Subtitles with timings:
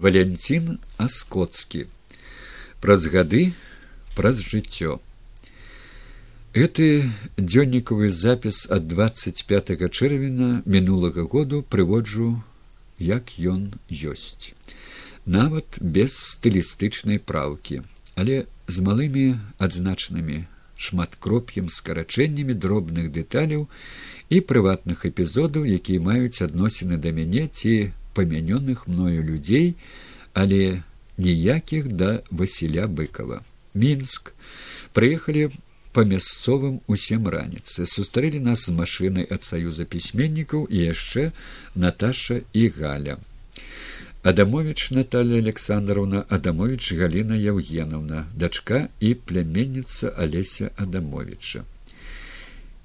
[0.00, 1.86] валянцін аскоцкі
[2.80, 3.52] праз гады
[4.16, 4.98] праз жыццё.
[6.56, 7.06] Гэты
[7.38, 12.42] дзённікавы запіс ад двадцать пять чэрвеня мінулага году прыводжу
[12.98, 14.56] як ён ёсць.
[15.26, 17.84] Нават без стылістычнай праўкі
[18.20, 19.26] але з малымі
[19.64, 20.44] адзначанымі
[20.80, 23.68] шматкроп'ем скарачэннямі дробных дэталяў
[24.32, 29.74] і прыватных эпізодаў якія маюць адносіны да мяне ці памянёных мною людзей,
[30.34, 30.82] але
[31.18, 33.42] ніякіх да Васіля быкова.
[33.74, 34.32] Мінск
[34.92, 35.50] прыехалі
[35.92, 41.30] па мясцовым усім раніцы, сустрэлі нас з машынай ад саюза пісьменнікаў і яшчэ
[41.74, 43.18] Наташа і Галя.
[44.22, 51.64] Адамович Наталья Александровна Адамович Галіна Яўгенаўна, дачка і пляменніца Алеся Адамовича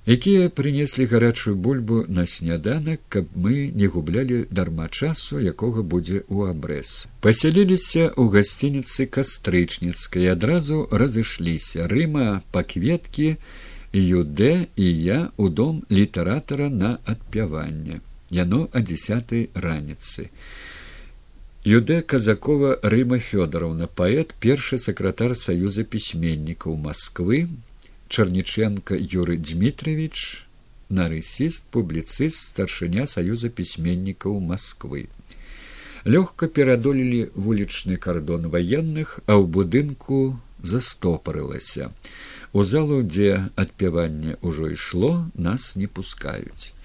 [0.05, 6.54] якія прынеслі гарачую бульбу на сняданак каб мы не гублялі дарма часу якога будзе ў
[6.54, 7.09] абрэз.
[7.26, 13.35] Пасяліліся ў гасцініцы кастрычніцкай адразу разышліся рыма па кветкі
[13.93, 18.02] юдэ і я ў дом літаратара на адпяванне.
[18.30, 20.30] Яно а десятой раніцы.
[21.65, 27.49] Юдэ казакова рыма фёдоровна паэт першы сакратар саюза пісьменнікаў москвы
[28.10, 30.46] Чарніченко Юрый Дмитриевич,
[30.90, 35.10] нарысіст, публіцыст, старшыня саюза пісьменнікаў Масквы.
[36.06, 41.90] Лёгка перадолелі вулічны кардон ваенных, а ў будынку застопарылася.
[42.54, 46.78] У залу, дзе адпяванне ўжо ішло, нас не пускаюць.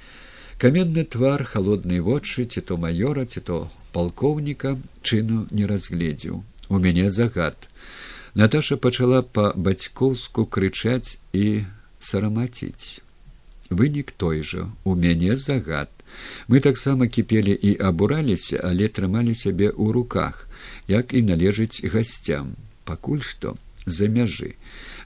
[0.56, 6.42] Каменны твар холоднай вочы ці то маёра, ці то палкоўніка чыну не разгледзеў.
[6.68, 7.69] У мяне загад
[8.34, 11.64] Наташа пачала па-бацькоўску крычаць і
[11.98, 13.02] сарамаціць.
[13.70, 15.90] Вынік той жа у мяне загад.
[16.48, 20.46] Мы таксама кіпелі і абураліся, але трымалі сябе ў руках,
[20.86, 24.54] як і належыць гасцям, пакуль што за мяжы.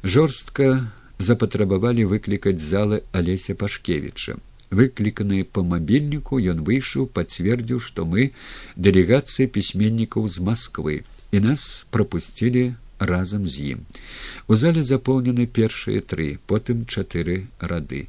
[0.03, 4.37] Жорстка запатрабавалі выклікаць залы алеся пашкевіча.
[4.71, 8.33] Выкліканы па мабільніку ён выйшаў, пацвердзіў, што мы
[8.77, 10.97] дэлегацыя пісьменнікаў з Масквы
[11.33, 13.85] і нас прапусцілі разам з ім.
[14.49, 18.09] У зале запоўнены першыя тры, потым чатыры рады.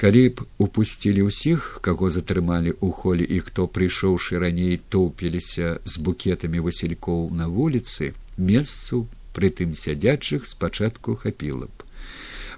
[0.00, 6.64] Калі б упусцілі ўсіх, каго затрымалі ў холе і хто прыйшоўшы раней тоўпіліся з букетамі
[6.64, 9.04] васількоў на вуліцы, месцу
[9.36, 11.76] прытым сядзячых спачатку хапіла б.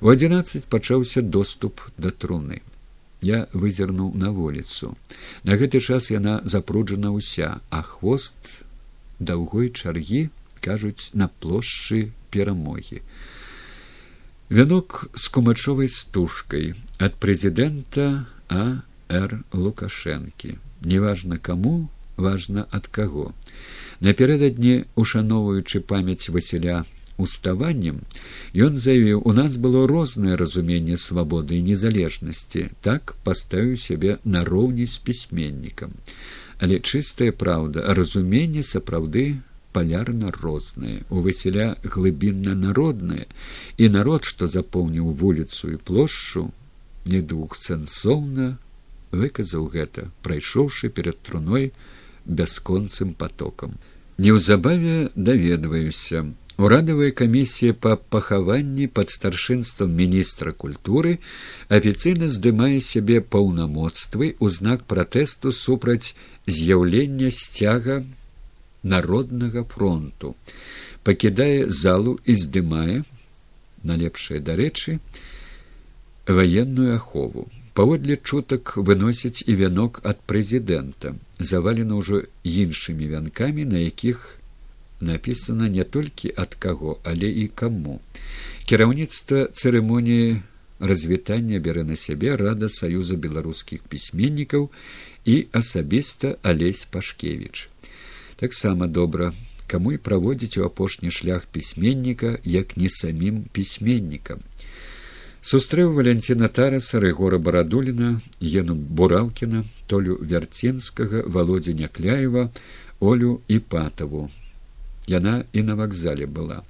[0.02, 2.62] У адзінаццаць пачаўся доступ да труны.
[3.22, 4.94] Я вызірнуў на вуліцу.
[5.42, 8.62] На гэты час яна запруджана ўся, а хвост
[9.18, 10.30] даўгой чаргі
[10.62, 13.02] кажуць на плошчы перамогі.
[14.52, 18.64] Вянок з кумачовай стужкай ад прэзідэнта а
[19.08, 20.56] р лукашэнкі.
[20.84, 23.32] Неважна каму важна ад каго.
[24.00, 26.82] Напярэдадні ушаноўваючы памяць васіля
[27.16, 28.00] уставаннем
[28.66, 32.68] ён заявіў у нас было рознае разуменне свабоды і незалежнасці.
[32.82, 35.92] Так паставіў сябе нароўні з пісьменнікам.
[36.58, 39.40] Але чыстая праўда разуменне сапраўды
[39.76, 43.26] палярна розныя у васіля глыбінна народнае
[43.76, 46.50] і народ што запоўніў вуліцу і плошчу
[47.12, 48.52] не двухсэнсоўна
[49.22, 51.72] выказаў гэта прайшоўшы перад труной
[52.26, 53.74] бясконцым потокам
[54.18, 56.24] неўзабаве даведваюся
[56.58, 61.18] урадавая камісія па пахаванні пад старшынствам міністра культуры
[61.68, 66.14] афіцыйна здымае сябе паўнамоцтвы ў знак пратэсту супраць
[66.46, 68.02] з'яўлення сцяга
[68.82, 70.34] народнага фронту.
[71.02, 73.02] Пакідае залу і здымае
[73.82, 74.98] на лепшае дарэчы
[76.26, 77.48] ваенную ахову.
[77.74, 84.38] Паводле чутак выносяць і вянок ад прэзідэнта завалена ўжо іншымі вянкамі на якіх
[85.00, 87.98] напісана не толькі ад каго але і каму.
[88.68, 90.42] Кіраўніцтва цырымоніі
[90.78, 94.70] развітання бярэ на сябе рада саюза беларускіх пісьменнікаў
[95.24, 97.71] і асабіста алесь пашкевич
[98.42, 99.32] таксама добра
[99.70, 104.42] каму і праводзіць у апошні шлях пісьменніка як не самім пісьменнікам
[105.52, 108.12] сустрэў валянціна тараса рэгора барадуліна
[108.62, 112.48] ену бураўкіна толю вярценскага володзя някляева
[113.12, 114.28] олю і патаву
[115.08, 116.62] яна і на вакзале была.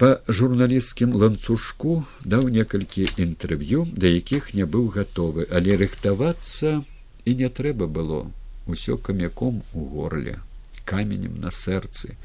[0.00, 6.80] Па журналісцкім ланцужку даў некалькі інтэрв'ю да якіх не быў гатовы але рыхтавацца
[7.24, 8.20] і не трэба было
[8.66, 10.40] усё камяком у горле
[10.84, 12.16] каменем на сэрцы.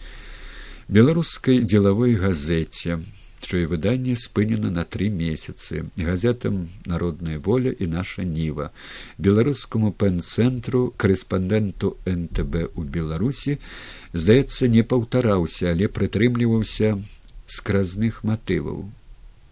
[0.88, 3.00] Беларускай дзелавой газеце
[3.46, 5.86] чое выданне спынена на тры месяцы.
[5.96, 8.72] Газетам народная воля і наша ніва
[9.18, 13.60] беларускаму пэн-цэнтру корэспандэнту нтб у беларусі
[14.14, 16.98] здаецца не паўтараўся але прытрымліваўся
[17.46, 18.90] скразных матываў.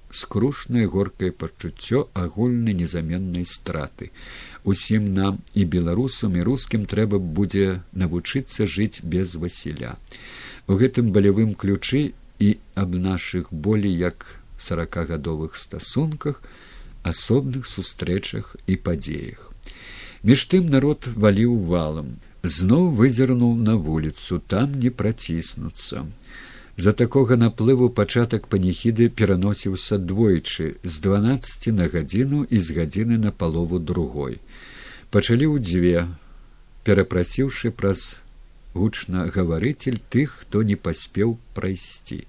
[0.09, 4.11] Скрушнае горкае пачуццё агульнай незаменнай страты
[4.63, 9.95] усім нам і беларусам і рускім трэба будзе навучыцца жыць без васіля.
[10.67, 16.41] У гэтым балявым ключы і аб нашых болей як сорокагадовых стасунках
[17.03, 19.51] асобных сустрэчах і падзеях.
[20.23, 26.05] Між тым народ валіў валам зноў вызірнуў на вуліцу там не праціснуцца.
[26.75, 33.31] За такога наплыву пачатак паніхіды пераносіўся двойчы з дванаццаці на гадзіну і з гадзіны на
[33.31, 34.39] палову другой.
[35.13, 36.09] Пачалі ў дзве,
[36.89, 38.17] перапрасіўшы праз
[38.73, 42.25] гучнагаварыцель тых, хто не паспеў прайсці.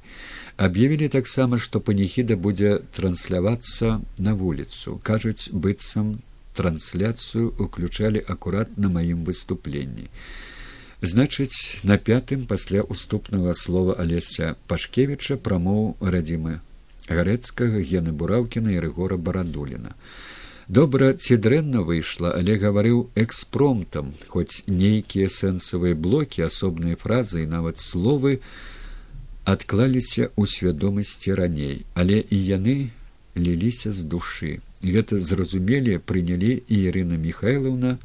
[0.60, 5.00] Аб'явілі таксама, што паніхіда будзе транслявацца на вуліцу.
[5.02, 6.20] кажуць быццам
[6.54, 10.06] трансляцыю уключалі акурат на маім выступленні
[11.04, 15.82] значыць на пятым пасля уступнага слова алеся пашкевіча прамоў
[16.14, 16.54] радзімы
[17.08, 19.96] гарэцкага гены бураўкіна і рыгора барадуліна
[20.68, 27.80] добра ці дрэнна выйшла але гаварыў экспромтам хоць нейкія сэнсавыя блокі асобныя фразы і нават
[27.80, 28.40] словы
[29.44, 32.76] адклаліся ў свядомасці раней але і яны
[33.36, 37.98] ліліся з душы гэта зразумелі прынялі і ірына михайлаўна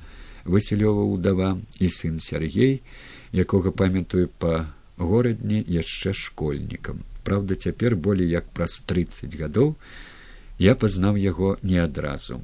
[0.43, 2.81] васілёва ўдава і сын сяргей
[3.31, 4.67] якога памятаю па
[4.99, 7.03] горадні яшчэ школьнікам.
[7.23, 9.75] Праўда цяпер болей як праз тридцать гадоў
[10.59, 12.41] я пазнаў яго не адразу.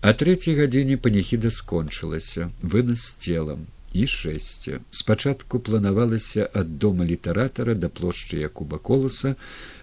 [0.00, 4.80] А трэцяй гадзіне паніхіда скончылася вынас целам і шэсце.
[4.90, 9.34] Спачатку планавалася ад дома літаратара да плошчы якуба коласа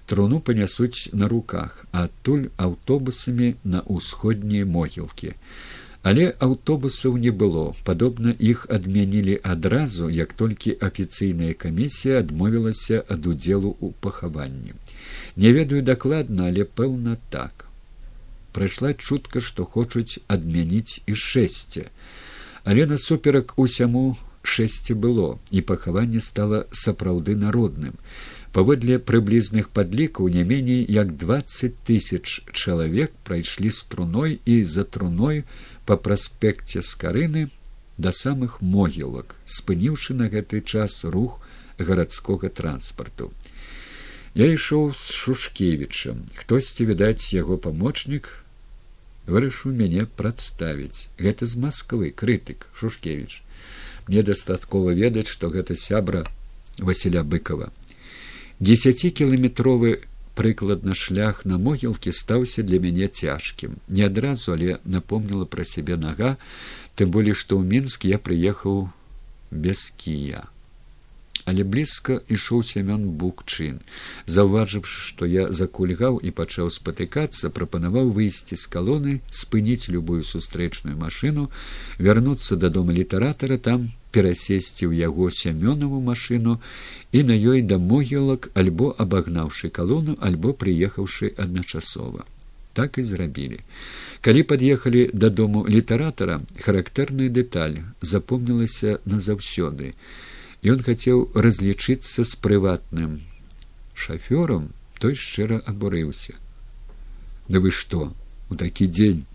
[0.08, 5.36] труну панясуць на руках адтуль аўтобусамі на ўсходнія могілкі.
[6.08, 7.76] Але аўтобусаў не было.
[7.84, 14.78] Падобна іх адмянілі адразу як толькі афіцыйная камісія адмовілася ад удзелу ў пахаванні
[15.36, 17.68] не ведаю дакладна але пэўна так.
[18.54, 21.90] Прайшла чутка што хочуць адмяніць і шэсце.
[22.64, 28.00] Але насуперак усяму шэсце было і пахаванне стала сапраўды народным.
[28.58, 35.44] Паводле прыблізных падлікаў не меней як двадцать тысяч чалавек прайшлі струной і за труной
[35.86, 37.50] па праспекце скарыны
[37.98, 41.38] да самых могілак спыніўшы на гэты час рух
[41.78, 43.32] гарадскога транспарту
[44.38, 46.22] я ішоў з шушкевічам.
[46.38, 48.30] Хтосьці відаць яго памочнік
[49.26, 51.10] вырашыў мяне прадставіць.
[51.18, 53.42] Гэта з масквы крытык шушкевич
[54.08, 56.24] мне дастаткова ведаць што гэта сябра
[56.80, 57.74] васіля быкова
[58.60, 60.02] десятикіметровы
[60.36, 63.78] прыкладна шлях на могілкі стаўся для мяне цяжкім.
[63.88, 66.38] Не адразу але напомніла пра сябе нага
[66.96, 68.90] тым болей што ў мінск я прыехаў
[69.52, 70.46] без кія
[71.48, 73.80] але блізка ішоў сямён букчын.
[74.36, 81.48] Заўважыўшы што я закульгаў і пачаў спатыкацца прапанаваў выйсці з калоны спыніць любую сустрэчную машыну
[82.08, 86.60] вярнуцца да дома літаратара там перасесці ў яго сямёнаву машыну
[87.16, 92.28] і на ёй да могілак альбо абагнаўшы калону альбо прыехаўшы адначасова.
[92.74, 93.64] Так і зрабілі.
[94.22, 99.96] Калі пад'ехалі дадому літаратара характэрная дэталь запомнілася назаўсёды
[100.64, 103.22] ён хацеў разлічыцца з прыватным
[103.94, 106.34] шафёрам той шчыра абурыўся
[107.48, 108.14] да вы што
[108.50, 109.26] у такі дзень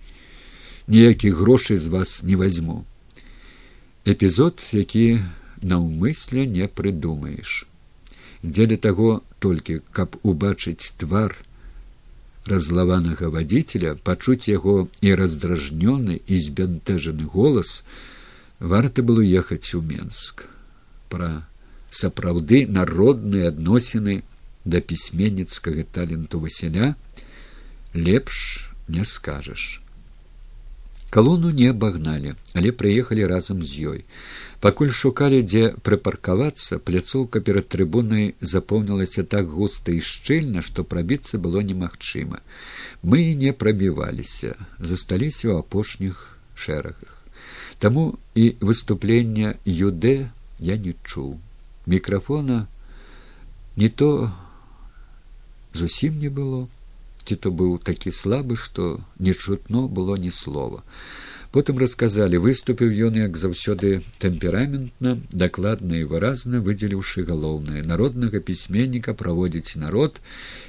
[0.87, 2.85] ніякіх грошай з вас не возьму.
[4.05, 5.23] Эпізод які
[5.63, 7.67] наўмысля не прыдумаеш
[8.43, 11.37] дзеля таго толькі каб убачыць твар
[12.51, 17.85] разлаванага вадзіцеля пачуць яго і раздражнёны і збянтэжаны голас
[18.59, 20.43] варта было ехаць у менск
[21.13, 21.31] пра
[22.03, 24.23] сапраўды народныя адносіны
[24.65, 26.95] да пісьменніцкага таленту васяля
[27.95, 29.81] лепш не скажаш.
[31.11, 34.01] Калону не абагналі але прыехалі разам з ёй.
[34.65, 41.61] Пакуль шукалі дзе прыпаркавацца пляцоўка перад трыбунай запоўнілася так густа і шчыльна што прабіцца было
[41.61, 42.41] немагчыма.
[43.03, 47.13] Мы не прабіваліся засталіся ў апошніх шэрагах.
[47.83, 50.31] Таму і выступлення юдэ
[50.63, 51.39] я не чуў.
[51.87, 52.67] Мікрафона
[53.77, 54.31] не то
[55.75, 56.69] зусім не было.
[57.27, 60.83] Ці то быў такі слабы што не чутно было ні слова.
[61.53, 67.83] Потым расказалі выступіў ён як заўсёды тэмпераментна дакладна і выразна выдзеліўшы галоўнае.
[67.85, 70.19] Народнага пісьменніка праводзіць народ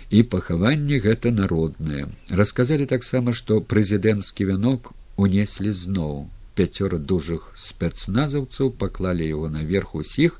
[0.10, 2.06] і пахаванне гэта народнае.
[2.30, 10.40] Расказалі таксама што прэзідэнцкі вянок унеслі зноў пяцёра дужых спецназаўцаў паклалі яго наверх усіх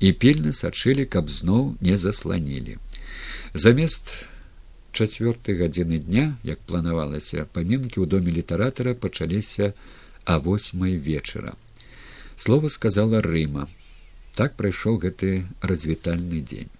[0.00, 2.78] і пільна сачылі каб зноў не засланілі.
[3.54, 4.12] Замест
[4.92, 9.72] чацвёртай гадзіны дня як планавалася памінкі ў доме літаратара пачаліся
[10.24, 11.54] а восьмай вечара.
[12.36, 13.68] Слова сказала рыма.
[14.34, 16.70] Так прайшоў гэты развітальны дзень.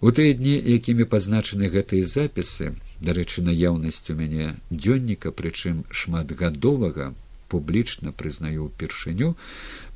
[0.00, 7.14] У тыя дні якімі пазначаны гэтыя запісы дарэчы наяўнасць у мяне дзённіка прычым шматгадовага
[7.48, 9.34] публічна прызнаю ўпершыню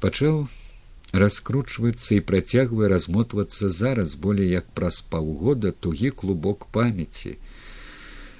[0.02, 0.46] пачаў
[1.12, 7.36] раскручваецца і працягвае размотвацца зараз болей як праз паўгода тугі клубок памяці.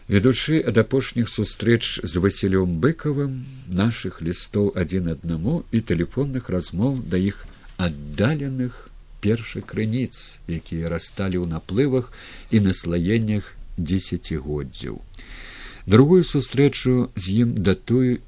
[0.09, 7.21] Ведучы ад апошніх сустрэч з васілём быкавым нашых лістоў адзін аднаму і тэлефонных размоў да
[7.21, 7.45] іх
[7.77, 8.89] аддаленых
[9.21, 12.11] першых крыніц якія расталі ў наплывах
[12.51, 14.99] і наслаеннях дзесяцігоддзяў.
[15.87, 18.19] Другую сустрэчу з ім датую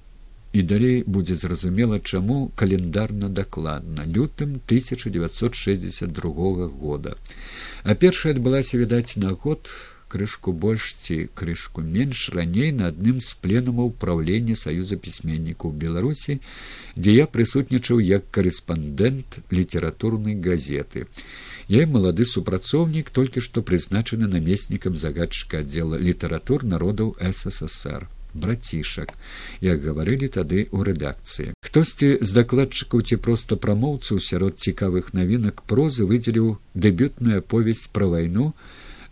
[0.55, 7.17] і далей будзе зразумела чаму календарна дакладна лютым 1962 года.
[7.83, 9.69] А першая адбылася відаць на год
[10.07, 16.39] крышку больш ці крышку менш раней на адным з пленумаў праўлення саюза пісьменнікаў беларусі
[16.95, 21.11] дзе я прысутнічаў як корэспандэнт літаратурнай газеты.
[21.67, 29.15] Я малады супрацоўнік толькі што прызначаны намеснікам загадчыка аддзела літаратур народаў ссср брацішак
[29.65, 31.55] як гаварылі тады ў рэдакцыі.
[31.65, 38.53] Хтосьці з дакладчыкаў ці проста прамоўцаў сярод цікавых навінак прозы выдзеліў дэбютную аповесць пра вайну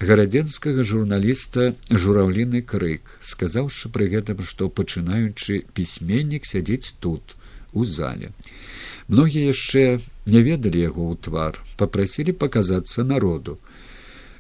[0.03, 7.37] гарадзенскага журналіста жураўліны крык сказаўшы пры гэтым што пачынаючы пісьменнік сядзець тут
[7.73, 8.31] у зале.
[9.09, 13.59] Многія яшчэ не ведалі яго ў твар попрасілі паказацца народу.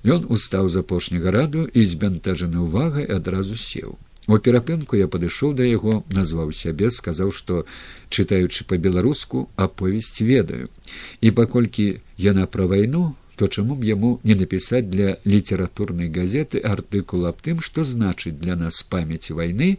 [0.02, 3.98] Ён устаў з апошняга раду і збянтэжаны ўвагай адразу сеў
[4.28, 7.64] У перапынку я падышоў да яго, назваў сябе, сказаў, што
[8.08, 10.70] чытаючы па-беларуску аповесць ведаю.
[11.20, 17.26] І паколькі яна пра вайну, то чаму б яму не напісаць для літаратурнай газеты артыкул
[17.26, 19.78] аб тым, што значыць для нас памяць вайны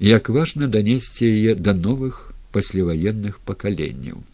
[0.00, 4.24] як важна данесці яе да новых пасляваенных пакаленняў.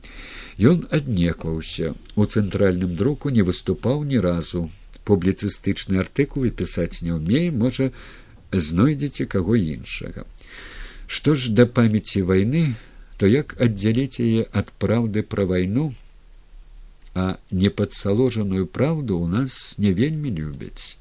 [0.57, 4.71] Ён аднекваўся у цэнтральным друку не выступаў ні разу.
[5.05, 7.91] Публіцыстычны артыкулы пісаць не ўмее, можа,
[8.53, 10.25] знойдзеце каго іншага.
[11.07, 12.75] Што ж да памяці вайны,
[13.19, 15.93] то як аддзяліць яе ад праўды пра вайну,
[17.15, 20.97] а непадсаложаную праўду ў нас не вельмі любяць.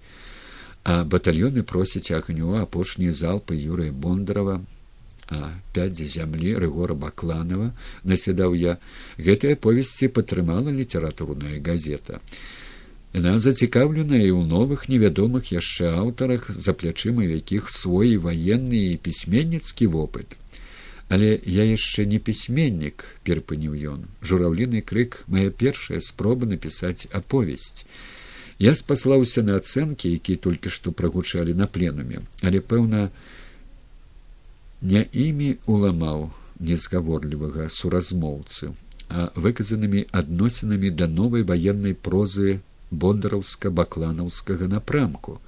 [0.84, 4.60] А батальёны просяць агню апошнія залпы юрыя бондарова,
[5.30, 7.70] а пяць зямлі рыгора бакланова
[8.04, 8.78] наседаў я
[9.18, 12.20] гэтыя повесці падтрымала літаратурная газета.
[13.10, 19.90] Яна зацікаўленая і ў новых невядомых яшчэ аўтарах за плячыма якіх свой ваенны і пісьменніцкі
[19.96, 20.38] вопыт.
[21.10, 27.90] Але я яшчэ не пісьменнік перпаніў ён жураўліны крык моя першая спроба напісаць аповесць.
[28.62, 33.10] Я спаслаўся на ацэнкі, якія толькі што прагучалі на пленуме, але пэўна
[34.82, 38.76] не імі уламаў незгаворлівага суразмоўцы,
[39.10, 42.60] а выказанымі адносінамі да новай ваеннай прозы
[42.92, 45.40] бондараўска бакланаўскага напрамку.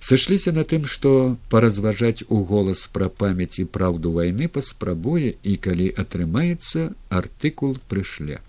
[0.00, 5.88] Сышліся на тым што паразважаць у голас пра памяць і праўду вайны паспрабуе і калі
[6.02, 6.86] атрымаецца
[7.20, 8.40] артыкул прышле.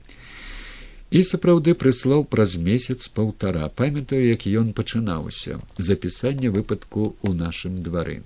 [1.12, 3.68] І сапраўды прыслаў праз месяц паўтара.
[3.68, 5.60] Памятаю як ён пачынаўся.
[5.76, 8.22] Запісанне выпадку ў нашым двары.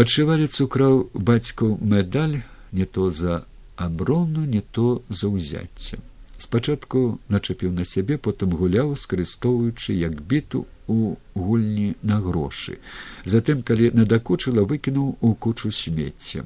[0.00, 2.40] Падшывалі цукраў бацькаў медаль
[2.72, 3.44] не то за
[3.76, 6.00] аброну не то за ўзяццем
[6.42, 12.78] спачатку начапіў на сябе потым гуляў скарыстоўваючы як біту у гульні на грошы.
[13.24, 16.44] Затым калі надакучыла выкінуў у кучу смецця.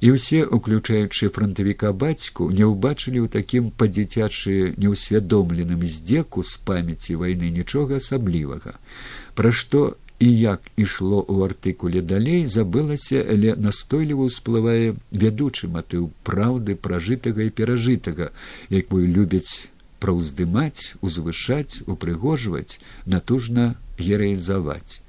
[0.00, 7.52] І ўсе уключаючы фронтавіка бацьку не ўбачылі ў такім па-дзіцячы неўсвядомленым здзеку з памяці вайны
[7.52, 8.80] нічога асаблівага.
[9.36, 16.76] Пра што і як ішло ў артыкуле далей забылася але настойліва ўсплывае вядучы матыў праўды
[16.76, 18.28] пражытага і перажытага
[18.68, 19.72] якую любяць
[20.04, 25.00] праўздымаць узвышаць упрыгожваць натужна гераізаваць.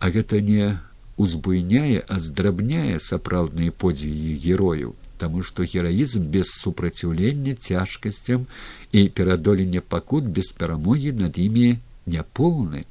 [0.00, 0.76] А гэта не
[1.16, 8.44] узбуйняе а здрабняе сапраўдныя подзвігі герою таму што гераізм без супраціўлення цяжкасцям
[8.92, 12.84] і перадолення пакут без перамогі над імі няпоўны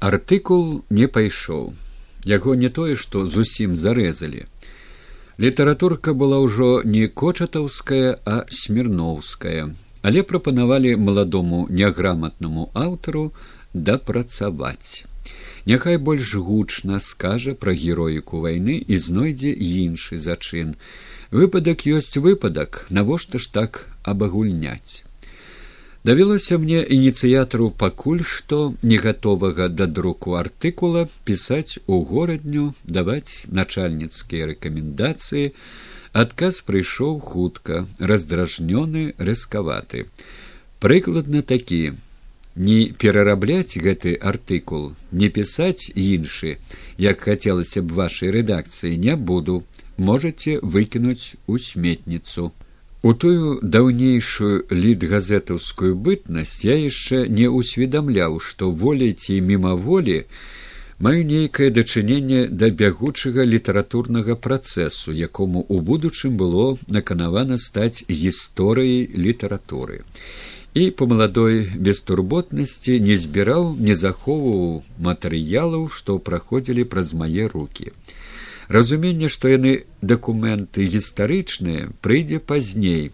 [0.00, 1.72] артыкул не пайшоў
[2.36, 4.44] яго не тое што зусім зарэзалі
[5.40, 13.32] Літаратурка была ўжо не кочатаўская, а смірноўская, але прапанавалі маладому няграматнаму аўтару
[13.72, 15.08] дапрацаваць.
[15.64, 20.76] Няхай больш гучна скажа пра героіку вайны і знойдзе іншы зачын.
[21.32, 25.08] Выпадак ёсць выпадак, навошта ж так абагульняць.
[26.02, 34.46] Давялося мне ініцыятару пакуль што не гатовага да друку артыкула пісаць у горадню, даваць начальніцкія
[34.52, 35.52] рэкамендацыі.
[36.16, 40.06] Адказ прыйшоў хутка, раздражнёны, рэскаваты.
[40.80, 41.92] Прыкладна такі:
[42.56, 46.56] не перарабляць гэты артыкул, не пісаць іншы,
[46.96, 49.62] як хацелася б вашай рэдакцыі не буду,
[49.98, 52.52] можете выкінуць у сметніцу.
[53.02, 60.16] У тую даўнейшую літгазетаўскую бытнасць я яшчэ не ўсведамляў, што волей ці мімаволі
[61.06, 70.04] маю нейкае дачыненне да бягучага літаратурнага працэсу, якому ў будучым было наканавана стаць гісторыяй літаратуры.
[70.76, 77.96] І по маладой бестурботнасці не збіраў не захоўваў матэрыялаў што праходзілі праз мае руки
[78.76, 83.10] разуменне што яны дакументы гістарычныя прыйдзе пазней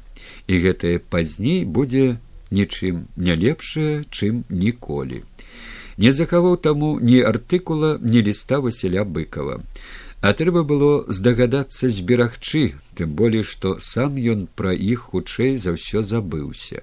[0.46, 2.06] і гэтае пазней будзе
[2.50, 5.22] нічым не лепшае чым ніколі.
[5.96, 9.62] Не захаваў таму ні артыкула ні ліста василя быкова
[10.20, 16.02] а трэба было здагадацца зберагчы тым болей што сам ён пра іх хутчэй за ўсё
[16.02, 16.82] забыўся.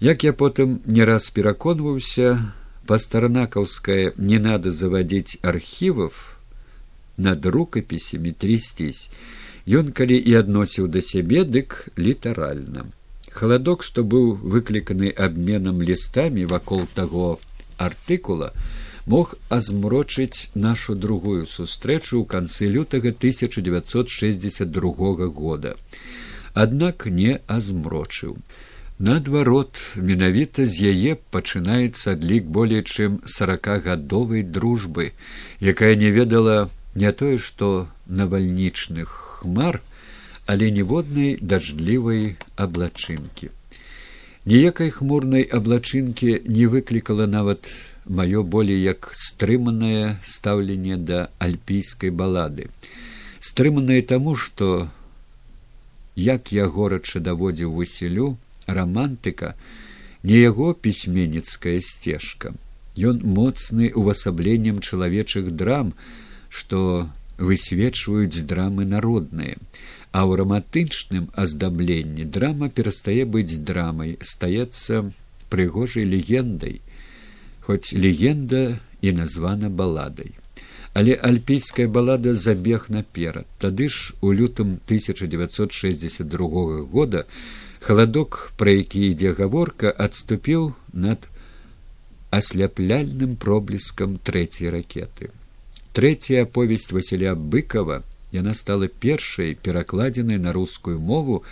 [0.00, 2.38] Як я потым не раз пераконваўся,
[2.86, 6.31] па-старанакаўская не надо заводить архівов
[7.16, 9.10] над рукапісямі трясцісь.
[9.66, 12.86] Ён калі і адносіў да сябе, дык літаральна.
[13.30, 17.38] Халадок, што быў выкліканы абменам лістамі вакол таго
[17.78, 18.52] артыкула,
[19.06, 25.76] мог азмрочыць нашу другую сустрэчу ў канцы лютага 1962 года.
[26.54, 28.36] Аднак не азмрочыў.
[28.98, 35.12] Наадварот, менавіта з яе пачынаецца адлік болей чым сорокагадовай дружбы,
[35.58, 39.80] якая не ведала не тое, што навальнічных хмар,
[40.46, 43.50] але ніводнай дажджлівай аблачынкі.
[44.44, 47.70] Ніякай хмурнай аблачынкі не выклікала нават
[48.06, 52.66] маё болей як стрыманае стаўленне да альпійскай балады.
[53.38, 54.90] Стрыманае таму, што
[56.16, 59.54] як я горача даводзіў высселю, романтыка
[60.22, 62.52] не яго пісьменніцкая сцежка
[62.96, 65.94] ён моцны увасабленнем чалавечых драм
[66.52, 69.56] што высвечваюць драмы народныя.
[70.12, 75.08] А ў рамантычным аздабленні драма перастае быць драмай стаецца
[75.48, 76.84] прыгожай легендай
[77.64, 80.36] хоць легенда і названа баладай.
[80.92, 83.48] Але альпійская балада забег наперад.
[83.58, 87.24] Тады ж у лютым 1962 года
[87.80, 91.24] халадок пра які ідзе гаворка адступіў над
[92.30, 95.32] асляпляльным проблескам трэцяй ракеты
[95.98, 98.02] трэцяя аповесць василя быкова
[98.32, 101.42] яна стала першай перакладзенай на рускую мову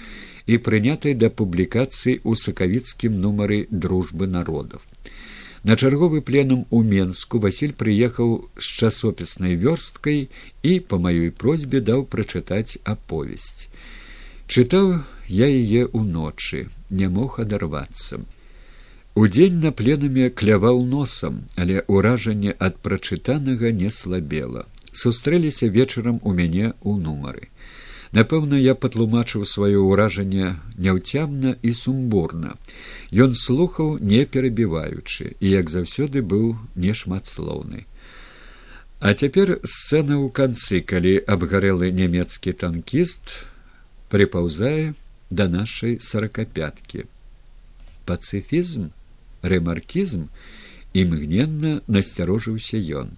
[0.46, 4.86] і прынятай да публікацыі ў сакавіцкім нумары дружбы народов
[5.62, 10.28] на чарговы пленум у менску василь прыехаў з часопіснай вёрсткай
[10.62, 13.68] і по маёй просьбе даў прачытаць аповесць
[14.48, 14.92] чытаў
[15.28, 18.24] я яе ўночы не мог адарвацца
[19.14, 24.66] удзень на пленаме кляваў носам але ўражанне ад прачытанага не слабела.
[24.92, 27.50] Сустрэліся вечарам у мяне ў нумары.
[28.12, 32.56] Напэўна я патлумачыў сваё ўражанне няўцямна і сумбурна.
[33.14, 37.86] Ён слухаў не перабіваючы і як заўсёды быў нешматслоўны.
[38.98, 43.46] А цяпер сцэна ў канцы калі абгарэлы нямецкі танкіст
[44.10, 44.92] прыпаўзае
[45.30, 47.06] да нашай сорокапяткі
[48.10, 48.90] пацыфізм
[49.42, 50.26] рэмаркізм
[50.92, 53.14] імгненна насцярожыўся ён.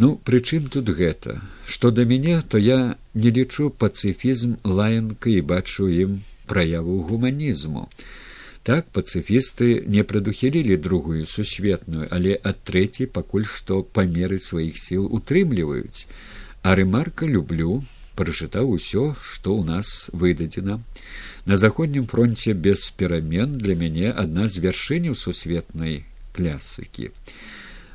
[0.00, 1.40] Ну прычым тут гэта?
[1.66, 7.88] Што да мяне то я не лічу пацыфізм лаянка і бачу ім праяву гуманізму.
[8.62, 16.06] Так пацыфісты не прадухілілі другую сусветную але ад трэцяй пакуль што памеры сваіх сіл утрымліваюць.
[16.62, 17.82] А рэмарка люблю
[18.18, 20.80] прачытаў усё што ў нас выдадзена
[21.46, 26.04] на заходнім фронте без перамен для мяне адна з вяршыняў сусветнай
[26.36, 27.10] клясыкі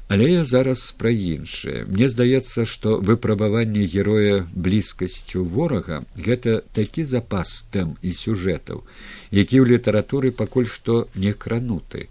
[0.07, 1.85] але я зараз пра іншае.
[1.89, 8.83] Мне здаецца што выпрабаванне героя блізкасцю ворага гэта такі запас тэм і сюжэтаў
[9.31, 12.07] які ў літаратуры пакуль што не крануты.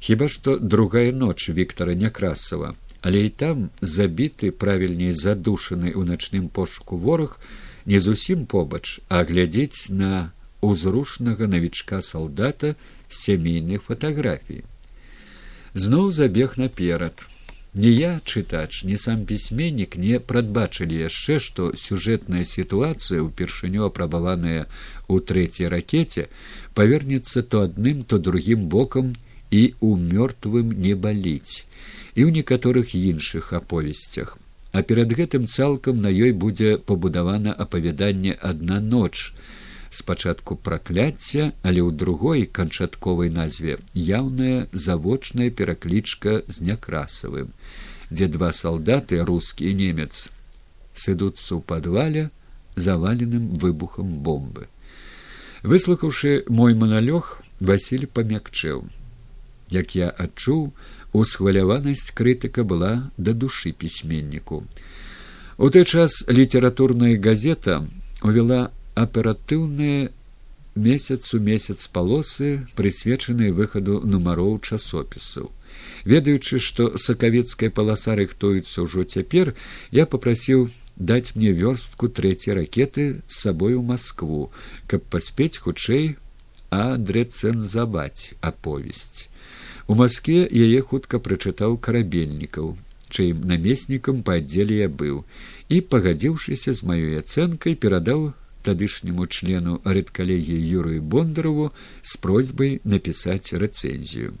[0.00, 6.96] Хіба што другая ноч виктора някрасова але і там забіты правільней задушаны ў начным пошуку
[6.96, 7.38] вораг
[7.86, 12.74] не зусім побач, а глядзець на узрушнага навічка салдата
[13.08, 14.64] сямейных фатаграфій.
[15.74, 17.26] Зноў забег наперад.
[17.76, 24.64] Ні я чытач, ні сам пісьменнік не прадбачылі яшчэ, што сюжэтная сітуацыя ўпершыню апрабаваная
[25.12, 26.32] ў трэцяй ракете
[26.72, 29.12] павернецца то адным, то другім бокам
[29.50, 31.66] і ў мёртвым не баліць
[32.16, 34.38] і ў некаторых іншых аповесцях.
[34.72, 39.32] А перад гэтым цалкам на ёй будзе пабудавана апавяданне адна ноч
[39.90, 47.52] спачатку пракляцця, але ў другой канчатковай назве яўная завочная пераклічка з някрасавым,
[48.10, 50.28] дзе два салдаты рускі і немец
[50.96, 52.28] сыдуцца ў падвале
[52.76, 54.68] заваленым выбухам бомбы.
[55.62, 58.84] Выслухаўшы мой маналёг, Васіль памякчэў.
[59.70, 60.72] Як я адчуў,
[61.12, 64.64] усхваляванасць крытыка была да душы пісьменніку.
[65.58, 67.82] У той час літаратурная газета
[68.22, 70.10] увяла аператыўныя
[70.76, 75.50] месяц у месяц палосы прысвечаныя выхаду нумароў часопісаў
[76.04, 79.54] ведаючы што сакавецкая паласа рыхтуецца ўжо цяпер
[79.98, 84.50] я попрасіў даць мне вёрстку трэцяй ракеты з сабой у москву
[84.86, 86.16] каб паспець хутчэй
[86.76, 89.28] адрэцэнзаваць аповесць
[89.86, 92.74] у москве яе хутка прачытаў карабельнікаў
[93.10, 95.22] чыім намеснікам па аддзеле я быў
[95.68, 98.26] і пагадзіўшыся з маёй ацэнкай перадаў
[98.66, 101.66] тадышняму члену рэдкалегіі юрыю бондарову
[102.02, 104.34] з просьбай напісаць рэцэнзію.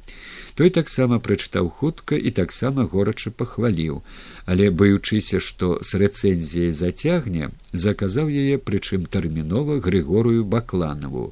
[0.58, 4.02] Той таксама прачытаў хутка і таксама горача пахваліў
[4.50, 7.52] але баючыся што з рэцэнзіяй зацягне
[7.86, 11.30] заказаў яе прычым тэрмінова грыгорую бакланаву.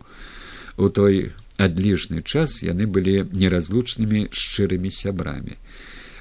[0.79, 5.58] У той адліжны час яны былі неразлучнымі шчырымі сябрамі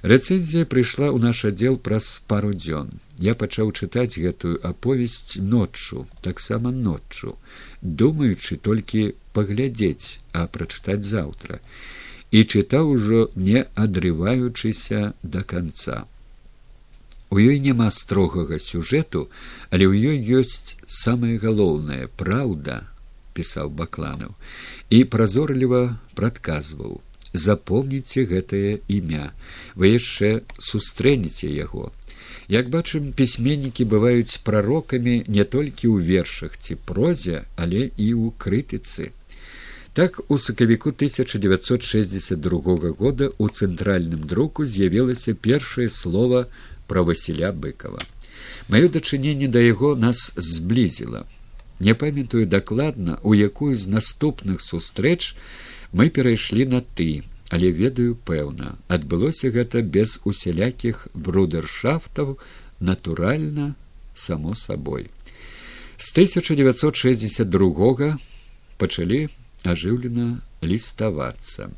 [0.04, 2.90] Рэцэнзія прыйшла ў наш аддзел праз пару дзён.
[3.24, 7.38] Я пачаў чытаць гэтую аповесць ноччу, таксама ноччу,
[7.80, 11.64] думаючы толькі паглядзець, а прачытаць заўтра.
[12.36, 16.04] І чытаў ужо не адрываючыся да канца.
[17.32, 19.30] У ёй няма строгага сюжэту,
[19.72, 22.84] але ў ёй ёсць самае галоўнае праўда,
[23.38, 24.36] пісаў бакланаў
[24.90, 25.82] і празорліва
[26.20, 27.02] прадказваў
[27.34, 29.34] запомніце гэтае імя
[29.76, 31.92] вы яшчэ сустрэнеце яго.
[32.48, 39.12] Як бачым пісьменнікі бываюць прарокамі не толькі ў вершах ці прозе але і ў крытыцы
[39.94, 46.48] так у сакавіку 1962 года у цэнтральным друку з'явілася першае слово
[46.88, 48.02] пра васіля быкова
[48.70, 51.26] маё дачыненне да яго нас зблізіла
[51.84, 55.36] не памятаю дакладна у якую з наступных сустрэч
[55.92, 62.40] мы перайшлі на ты але ведаю пэўна адбылося гэта без усялякіх брудершафтаў
[62.80, 63.76] натуральна
[64.16, 65.10] само сабой.
[65.98, 68.18] З 1962
[68.78, 69.28] пачалі
[69.64, 71.70] ажыўлена ліставацца.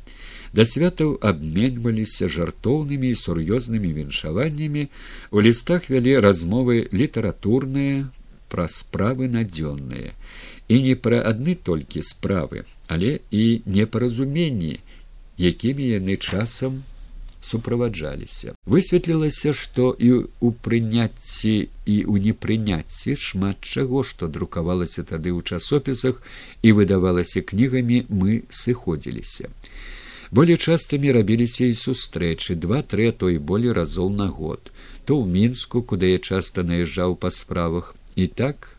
[0.56, 4.88] Да святаў абменьваліся жартоўнымі і сур'ёзнымі віншаваннямі
[5.30, 8.08] у лістах вялі размовы літаратурныя
[8.48, 10.12] пра справы надзённыя
[10.68, 14.78] і не пра адны толькі справы, але і непаразуменні,
[15.38, 16.82] якімі яны часам
[17.46, 18.54] суправаджаліся.
[18.66, 26.22] Высветлілася, што і ў прыняцці і ў непрыняцці шмат чаго, што друкавалася тады ў часопісах
[26.62, 29.52] і выдавалася кнігамі, мы сыходзіліся.
[30.30, 34.72] Болей частымі рабіліся і сустрэчы два-тры той болей разоў на год,
[35.06, 38.76] то ў мінску, куды я часта наязджаў па справах і так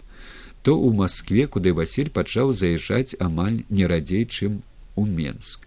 [0.68, 4.60] то ў Маскве, куды Васіль пачаў заязджаць амаль не радзей, чым
[5.00, 5.64] у Менск.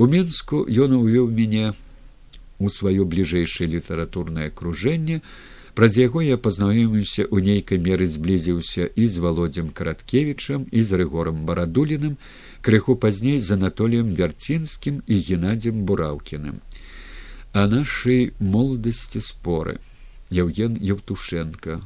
[0.00, 1.74] У Менску ён увёў мяне
[2.56, 5.20] у сваё бліжэйшае літаратурнае акружэнне.
[5.76, 11.44] Праз яго я пазнаёміўся ў нейкай меры зблізіўся і з володдзям караткевічам і з рыгорам
[11.44, 12.16] барадуліным,
[12.64, 16.64] крыху пазней з анатоліем вярцінскім і геннадзем бураўкіным.
[17.52, 19.80] А нашай моладасці споры
[20.30, 21.80] Яўген Евтушенко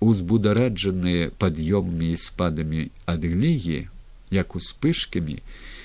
[0.00, 3.80] узбудараджаныя пад'ёммі і спадамі ад глігі
[4.30, 5.38] як успышкамі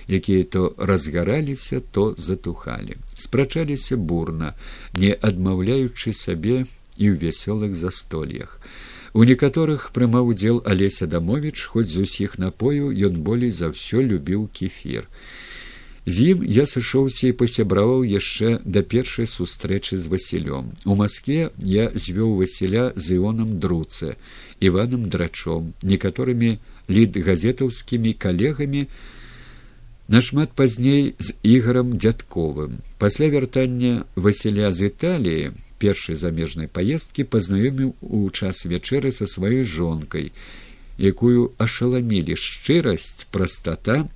[0.10, 2.98] якія то разгараліся то затухалі.
[3.18, 4.54] Спрачаліся бурна
[4.94, 6.66] не адмаўляючы сабе
[6.98, 8.58] і ў вясёлых застольях
[9.14, 14.50] у некаторых прымаў удзел алеся дамовіч хоць з усіх напою ён болей за ўсё любіў
[14.54, 15.10] кефір
[16.10, 20.72] З ім я сышоўся і пасябраваў яшчэ да першай сустрэчы з Васілём.
[20.90, 24.18] У Маскве я звёў Васіля з іонам друцы,
[24.58, 26.58] Іванам драчом, некаторымі
[26.90, 28.88] лідгазетаўскімі калегамі,
[30.10, 32.82] нашмат пазней з іграм дзядковым.
[32.98, 40.34] Пасля вяртання Васіля з Італіі першай замежнай паездкі пазнаёміў у час вячэры са сваёй жонкай,
[40.98, 44.10] якую ашаламілі шчырасць, прастата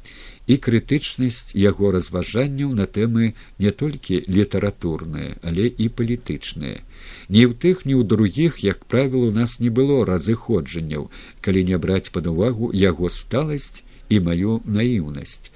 [0.48, 6.84] і крытычнасць яго разважанняў на тэмы не толькі літаратурныя, але і палітычныя.
[7.30, 11.08] Ні ў тых, ні ў другіх, як правіл, у нас не было разыходжанняў,
[11.42, 15.52] калі не браць пад увагу яго сталасць і маю наіўнасць.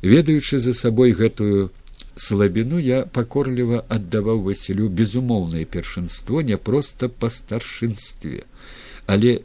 [0.00, 1.68] Ведаючы за сабой гэтую
[2.16, 8.44] слабіну я пакорліва аддаваў васілю безумоўнае першынство не проста па старшынстве,
[9.06, 9.40] але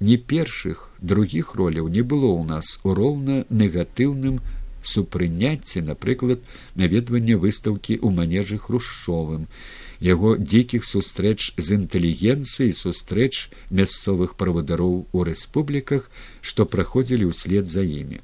[0.00, 4.40] ні першых другіх роляў не было ў нас у роўна негатыўным
[4.82, 9.48] супрыняцці напрыклад наведвання выстаўкі ў манежы хрушчовым
[10.00, 18.20] яго дзікіх сустрэч з інтэлігенцыяй сустрэч мясцовых правадароў у рэспубліках што праходзілі ўслед за імі.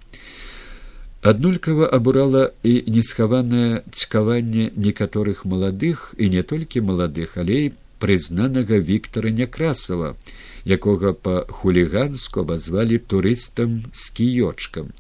[1.23, 9.31] Аднолькава абурала і несхаванае цкаванне некаторых маладых і не толькі маладых але і прызнанага Віктора
[9.31, 10.17] Някрасава,
[10.65, 14.93] якога па хуліганску абазвалі турыстам з кіёчкам.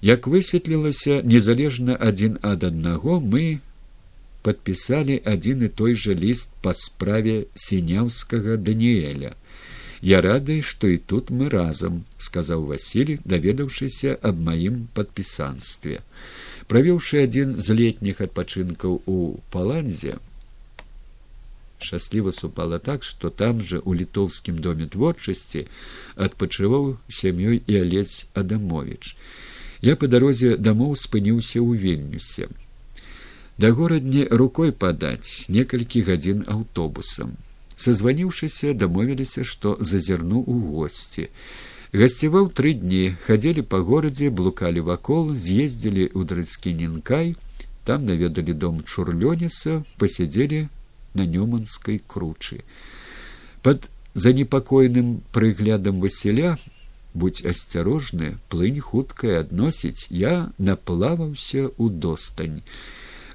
[0.00, 3.60] Як высветлілася незалежна адзін ад аднаго, мы
[4.42, 9.36] падпісалі адзін і той жа ліст па справе сіняўскага Даніэля.
[10.02, 16.02] Я рады, што і тут мы разам, сказаў Васіль, даведаўшыся аб маім падпісанстве.
[16.66, 20.18] Правёўшы адзін з летніх адпачынкаў у паланзе,
[21.82, 25.66] шчасліва супала так што там жа у літоўскім доме творчасці
[26.28, 29.16] адпачываў сям'ёй і алесь адамович
[29.82, 32.46] я по дарозе дамоў спыніўся ў вільнюсе.
[33.58, 37.34] Да горадні рукой падаць некалькі гадзін аўтобусам.
[37.76, 41.26] Созваніўшыся дамовіліся што зазірну ў госці.
[41.92, 47.34] Гасцяваў тры дні хадзілі па горадзе блукалі вакол з'ездзілі ў дрыцкінінкай
[47.84, 50.68] там наведалі дом чурлёніса пасядзелі
[51.14, 52.62] на нёманскай кручы
[53.62, 56.56] под занепакоеным прыглядам васіля
[57.14, 62.60] будь асцярожны плынь хуткая адносіць я наплаваўся ў достань.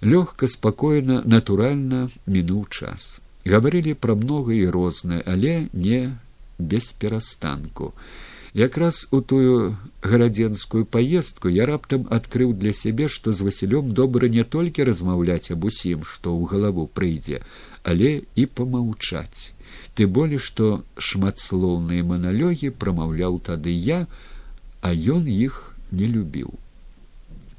[0.02, 3.20] Лёгка спакойна натуральна мінуў час.
[3.46, 6.18] Гаварылі пра многа і рознае але не
[6.58, 7.94] без перастанку
[8.54, 14.44] якраз у тую гарадзенскую паездку я раптам адкрыў для сябе што з васілём добра не
[14.44, 17.42] толькі размаўляць аб усім што ў галаву прыйдзе
[17.84, 19.52] але і помаўчаць
[19.96, 24.06] ты болей што шматслоўныя маналёгі прамаўляў тады я
[24.82, 26.54] а ён іх не любіў.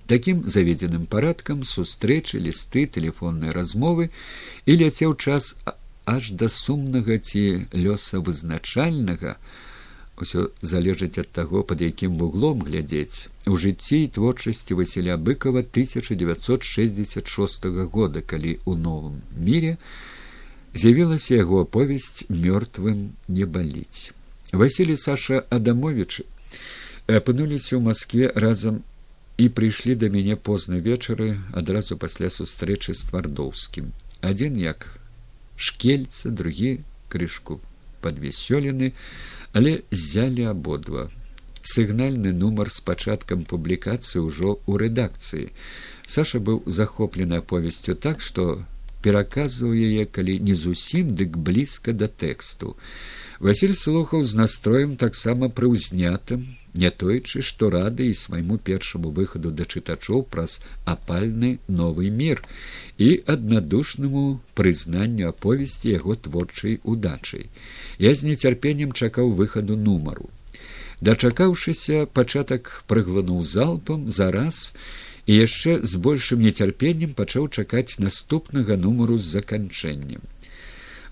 [0.08, 4.08] Такім заведзеным парадкам сустрэчы лісты телефоннай размовы
[4.64, 5.56] і ляцеў час
[6.08, 9.36] аж да сумнага ці лёса вызначальнага
[10.22, 13.28] усё залежыць ад таго под якім вуглом глядзець.
[13.46, 19.76] У жыцці творчасці васіля быкова 1966 года калі у новым мире
[20.74, 24.12] з'явілася яго аповесць мёртвым не баліць
[24.52, 26.22] васілі саша адамович
[27.06, 28.82] апынуліся ў москве разам
[29.36, 33.92] і прыйшлі да мяне позна вечары адразу пасля сустрэчы з твардоўскім.
[34.20, 34.88] Адзін як
[35.56, 37.60] шкельца другі крышку
[38.00, 38.92] падвесёлены
[39.52, 41.08] але ззялі абодва.
[41.62, 45.52] Сігнальны нумар з пачаткам публікацыі ўжо ў рэдакцыі.
[46.08, 48.64] Саша быў захоплены аповесцю так што
[49.02, 52.74] пераказваў яе калі не зусім дык блізка да тэксту
[53.40, 59.64] василь слухаў з настроем таксама прыўзнятым не тойчы што рады і свайму першаму выхаду да
[59.64, 62.42] чытачоў праз апальны новы мір
[62.98, 64.24] і аднадушнаму
[64.58, 67.46] прызнанню аповесці яго творчай удачай
[67.98, 70.30] я з нецярпеннем чакаў выхаду нумару
[71.00, 74.74] дачакаўшыся пачатак прыглынуў залпам зараз
[75.28, 80.24] і яшчэ з большым нецярпеннем пачаў чакаць наступнага нумару з заканчэннем.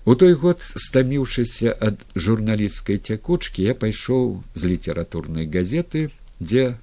[0.07, 6.07] У той год стаміўшыся ад журналісцкай цякучкі я пайшоў з літаратурнай газеты,
[6.39, 6.79] дзе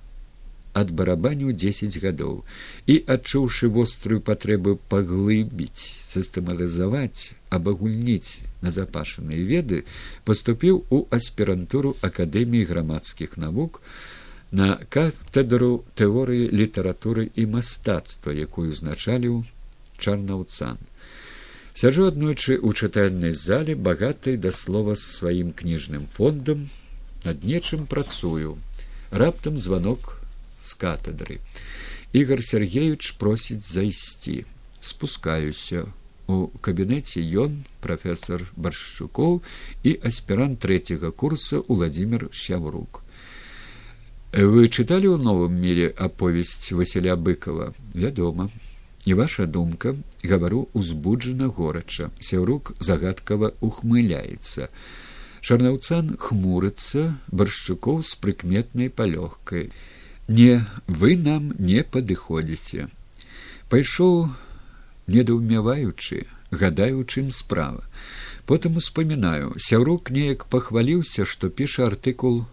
[0.77, 2.43] ад барабаню дзесяць гадоў
[2.85, 9.83] і адчуўшы вострую патрэбу паглыбіць сістэматызаваць абагульніць назапашаныя веды
[10.29, 13.81] паступіў у аспірантуру акадэміі грамадскіх навук
[14.53, 19.45] на кафедру тэорыі літаратуры і мастацтва, якую узначаліў
[19.97, 20.77] чарнаўцан.
[21.75, 26.71] Сяджу аднойчы ў чытальнай зале багатай да слова з сваім кніжным фондам,
[27.27, 28.59] над нечым працую.
[29.11, 30.23] раптам званок
[30.63, 31.41] з катедры.
[32.13, 34.47] Ігар Сергеевич просіць зайсці.
[34.81, 35.87] спускаюся.
[36.27, 39.43] У кабінеце ён прафесор баршчукоў
[39.83, 43.03] і аспірант трэцяга курса Владимир Сяврук.
[44.33, 48.49] Вы чыталі ў новым мире аповесць Васіля быкова вядома
[49.05, 52.11] і ваша думка гавару узбуджана горача.
[52.21, 54.69] Сяўрук загадкава ухмыляецца.
[55.45, 59.71] Шарнаўцан хмурыцца баршчукоў з прыкметнай палёгкай.
[60.29, 62.88] Не вы нам не падыходзіце
[63.75, 64.29] пайшоў
[65.11, 67.83] недаўмяваючы гадаю чым справа.
[68.47, 69.57] Потым успамінаю.
[69.57, 72.45] Сяўрук неяк пахваліўся што піша артыкул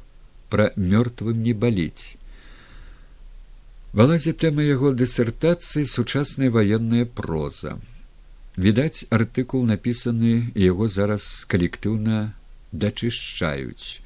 [0.50, 2.18] пра мёртвым не баліць
[3.94, 7.78] валазе тэма яго дысертацыі сучасная ваенная проза.
[8.56, 12.32] Відаць артыкул напісаны яго зараз калектыўна
[12.72, 14.00] дачышчаюць.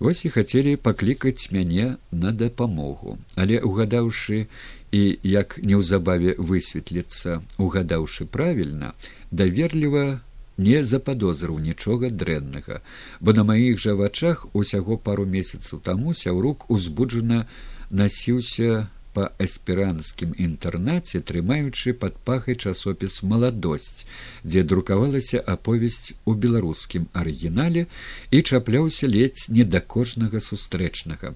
[0.00, 4.48] Вось і хацелі паклікаць мяне на дапамогу, але угадаўшы
[4.92, 8.96] і як неўзабаве высветліцца, угадаўшы правільна,
[9.30, 10.20] даверліва
[10.56, 12.80] не западозрыў нічога дрэннага,
[13.20, 17.44] бо на маіх жа вачах усяго пару месяцаў таму сяўрук узбуджана
[17.90, 24.06] насіўся па эсперанскім інтэрнаце трымаючы пад пахай часопіс маладосць
[24.44, 27.86] дзе друкавалася аповесць у беларускім арыгінале
[28.30, 31.34] і чапляўся ледзь не да кожнага сустрэчнага.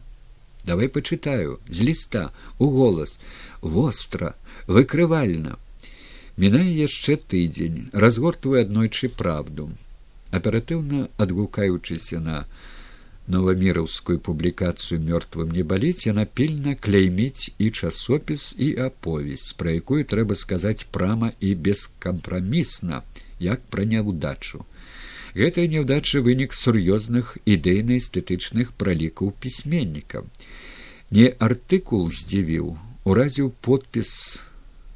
[0.65, 3.19] Давай пачытаю з ліста у голас.
[3.61, 4.35] Востра
[4.67, 5.59] выкрывальна.
[6.37, 9.69] Мінае яшчэ тыдзень разгортваю аднойчы праўду
[10.35, 12.45] аператыўна адгукаючыся на
[13.27, 20.37] новаміраўскую публікацыю мёртвым не баліць яна пільна кляйміць і часопіс і аповесць пра якую трэба
[20.37, 23.01] сказаць прама і бескампрамісна
[23.41, 24.65] як пра няўдачу.
[25.35, 30.23] Гэтая няўдача вынік сур'ёзных ідэйна-эстэтычных пралікаў пісьменніка
[31.11, 32.77] не артыкул здзівіў
[33.09, 34.13] уразіў подпіс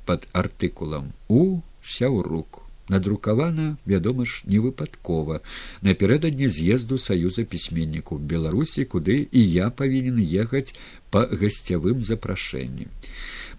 [0.04, 5.40] под артыкулам у сяўруку надрукавана вядома ж не выпадкова.
[5.82, 10.74] Напярэдадні з'езду саюза пісьменнікаў беларусі куды і я павінен ехаць
[11.10, 12.88] па гасцявым запрашэнні.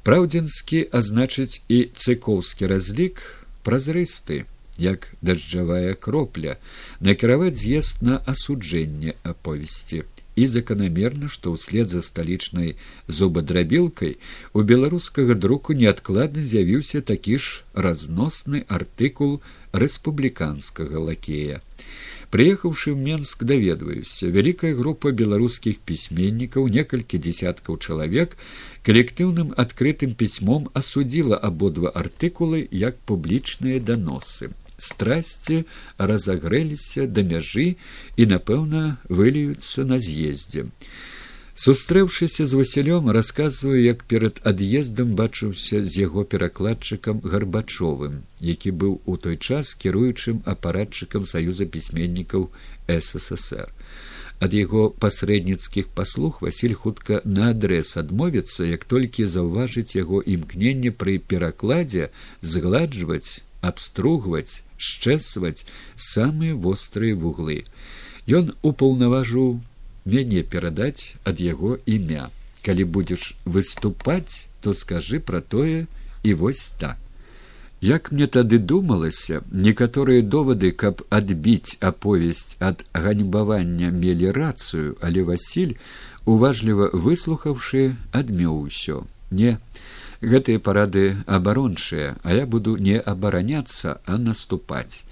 [0.04, 3.22] Праўдзінскі азначыць і цыкоўскі разлік
[3.64, 4.46] празрысты
[4.80, 6.58] як дажджавая кропля.
[7.00, 10.08] Накіраваць з'езд на асуджэнне аповесці
[10.40, 12.76] і заканамерна што ўслед за сталічнай
[13.20, 14.16] зубадрабілкай
[14.54, 19.42] у беларускага друку неадкладна з'явіўся такі ж разносны артыкул
[19.84, 21.60] рэспубліканскага лакея.
[22.34, 28.38] Прыехаўшы ў менск даведваюся вялікая група беларускіх пісьменнікаў некалькі дзясяткаў чалавек
[28.86, 35.64] калектыўным адкрытым пісьмом асудзіла абодва артыкулы як публічныя даносы страсці
[35.98, 37.70] разагрэліся да мяжы
[38.18, 40.68] і напэўна выльюцца на з'ездзе.
[41.60, 49.18] Сустрэўшыся з васілём расказваю як перад ад'ездам бачыўся з яго перакладчыкам гарбачовым які быў у
[49.26, 52.48] той час кіруючым апаратчыкам саюза пісьменнікаў
[52.88, 53.68] ссср
[54.40, 62.08] ад яго пасрэдніцкіх паслуг васіль хутка наадрэз адмовіцца як толькі заўважыць яго імкненне пры перакладзе
[62.54, 67.64] згладжваць абстругваць шчэсваць самыя вострыя вуглы.
[68.28, 69.60] Ён упаўнаважыў
[70.06, 72.30] мяне перадаць ад яго імя.
[72.64, 75.86] Калі будзеш выступаць то скажы пра тое
[76.24, 76.98] і вось так.
[77.82, 85.78] Як мне тады думалася некаторыя довады каб адбіць аповесць ад ганьбавання мелі рацыю але васіль
[86.26, 89.08] уважліва выслухаўшы адмеў усё.
[89.32, 89.58] Не
[90.22, 95.06] гэтыя парады абарончыя а я буду не абараняцца а наступаць.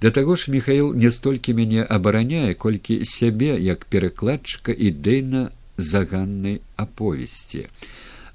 [0.00, 7.68] Да таго ж михаил не столькі мяне абараняе колькі сябе як перакладчыка ідэйна заганнай аповесці.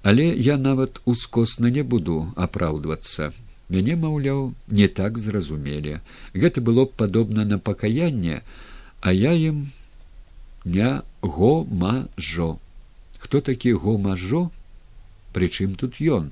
[0.04, 3.32] Але я нават ускосна не буду апраўдвацца.
[3.70, 6.02] Мяне маўляў не так зразумелі.
[6.34, 8.42] Гэта было б падобна на пакаянне
[9.02, 9.70] а я ім
[10.66, 12.58] не гомажо.
[13.18, 14.50] Хто такі гомажо
[15.34, 16.32] прычым тут ён?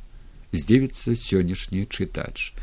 [0.52, 2.54] Здзівіцца сённяшні чытач.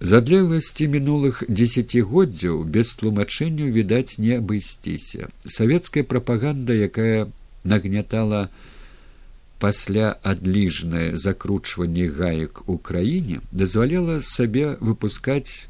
[0.00, 5.28] З адлегласці мінулых дзесяцігоддзяў без тлумачэнняў відаць не абысціся.
[5.48, 7.28] Савецкая прапаганда якая
[7.64, 8.48] нагнятала
[9.58, 15.68] пасля адліжнае закручванне гаек у краіне дазваляла сабе выпускаць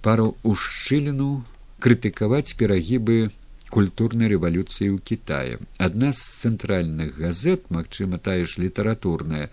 [0.00, 1.44] пару ушчыліну
[1.84, 3.28] крытыкаваць перагібы
[3.74, 9.48] культурнай рэвалюцыі ў кітае адна з цэнтральных газет магчыма тая ж літаратурная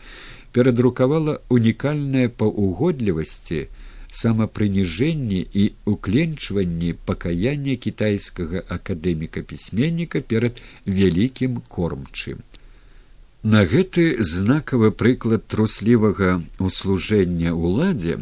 [0.55, 3.61] перадрукавала унікальнае паўугодлівасці
[4.15, 12.43] самапрыніжэнні і укленчванні пакаяння кітайскага акадэміка пісьменніка перад вялікім кормчым
[13.55, 18.15] на гэты знакавы прыклад труслівага услужэння ўладзе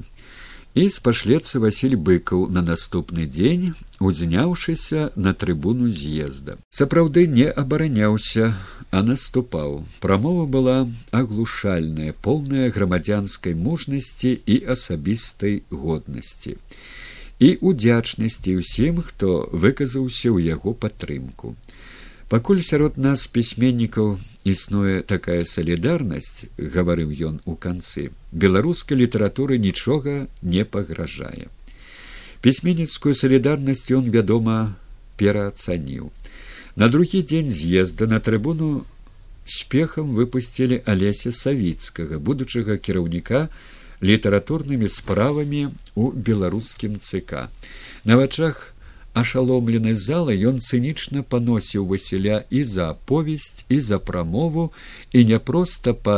[0.73, 6.57] і спашлецца Васіль быкаў на наступны дзень, узняўшыся на трыбуну з'езда.
[6.69, 8.55] Сапраўды не абараняўся,
[8.89, 9.85] а наступаў.
[10.01, 16.57] Прамова была аглушальная, поўная грамадзянскай мужнасці і асабістай годнасці.
[17.39, 21.55] І удзячнасці ўсім, хто выказаўся ў яго падтрымку.
[22.33, 24.07] Пакуль сярод нас пісьменнікаў
[24.49, 31.53] існуе такая салідарнасць, гаварыў ён у канцы, беларускай літаратуры нічога не пагражае.
[32.41, 34.73] Пісьменніцкую салідарнасць ён, вядома,
[35.21, 36.09] пераацаніў.
[36.73, 38.81] На другі дзень з'езда на трыбуну
[39.45, 43.45] спехам выпусцілі алеся савіцкага, будучага кіраўніка
[44.01, 47.53] літаратурнымі справамі ў беларускім ЦК.
[48.09, 48.72] На вачах
[49.13, 54.71] ашаломлены залы ён цынічна паносіў васіля і за аповесць і за прамову
[55.13, 56.17] і не проста па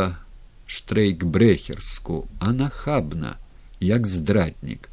[0.65, 3.37] штрейкбрехерску а нахабна
[3.79, 4.89] як здраднік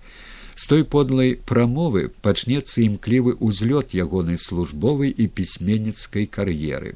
[0.55, 6.94] з той подлай прамовы пачнецца імклівы ўзлёт ягонай службовай і пісьменніцкай кар'еры.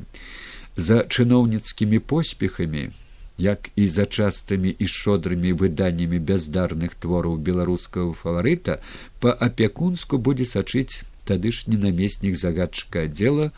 [0.76, 2.90] За чыноўніцкімі поспехамі
[3.38, 8.80] як і за частымі і шодрымі выданнямі бяздарных твораў беларускага фаварыта
[9.20, 13.50] па апякунску будзе сачыць тадышні намеснік загадчыка аддзела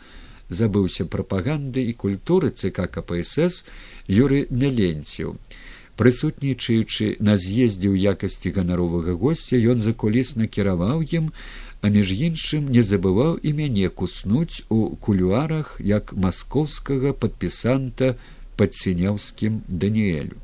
[0.49, 3.63] забыўся прапаганды і культуры цк кпсс
[4.07, 5.37] юры мяленціў
[5.99, 11.31] прысутнічаючы на з'ездзе ў якасці ганаровага гостця ён закулісна кіраваў ім
[11.81, 18.15] а між іншым не забываў і мяне куснуць у кулюарах як маскоўскага падпісанта
[18.61, 20.37] падсіняўскім даніэлю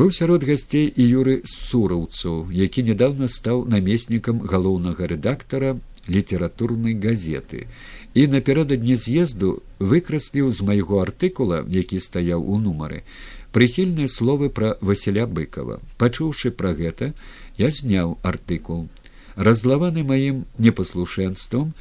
[0.00, 5.74] быў сярод гасцей і юры сураўцаў які нядаўна стаў намеснікам галоўнага рэдактара
[6.08, 7.66] літаратурнай газеты
[8.14, 9.52] і напярэдадні з'езду
[9.92, 13.04] выкрасліў з майго артыкула які стаяў у нумары
[13.52, 15.78] прыхільныя словы пра васіля быкова.
[16.00, 17.12] Пачуўшы пра гэта
[17.60, 18.88] я зняў артыкул.
[19.36, 21.72] Разлаваны маім непаслушэнствам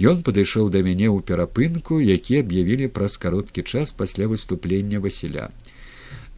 [0.00, 5.50] Ён падышоў да мяне ў перапынку, які аб'явілі праз кароткі час пасля выступлення Васіля.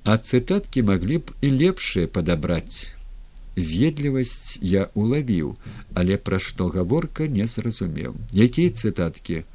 [0.02, 2.90] А цытаткі маглі б і лепшыя падабраць.
[3.54, 5.54] З'едлівасць я улавіў,
[5.94, 8.18] але пра што гаворка не зразумеў.
[8.34, 9.46] Якія цытаткі,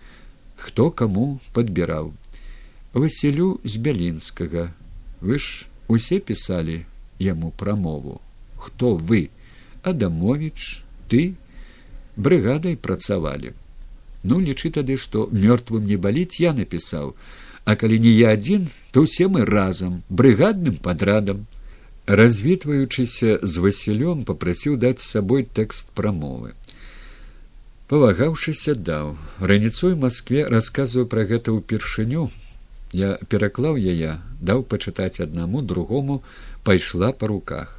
[0.55, 2.16] хто каму падбіраў.
[2.95, 4.72] Васілю з бялінскага,
[5.20, 6.86] вы ж усе пісалі
[7.20, 8.22] яму прамову.
[8.55, 9.28] Хто вы?
[9.84, 10.80] Адамович,
[11.12, 11.36] ты
[12.16, 13.51] брыгадай працавалі
[14.30, 17.13] ну лічы тады што мёртвым не баліць я напісаў.
[17.65, 21.45] А калі не я адзін то ўсе мы разам брыгадным падрадам.
[22.07, 26.55] Развітваючыся з васілём попрасіў даць з сабой тэкст прамовы.
[27.88, 29.15] Павагаўшыся даў.
[29.39, 32.30] Раніцой москве расказваю пра гэта ўпершыню.
[32.91, 36.23] Я пераклаў яе даў пачытаць аднаму другому
[36.63, 37.76] пайшла па руках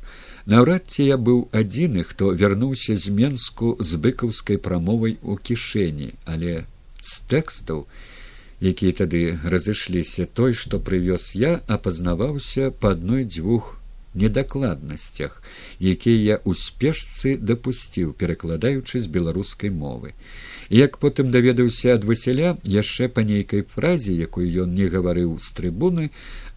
[0.49, 6.65] Наўрад ці я быў адзіны, хто вярнуўся з менску з быкаўскай прамовай у кішэні, але
[7.05, 7.85] з тэкстаў,
[8.71, 13.77] якія тады разышліся той, што прывёз я, апазнаваўся па адной дзвюх
[14.15, 15.43] недакладнасцях,
[15.81, 20.17] якія я ў спешцы дапусціў, перакладаючы з беларускай мовы.
[20.73, 26.09] Як потым даведаўся ад васяля яшчэ па нейкай фразе, якую ён не гаварыў з трыбуны,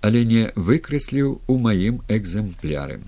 [0.01, 3.01] але не выкрэсліў у маім экзэмпляры.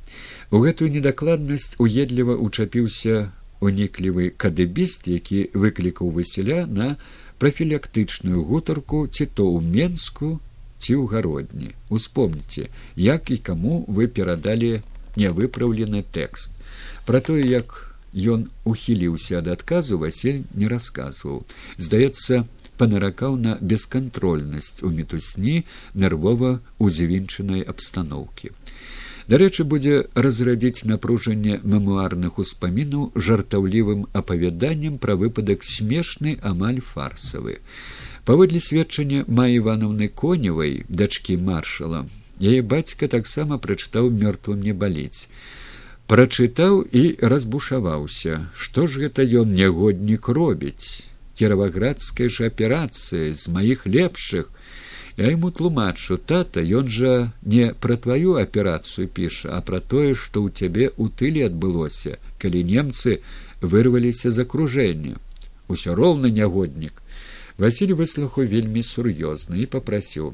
[0.54, 3.34] У гэтую недакладнасць уедліва ўчапіўся
[3.64, 6.96] уніклівы кадэбіст, які выклікаў васіля на
[7.42, 10.40] прафілактычную гутарку ці то ў менску
[10.78, 11.72] ці ў гародні.
[11.90, 14.84] Успомніце, як і каму вы перадалі
[15.16, 16.54] нявыпраўлены тэкст.
[17.08, 21.42] Пра тое, як ён ухіліўся ад адказу васіль не расказваў.
[21.78, 22.46] Здаецца,
[22.78, 25.64] панаракаў на бескантрольнасць у мітусні
[25.94, 28.52] нервова узвінчанай абстаноўкі.
[29.28, 37.62] Дарэчы, будзе разрадзіць напружанне мемуарных успамінаў жартаўлівым апавяданнем пра выпадак смешны амаль фарсавы.
[38.26, 42.06] Паводле сведчання маі івановны коневай дачкі маршала
[42.40, 45.30] яе бацька таксама прачытаў мёртвым не баліць
[46.12, 47.04] прачытаў і
[47.34, 51.06] разбушаваўся што ж гэта ён нягоднік робіць
[51.40, 54.52] кіраваградская ж аперацыя з маіх лепшых
[55.18, 60.42] Я ему тлумачу тата ён жа не пра тваю аперацыю піша, а пра тое, што
[60.42, 63.22] ў цябе ў тыле адбылося, калі немцы
[63.62, 65.14] вырваліся з акружэння.
[65.70, 66.98] Усё роўна нягоднік.
[67.62, 70.34] Васіль выслуху вельмі сур'ёзна і попрасіў: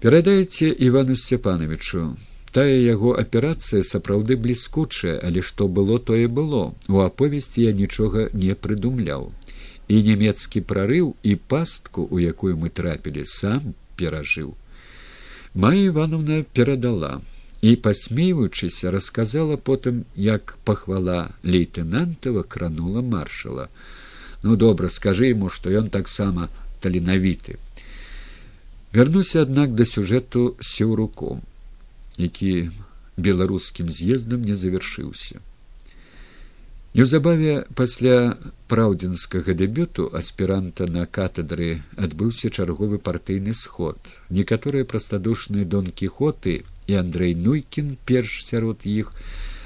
[0.00, 2.16] перадайце ивану сцепановичу
[2.56, 8.52] тая яго аперацыя сапраўды бліскучая але што было тое было у аповесці я нічога не
[8.66, 9.32] прыдумляў
[9.88, 14.54] і нямецкі прарыў і пастку у якую мы трапілі сам перажыў.
[15.54, 17.20] Мая ивановна перадала
[17.60, 23.68] і пасмейваючыся расказала потым як пахвала лейтенантава кранула маршала.
[24.42, 26.48] Ну добра скажы ему што ён таксама
[26.80, 27.56] таленавіты.
[28.92, 31.42] Вярнуся аднак да сюжэту сеўруком
[32.16, 32.70] які
[33.16, 35.40] беларускім з'ездам не завяршыўся
[36.94, 38.36] неўзабаве пасля
[38.70, 43.98] праўдзінскага дэбюту аспіранта на катедры адбыўся чарговы партыйны сход.
[44.30, 49.10] Некаторыя прастадушныя дон кіхоты і андрей нуйкін перш сярод іх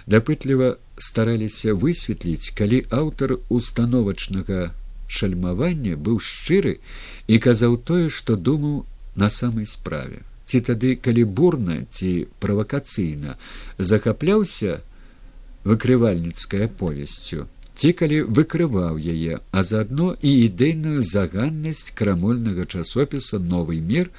[0.09, 4.73] дапытліва стараліся высветліць калі аўтар установачнага
[5.09, 6.79] шальмавання быў шчыры
[7.29, 8.85] і казаў тое што думаў
[9.17, 10.25] на самай справе.
[10.49, 13.37] Ці тады калі бурна ці правакацыйна
[13.77, 14.81] захапляўся
[15.69, 17.47] выкрывальніцкай аповесцю
[17.79, 24.11] ці калі выкрываў яе а заадно і ідэйную заганнасць крамольнага часопіса новый мир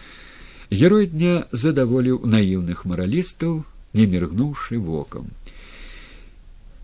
[0.72, 5.28] герой дня задаволіў наіўных маралістаў не міргнуўшы вокам.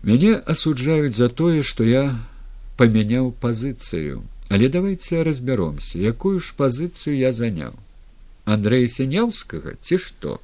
[0.02, 2.04] Мяне асуджаюць за тое што я
[2.76, 7.72] памяняў пазіцыю але давайте разбяромся якую ж пазіцыю я заняў?
[8.44, 10.38] Андрэя сяняўскага ці што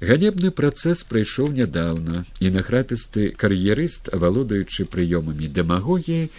[0.00, 2.24] ганебны працэс прайшоў нядаўна.
[2.40, 6.30] І нахрапісты кар'ерыст авалодаючы прыёмамі дэмагогіі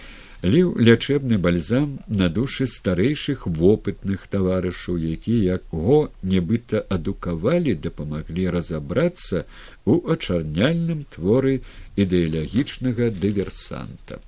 [0.43, 9.45] ліў лячэбны бальзам на душы старэйшых вопытных таварышаў якія як го нібыта адукавалі дапамаглі разабрацца
[9.85, 11.61] у ачарняльным творы
[11.97, 14.21] ідэалагічнага дыверсанта.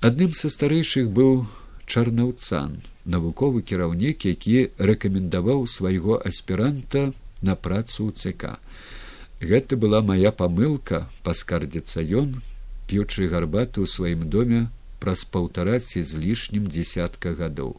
[0.00, 1.46] Адным са старэйшых быў
[1.86, 7.10] чарнаўцан навуковы кіраўнік які рэкамендаваў свайго аспіранта
[7.42, 8.58] на працу ў цк
[9.40, 12.38] гэта была моя памылка паскардзіцца ён
[12.90, 14.66] п'ючы гарбату ў сваім доме
[14.98, 17.78] праз паўтараці з лішнім десятка гадоў.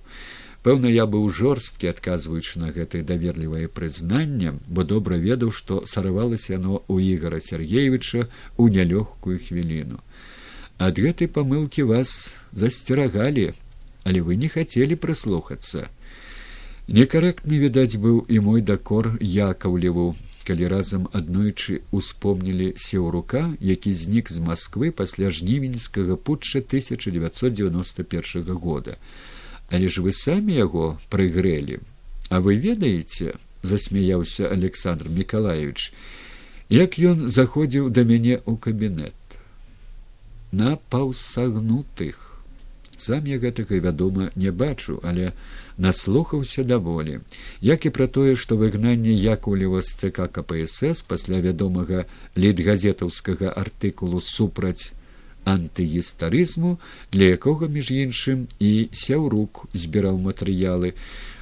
[0.64, 6.84] Пэўна, я быў жорсткі, адказваючы на гэтае даверлівае прызнанне, бо добра ведаў, што сарвалася яно
[6.92, 8.28] ў ігора Сергеевича
[8.60, 10.04] ў нялёгкую хвіліну.
[10.80, 13.52] Ад гэтай памылкі вас засцерагалі,
[14.04, 15.88] але вы не хацелі прыслухацца.
[16.90, 20.06] Некарэктны відаць быў і мой дакор якаўліву
[20.48, 28.04] калі разам аднойчы успомнілі сеўрука які знік з москвы пасля жнівеньскага путча тысяча девятьсот девяносто
[28.04, 28.98] первого года.
[29.70, 31.78] Але ж вы самі яго прыгрэлі.
[32.34, 35.94] А вы ведаеце засмяяўся александр миколаевич
[36.70, 39.14] як ён заходзіў да мяне ў кабінет.
[40.52, 42.29] На паўсагнутых
[43.00, 45.32] сам я гэтага вядома не бачу але
[45.78, 47.20] наслухаўся даволі.
[47.62, 54.92] Як і пра тое што выгнанне якулева з цк кпсс пасля вядомага літгазетаўскага артыкулу супраць
[55.46, 56.78] антыгістарызму
[57.12, 60.94] для якога між іншым і сяўрук збіраў матэрыялы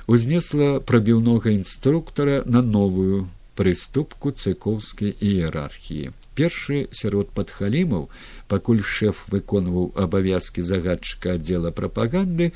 [0.07, 3.27] узнесла прабіўнога інструктара на новую
[3.57, 6.13] прыступку цыкоўскай іерархіі.
[6.37, 8.07] Першы сярод падхалімаў
[8.51, 12.51] пакуль шэф выконваў абавязкі загадчыка аддзела прапаганды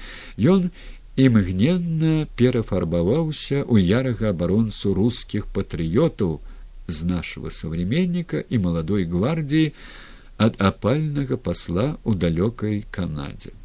[0.54, 0.70] ён
[1.26, 6.38] імгненна перафарбаваўся ў ярага абаронцу рускіх патрыётаў
[6.88, 9.74] з нашего современніка і маладой гвардіі
[10.38, 13.58] ад апальнага пасла ў далёкай канадзе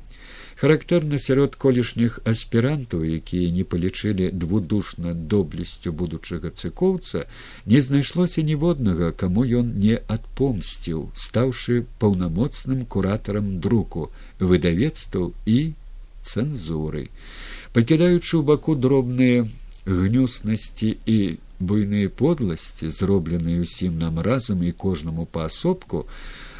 [0.56, 7.24] характэрна сярод колішніх аспірантаў якія не палічылі двудушна доблесцю будучага цыкоўца
[7.66, 14.08] не знайшлося ніводнага каму ён не адпомсціў стаўшы паўнамоцным куратарам друку
[14.40, 15.58] выдавецтваў і
[16.26, 17.08] цэнзуры.
[17.76, 19.44] Пакідаючы ў баку дробныя
[19.86, 21.18] гнюснасці і
[21.60, 26.04] буйныя подласці зробленыя ўсім нам разам і кожнаму паасобку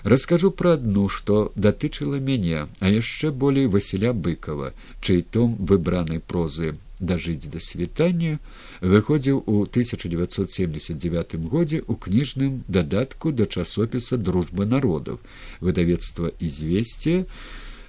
[0.07, 4.68] Раскажу пра адну, што датычыла мяне, а яшчэ болей Васіля быкова,
[5.02, 8.38] чый том выбранай прозы дажыць да світання
[8.80, 15.18] выходзіў у 1979 годзе ў кніжным дадатку да часопіса дружба народаў
[15.61, 17.26] выдавецтва ізвесце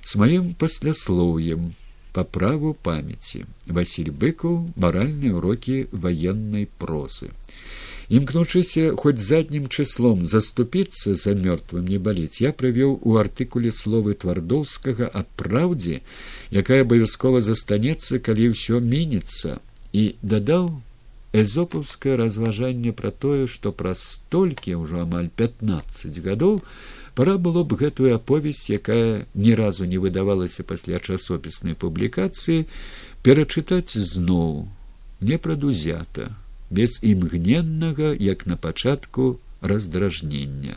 [0.02, 1.72] с маім пасляслоўем
[2.18, 3.46] по праву памяці
[3.80, 7.30] Васіль быкаў маральныя урокі ваеннай прозы
[8.10, 15.12] імкнучыся хоць заднім чыслом заступіцца за мёртвым не баліць я прывёў у артыкуле словы твардоўскага
[15.22, 16.00] аб праўдзе
[16.64, 19.60] якая абавязкова застанецца калі ўсё мінецца
[19.92, 20.72] і дадаў
[21.36, 26.64] эзопаўскае разважанне пра тое што праз столькі ўжо амаль пятнадцать гадоў
[27.12, 32.64] пора было б гэтую аповесць якая ні разу не выдавалася пасля часопіснай публікацыі
[33.28, 34.68] перачытаць зноў
[35.20, 36.32] не прадузята
[36.70, 40.76] без імгненнага як на пачатку раздражнення.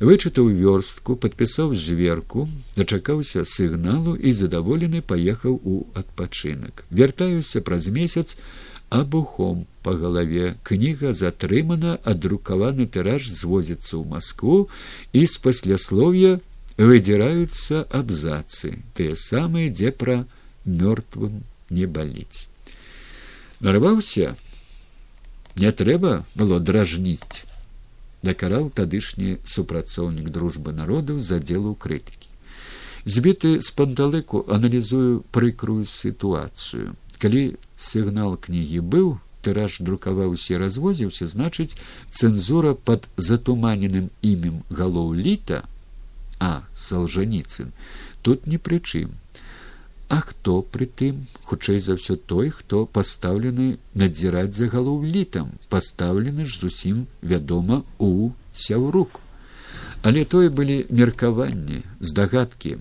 [0.00, 6.84] Вычытаў вёрстку падпісаў зверку дачакаўся сігналу і задаволены паехаў у адпачынак.
[6.90, 8.36] Вяртаюся праз месяц
[8.90, 10.56] абухом па галаве.
[10.62, 14.58] Кніга затрымана адрукаваны тыраж звозіцца ў москву
[15.12, 16.42] і з пасляслов'я
[16.76, 20.26] выдзіраюцца абзацы тыя самыя дзе пра
[20.66, 22.50] мёртвым не баліць.
[23.62, 24.34] Нарваўся
[25.56, 27.44] не трэба было дражніць
[28.24, 32.28] дакараў тадышні супрацоўнік дружбы народаў за делу крытыкі.
[33.04, 36.96] Збіты з панталыку аналізую прыкрую сітуацыю.
[37.20, 41.76] Калі сігнал кнігі быў тыраж друкаваўся развозіўся значыць
[42.10, 45.62] цэнзура под затуманеным імем галоў літа
[46.40, 47.76] а салжаніцын
[48.26, 49.12] тут ні пры чым
[50.08, 56.60] а хто прытым хутчэй за ўсё той хто пастаўлены надзіраць за галоў літам пастаўлены ж
[56.60, 59.20] зусім вядома у сяўрук.
[60.02, 62.76] Але тое былі меркаванні здагадкі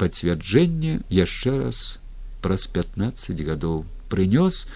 [0.00, 2.00] пацвярджэнне яшчэ раз
[2.40, 4.66] праз пятнаццаць гадоў прынёс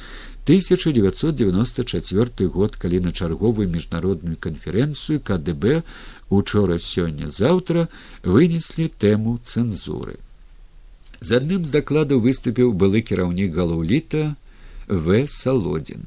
[0.45, 5.83] 1994 год калі на чарговую міжнародную канферэнцыю кДб
[6.29, 7.89] учора сёння заўтра
[8.23, 10.17] вынеслі тэму цэнзуры
[11.21, 14.37] з адным з дакладаў выступіў былы кіраўнік галоўліта
[14.89, 16.07] в салодзін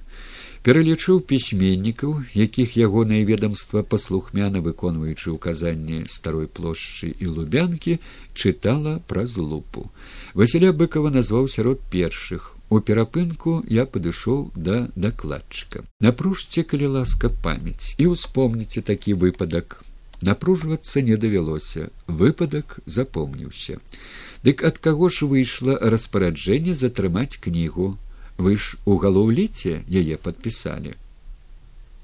[0.68, 8.00] пералічыў пісьменнікаў якіх ягонае ведомства паслухмяна выконваючы ўказанні старой плошчы і лубянкі
[8.34, 9.90] чытала праз лупу
[10.34, 15.82] василя быкова назваў сярод першых У перапынку я падышоў да дакладчыка.
[16.00, 19.82] Напружце, калі ласка памяць і ўспомніце такі выпадак.
[20.22, 23.76] Напружвацца не давялося, выпадак запомніўся.
[24.44, 27.98] Дык ад каго ж выйшла распараджэнне затрымаць кнігу.
[28.38, 30.98] Вы ж у галоўліце яе падпісалі.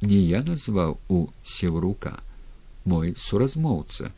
[0.02, 2.18] Не я назваў у сеўрука
[2.88, 4.12] мой суразмоўца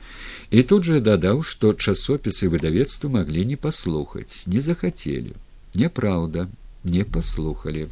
[0.52, 5.34] і тут жа дадаў, што часопісы выдавецтва маглі не паслухаць, не захацелі
[5.76, 6.48] няправда
[6.84, 7.88] не паслухалі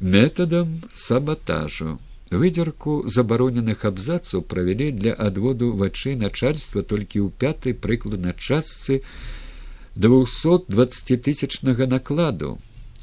[0.00, 1.98] метадам сабатажу
[2.32, 9.02] выдзерку забароненых абзацаў правялі для адводу вачэй начальства толькі ў пятай прыкладна частцы
[9.94, 12.58] двухсот двадцатитысячнага накладу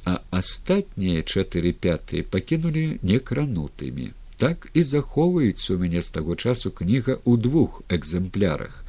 [0.05, 4.11] а астатнія чатыры пятыя пакінулі некранутымі.
[4.39, 8.85] Так і захоўваецца у мяне з таго часу кніга ў двух экземплярах.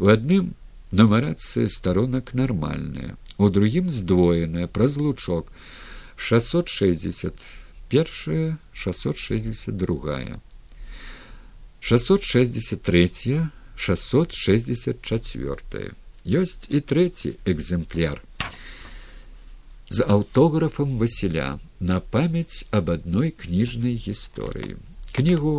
[0.00, 0.54] У адным
[0.90, 5.52] нумарацыя сторонак нармальная у другім здвоенае праз лучок
[6.16, 7.34] шестьсот шестьдесят
[7.94, 10.40] першая шестьсот шестьдесят другая.
[11.78, 15.92] Шестьсот шестьдесят третья шестьсот шестьдесят четвертая
[16.26, 18.18] ёсць і трэці экземпляр
[19.94, 24.74] з аўтографам васіля на памяць аб адной кніжнай гісторыі
[25.14, 25.54] кнігу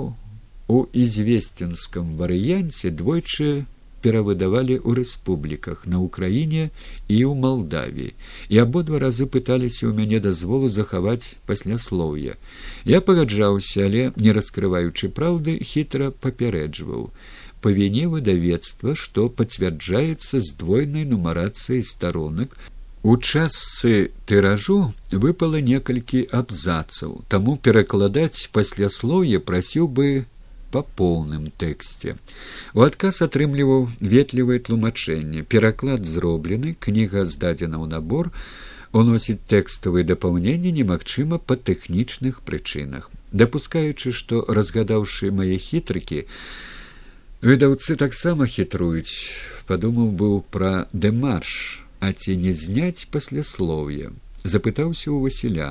[0.68, 3.64] у ізвесцінском варыянце двойчы
[4.06, 6.70] перавыдавалі ў рэспубліках на ўкраіне
[7.10, 8.14] і ў малдавіі
[8.54, 12.38] і абодва разы пыталіся ў мяне дазволу захаваць пасляслоўе
[12.96, 17.10] я пагаджаўся але не раскрываючы праўды хітра папярэджваў.
[17.62, 22.58] Па віне выдавецтва што пацвярджаецца здвойнай нумарацыяй старонак
[23.06, 24.78] у частцы тыражу
[25.12, 27.22] выпала некалькі абзацаў.
[27.30, 30.26] Таму перакладаць пасляслоўе прасіў бы
[30.76, 32.20] па поўным тэксце.
[32.76, 35.48] У адказ атрымліваў ветлівае тлумачэнне.
[35.56, 38.32] Пераклад зроблены, кніга здадзена ў набор,
[38.92, 43.08] уносіць тэкставыя дапаўненні немагчыма па тэхнічных прычынах.
[43.32, 46.24] Дапускаючы, што разгадаўшы мае хітрыкі,
[47.40, 49.32] выдаўцы таксама хітруюць,
[49.72, 51.58] падумаў быў пра дэмарш,
[52.04, 54.12] а ці не зняць пасляслоўе.
[54.44, 55.70] Запытаўся ў Васіля.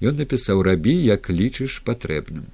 [0.00, 2.48] Ён напісаў рабі, як лічыш патрэбным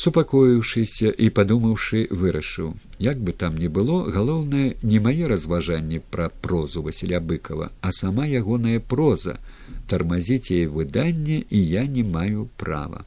[0.00, 2.72] супакоіўшыся і падумаўшы вырашыў.
[3.06, 8.24] Як бы там ни было галоўнае не мае разважанні пра прозу василя быкова а сама
[8.24, 9.36] ягоная проза.
[9.92, 13.04] Тармазіць яе выданне і я не маю права.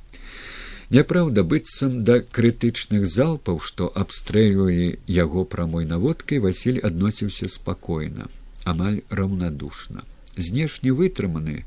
[0.93, 8.29] Няпраўда быццам да крытычных залпаў што абстрэльвалі яго прамой наводкай василь адносіўся спакойна
[8.69, 10.05] амаль раўнадушна.
[10.37, 11.65] Знешне вытрыманы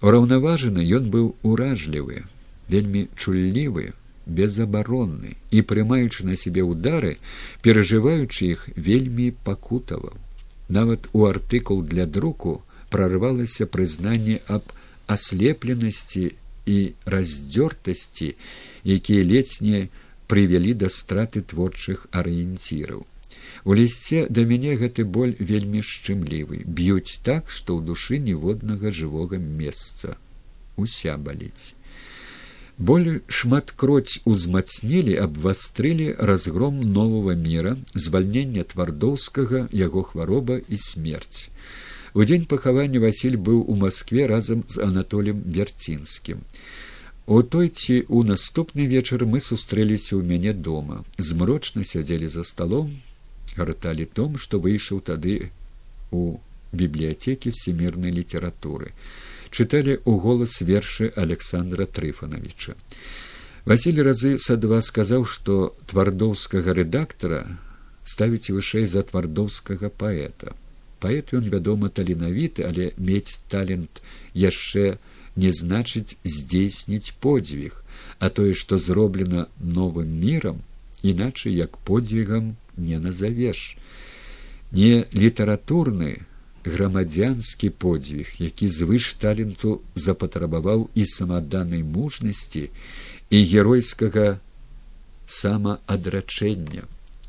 [0.00, 2.24] ураўнаважаны ён быў уражлівы
[2.72, 3.92] вельмі чуллівы
[4.28, 7.16] безабаронны і прымаючы на сябе ўдары
[7.64, 10.16] перажываючы іх вельмі пакутаваў.
[10.68, 14.68] Нават у артыкул для друку прарвалася прызнанне аб
[15.08, 16.24] аслепленасці
[16.68, 16.78] і
[17.14, 18.34] раздзёртасці
[18.84, 19.88] якія ледзь не
[20.28, 23.06] прывялі да страты творчых арыенціраў.
[23.64, 26.62] У лісце да мяне гэты боль вельмі шчымлівы.
[26.68, 30.20] Б'юць так што ў душы ніводнага жывога месца
[30.76, 31.77] уся баліць
[32.78, 41.50] Боль шматкроць узмацнілі, абвастрылі разгром нового мира, звальнення твардоўскага, яго хвароба і смерць.
[42.14, 46.38] У дзень пахавання Васіль быў у Маскве разам з Анатолем Вярцінскім.
[47.26, 51.02] У той ці ў наступны вечар мы сустрэліся ў мяне дома.
[51.18, 52.94] Змрочна сядзелі за сталом,
[53.58, 55.50] гарталі том, што выйшаў тады
[56.14, 56.38] у
[56.70, 58.94] бібліятэкі всемірнай літаратуры.
[59.50, 62.76] Чыталі ў голас вершы Александра Трыфановича.
[63.64, 67.44] Васіль разы са два сказаў, што твардоўскага рэдактара
[68.04, 70.56] ставіць вышэй за твардоўскага паэта.
[71.00, 74.00] Паэт ён, вядома, таленавіты, але мець талент
[74.32, 74.96] яшчэ
[75.36, 77.76] не значыць здзейсніць подзвіг,
[78.18, 80.64] а тое, што зроблена новым мірам,
[81.02, 83.76] іначай як подзвігам не назавеш.
[84.72, 86.27] Не літаратурны
[86.72, 92.68] грамадзянскі подзвіг, які звыш таленту запатрабаваў і самаданай мужнасці
[93.30, 94.38] і геройскага
[95.26, 96.84] самаадрачэння.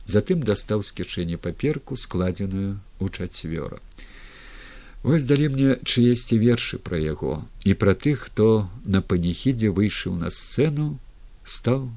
[0.10, 3.78] Затым дастаў з кішэні паперку складзеную у чацвёра.
[5.04, 10.32] Вось далі мне чыесьці вершы пра яго і пра тых хто на паніхідзе выйшаў на
[10.32, 11.00] сцэну
[11.44, 11.88] стаў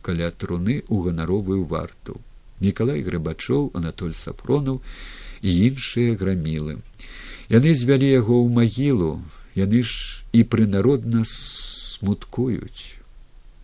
[0.00, 2.16] каля труны ў ганаровую варту.
[2.64, 4.80] Мікалай грыбачоў анатоль сапронаў
[5.42, 6.78] і іншыя грамілы.
[7.48, 9.12] Яны звялі яго ў магілу
[9.58, 12.94] яны ж і прынародна смуткуюць.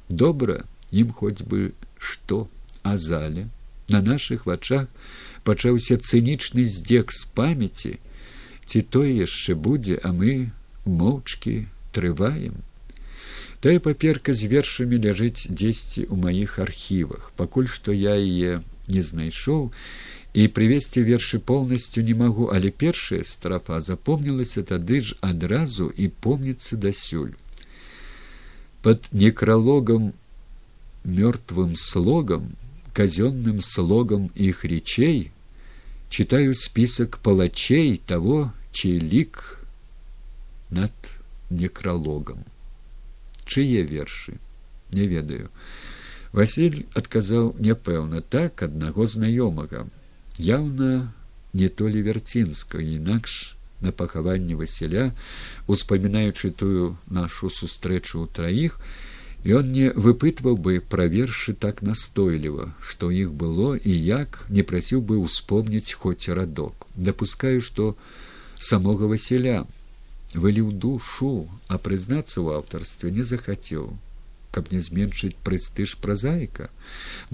[0.08, 2.48] Добра ім хоць бы што
[2.82, 3.48] а зале
[3.88, 4.88] На нашых вачах
[5.44, 7.98] пачаўся цынічны здзек з памяці,
[8.64, 10.48] ці тое яшчэ будзе, а мы
[10.88, 12.64] моўчкі трываем.
[13.60, 19.68] Тая паперка з вершамі ляжыць дзесьці ў маіх архівах, пакуль што я яе не знайшоў
[20.33, 26.77] і прывесці вершы поўнасцю не магу, але першая страфа запомнілася тады ж адразу і помніцца
[26.77, 27.33] дасюль.
[28.81, 30.13] Пад некралогам
[31.03, 32.55] мёртвым слогам
[32.93, 35.31] казенным слогом их речей
[36.09, 39.59] читаю список палачей того чей лик
[40.69, 40.91] над
[41.49, 42.43] некрологом
[43.45, 44.37] чые вершы
[44.91, 45.49] не ведаю
[46.31, 49.87] василь адказаў няпэўна так аднаго знаёмага
[50.38, 51.12] Яўна
[51.54, 55.10] не толі вярцінска інакш на пахаванне васіля
[55.66, 58.80] успамінаючы тую нашу сустрэчу ў траіх
[59.44, 65.02] Ён не выпытваў бы пра вершы так настойліва, што іх было і як не прасіў
[65.04, 66.86] бы ўспомніць хоць радок.
[66.96, 67.92] Дапускаю, што
[68.56, 69.66] самога Васіля
[70.32, 73.92] выліў душу, а прызнацца ў аўтарстве не захацеў,
[74.54, 76.70] каб не зменшыць прэстыж празаіка.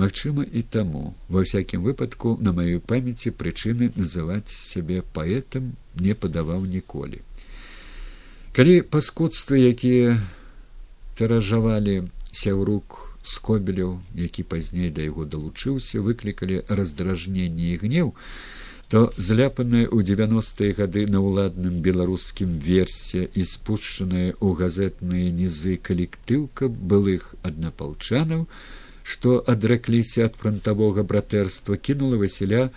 [0.01, 6.65] Магчыма, і таму, ва всякім выпадку на маёй памяці прычыны называць сябе паэтам не падаваў
[6.65, 7.21] ніколі.
[8.57, 10.17] Калі паскудствы, якія
[11.21, 18.15] перажавалі сяўрук скобеляў які пазней да яго далучыўся выклікалі раздражненне і гнеў
[18.91, 26.67] то зляпаная ў девяностые гады на ўладным беларускім версе і спушчаная ў газетныя нізы калектыўка
[26.67, 28.49] былых аднапалчанаў
[29.11, 32.71] што адракліся ад фронтавога братэрства кінула васіля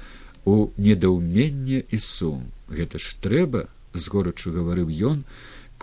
[0.46, 2.46] у недаўменне і сум.
[2.70, 5.26] Гэта ж трэба з горачу гаварыў ён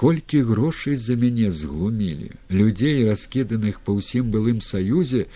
[0.00, 5.26] колькі грошай за мяне зглумілі людзей раскіданых па ўсім былым саюзе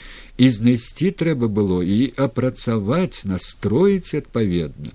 [0.41, 4.95] і знайсці трэба было і апрацаваць настроіць адпаведна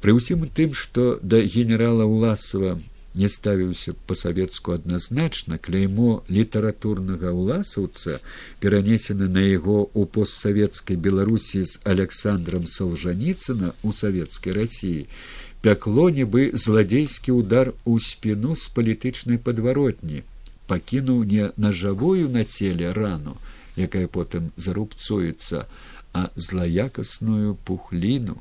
[0.00, 2.78] пры ўсім тым што да генерала уласова
[3.18, 8.20] не ставіўся па-савецку адназначна кляймо літаратурнага ўласаўца
[8.64, 15.04] перанесена на яго ў постсавецкай беларусі з александром салжаніцына у савецкай рассіі
[15.62, 20.24] пякло нібы зладзейскі удар у спіну з палітычнай падваротні
[20.68, 23.36] пакінуў не нажавую на целе рану
[23.76, 25.64] якая потым зарубцуецца
[26.12, 28.36] а злаякасную пухліну.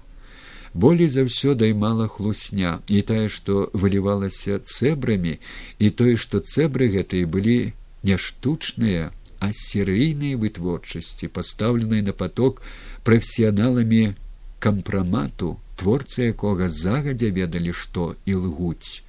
[0.74, 5.38] Болей за ўсё даймала хлусня і тая што вылівалася цэбрамі
[5.80, 9.10] і тое што цэбры гэтыя былі не штучныя
[9.40, 12.62] а серыйныя вытворчасці пастаўленыя на поток
[13.08, 14.14] прафесіяналамі
[14.60, 19.04] кампрамату творцы якога загадзя ведалі што і лгуць.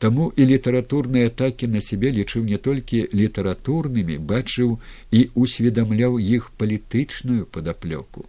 [0.00, 4.78] Таму і літаратурныя атакі на сябе лічыў не толькі літаратурнымі бачыў
[5.12, 8.24] і усведамляў іх палітычную падаплёку.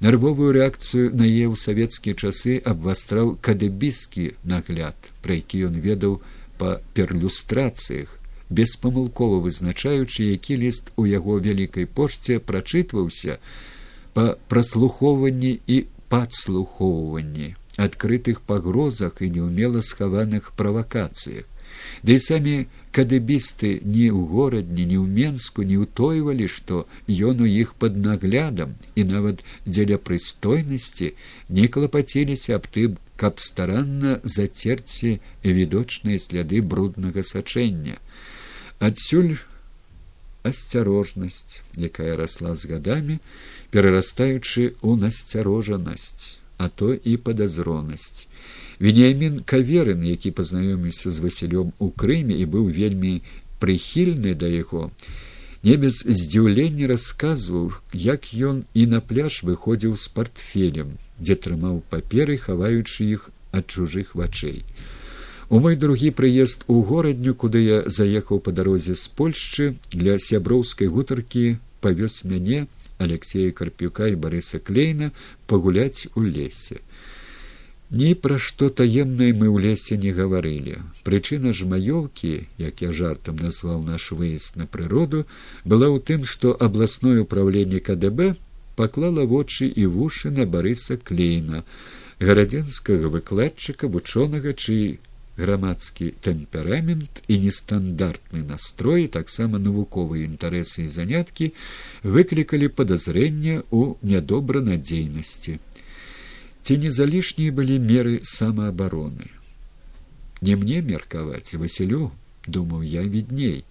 [0.00, 6.20] Нервовую рэакцыю на е ў савецкія часы абвастраў кадэбіскі нагляд пра які ён ведаў
[6.60, 8.16] па перлюстрацыях
[8.60, 13.38] беспамылкова вызначаючы які ліст у яго вялікай пошце прачытваўся
[14.16, 15.78] па праслухоўванні і
[16.12, 17.54] падслухоўванні
[17.86, 21.46] адкрытых пагрозах і неўмела схаваных правакацыях.
[22.02, 22.54] Ды да самі
[22.96, 26.82] кадэбісты ні ў горадні ні ў менску не ўтойвалі што
[27.30, 31.12] ён у іх пад наглядам і нават дзеля прыстойнасці
[31.58, 38.00] не клапаціліся аб тым каб старанна зацерці відочныя сляды бруднага сачэння.
[38.80, 39.36] Адсюль
[40.42, 43.20] асцярожнасць якая расла з гадамі
[43.70, 48.28] перарастаючы ў насцярожанасць а то і падазронасць.
[48.80, 53.20] Веніямін каверын які пазнаёміўся з васілём у крыме і быў вельмі
[53.60, 54.90] прыхільны да яго
[55.62, 62.36] не без здзіўлення расказваў як ён і на пляж выходзіў з портфелем дзе трымаў паперы
[62.40, 64.64] хаваючы іх ад чужых вачэй.
[65.50, 70.88] У мой другі прыезд у горадню куды я заехаў па дарозе з польшчы для сяброўскай
[70.88, 72.66] гутаркі павёз мяне
[73.06, 75.10] алексея карпюка і барыса клейна
[75.46, 76.80] пагуляць у лесе.
[77.90, 80.76] Ні пра што таемнае мы ў лесе не гаварылі
[81.06, 82.30] прычына ж маёўкі
[82.62, 85.24] як я жартам назваў наш выезд на прыроду
[85.64, 88.28] была ў тым што абласное ўправленне кДб
[88.78, 91.64] паклала вочы і вушы на барыса клейна
[92.20, 95.00] гарадзенскага выкладчыка вучонага чый
[95.40, 101.50] грамадскі тэмперамент і нестандартны настрой таксама навуковыя інтарэсы і заняткі
[102.04, 105.58] выклікалі падазрэння ў нядобранадзейнасці.
[106.62, 109.32] Ці не залішнія былі меры самаабароны?
[110.40, 112.12] Не мне меркаваць васілю
[112.46, 113.64] думаў я відней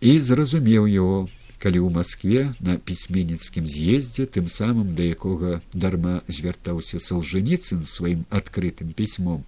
[0.00, 1.28] і зразумеў его
[1.58, 8.92] калі ў москве на пісьменніцкім з'ездзе тым самым да якога дарма звяртаўся салжаніцын сваім адкрытым
[8.92, 9.42] пісьмом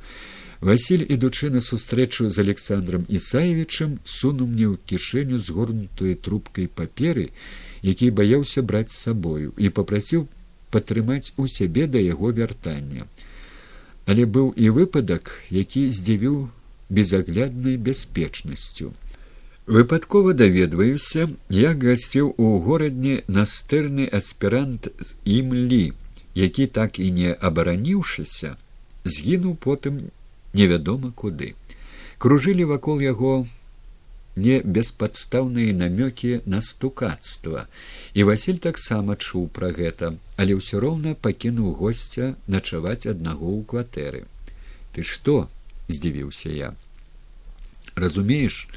[0.60, 7.30] василь ідучы на сустрэчу з александром ісаевичам сунуў мне ў кішэню згорнутую трубкай паперы
[7.82, 10.26] які баяўся браць з сабою і попрасіў
[10.70, 13.06] падтрымаць у сябе да яго вяртання.
[14.06, 16.48] Але быў і выпадак, які здзівіў
[16.88, 18.92] безагляднай бяспечнасцю.
[19.66, 25.92] Выпадкова даведваюся, як гасціў у горадні настырны аспірант з імлі,
[26.34, 28.56] які так і не абараніўшыся,
[29.04, 30.08] згінуў потым
[30.58, 31.54] невядома куды.
[32.18, 33.46] Кружылі вакол яго
[34.38, 37.66] не беспадстаўныя намёкі на стукацтва.
[38.14, 44.22] І василь таксама чуў пра гэта але ўсё роўна пакінуў госця начаваць аднаго ў кватэры.
[44.94, 45.50] Ты што
[45.90, 46.70] здзівіўся я.
[47.98, 48.68] Разумееш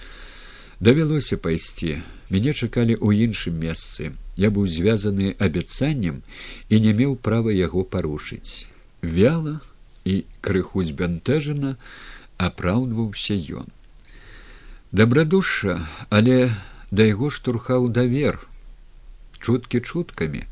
[0.82, 2.02] давялося пайсці.
[2.34, 4.18] Мяне чакалі ў іншым месцы.
[4.38, 6.22] Я быў звязаны абяцаннем
[6.70, 8.66] і не меў права яго парушыць.
[9.02, 9.62] Вяла
[10.06, 11.76] і крыху збянтэжана
[12.38, 13.68] апраўдваўся ён
[14.92, 15.80] добрадуша
[16.10, 16.38] але
[16.92, 18.40] да яго штурхаў давер
[19.40, 20.46] чуткі чуткамі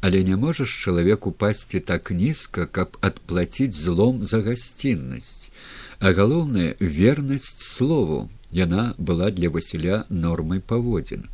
[0.00, 5.50] але не можаш чалавек упасці так нізка каб адплаціць злом за гасціннасць.
[5.98, 8.28] А галоўнае вернасць слову.
[8.52, 11.26] Яна была для васіля нормай паводзін.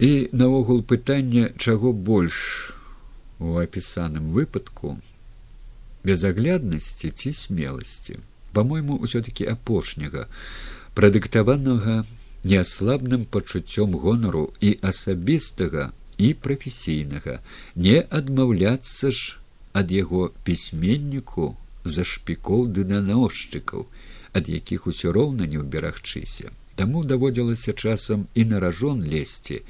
[0.00, 2.74] І наогул пытання чаго больш
[3.38, 4.98] у апісаным выпадку
[6.06, 8.18] безагляднасці ці смеласці.
[8.52, 10.26] По мойму ўсё таки апошняга
[10.96, 12.06] прадыктаванага
[12.46, 17.40] неаслабным пачуццём гонару і асабістага і прафесійнага.
[17.74, 19.36] Не адмаўляцца ж
[19.76, 23.84] ад яго пісьменніку за шпікоў ды наносчыкаў
[24.32, 29.62] ад якіх усё роўна не ўберагчыся Таму даводзілася часам і на ражон лезці,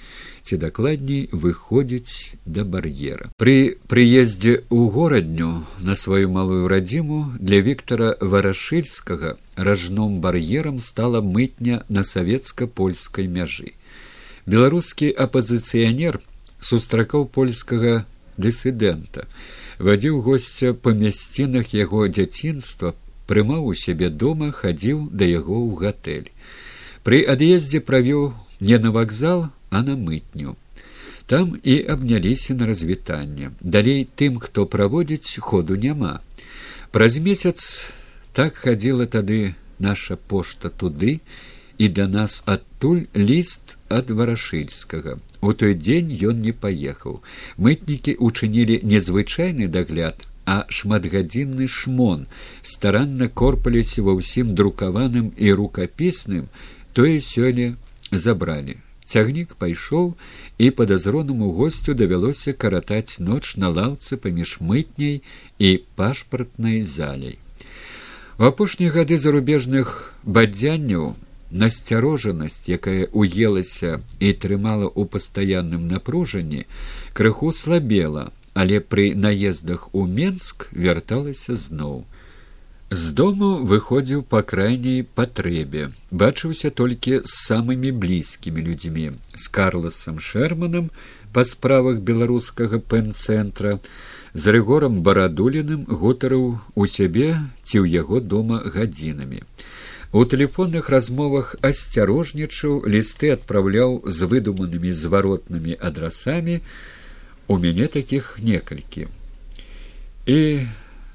[0.42, 3.30] ці дакладней выходзіць да бар'ера.
[3.38, 11.86] Пры прыездзе ў горадню на сваю малую радзіму для Віктора варашыльскага ражном бар'ерам стала мытня
[11.88, 13.78] на савецка-польскай мяжы.
[14.46, 16.18] Беларускі апазіцыянер
[16.58, 18.02] сустракаў польскага
[18.36, 19.30] дысідэнта,
[19.78, 22.94] вадзіў госця па мясцінах яго дзяцінства,
[23.30, 26.30] прымаў у сябе дома, хадзіў да яго ў гатэль.
[27.06, 30.56] Пры ад'ездзе правёў не на вакзал, а на мытню.
[31.26, 33.50] Там і абняліся на развітанне.
[33.60, 36.18] Далей тым, хто праводзіць ходу няма.
[36.90, 37.92] Праз месяц
[38.34, 41.20] так хадзіла тады наша пошта туды
[41.78, 45.18] і да нас адтуль ліст ад варашыльскага.
[45.40, 47.22] У той дзень ён не паехаў.
[47.54, 52.26] Мытнікі учынілі незвычайны дагляд, а шматгадзінны шмон
[52.62, 56.50] старанна корпаліся ва ўсім друкаваным і рукапісным,
[56.96, 57.76] тое сёння
[58.10, 58.80] забралі.
[59.06, 60.14] Цягнік пайшоў
[60.58, 65.20] і падазронаму госцю давялося каратаць ноч на лаўцы паміж мытняй
[65.58, 67.38] і пашпартнай заляй
[68.38, 69.92] у апошнія гады зарубежных
[70.24, 71.14] бадзянняў
[71.62, 76.66] насцярожанасць якая уелася і трымала ў пастаянным напружанні
[77.16, 82.04] крыху слабела але пры наездах у менск вярталася зноў
[82.90, 90.90] з дому выходзіў па крайняй патрэбе бачыўся толькі з самымі блізкімі людзьмі з карласам шерманам
[91.32, 93.80] па справах беларускага пэн-цэнтра
[94.34, 97.28] з рыгорам барадуліным гутарыў у сябе
[97.66, 99.42] ці ў яго дома гадзінамі.
[100.12, 106.60] У тэлефонных размовах асцярожнічаў лісты адпраўляў з выдуманымі зваротнымі адрасамі
[107.48, 109.08] у мяне такіх некалькі.
[110.26, 110.38] І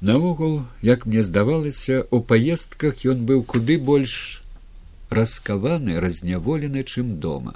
[0.01, 4.43] наогул, як мне здавалася, у паездках ён быў куды больш
[5.09, 7.55] раскаваны разняволены чым дома.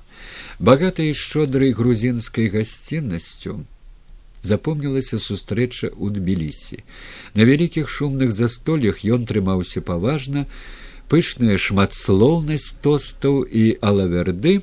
[0.59, 3.65] Багатай шчодрай грузінскай гасціннасцю
[4.45, 6.83] запомнілася сустрэча ў тбілісі.
[7.33, 10.45] На вялікіх шумных застолях ён трымаўся паважна
[11.09, 14.61] пышная шматслоўнасць тостаў і алаверды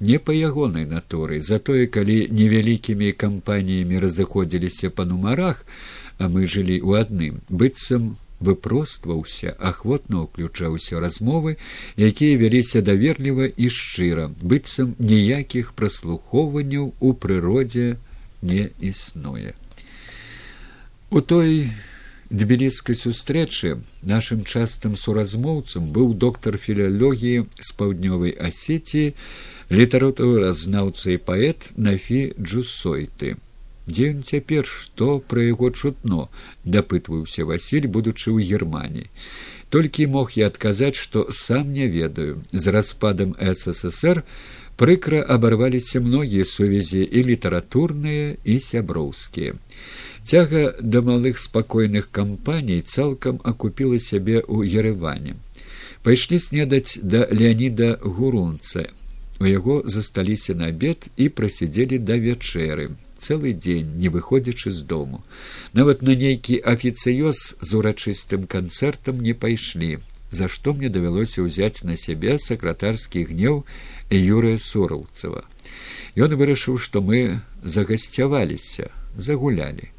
[0.00, 1.40] не па ягонай натуры.
[1.44, 5.66] Затое калі невялікімі кампаніямі разыходзіліся па нумарах
[6.20, 11.56] а мы жылі ў адным быццам выпростваўся ахвотна ўключаўся размовы
[11.96, 17.96] якія вяліся даверліва і шчыра быццам ніякіх праслухоўванняў у прыродзе
[18.42, 19.56] не існуе.
[21.10, 21.68] У той
[22.30, 29.04] тбіліскай сустрэчы нашым частым суразмоўцам быў доктар філялогіі з паўднёвай асеці
[29.72, 33.36] літаратуразнаўца і паэт нафі джусойты
[33.90, 36.28] дзе ён цяпер што пра яго чутно
[36.64, 39.10] дапытваўся васіль будучы ў германії
[39.70, 42.42] толькі мог я адказаць што сам не ведаю.
[42.52, 44.22] З распадам ссср
[44.76, 49.54] прыкра абарваліся многія сувязі і літаратурныя і сяброўскія.
[50.22, 55.38] Цяга да малых спакойных кампаній цалкам акупіла сябе ў ерыване
[56.02, 58.88] пайшлі снедаць да леаніда гурунца.
[59.40, 62.90] У яго засталіся на абед і прасядзелі да вячэры
[63.20, 65.20] цэлы дзень не выходзячы з дому.
[65.72, 70.00] Нават на нейкі афіцыёз з урачыстым канцэртам не пайшлі
[70.30, 73.64] за што мне давялося ўзяць на сябе сакратарскі гнеў
[74.10, 75.42] юрыя сураўцева
[76.16, 79.90] ён вырашыў што мы загасцяваліся загулялі.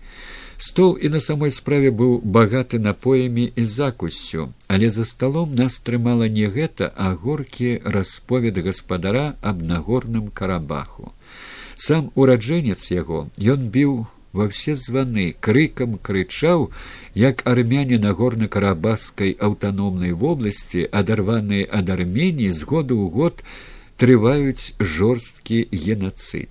[0.57, 6.30] Стол і на самой справе быў багаты напоямі і закусцю але за сталом нас трымала
[6.30, 11.11] не гэта а горкі расповед гаспадара аб нагорным карабаху
[11.82, 13.19] сам ураджэнец яго
[13.53, 13.93] ён біў
[14.38, 16.69] ва все званы крыкам крычаў
[17.21, 23.43] як армяне на горна карабаскай аўтаномнай вобласці адарваныя ад арменіі з году ў год
[24.01, 26.49] трываюць жорсткі генацыд.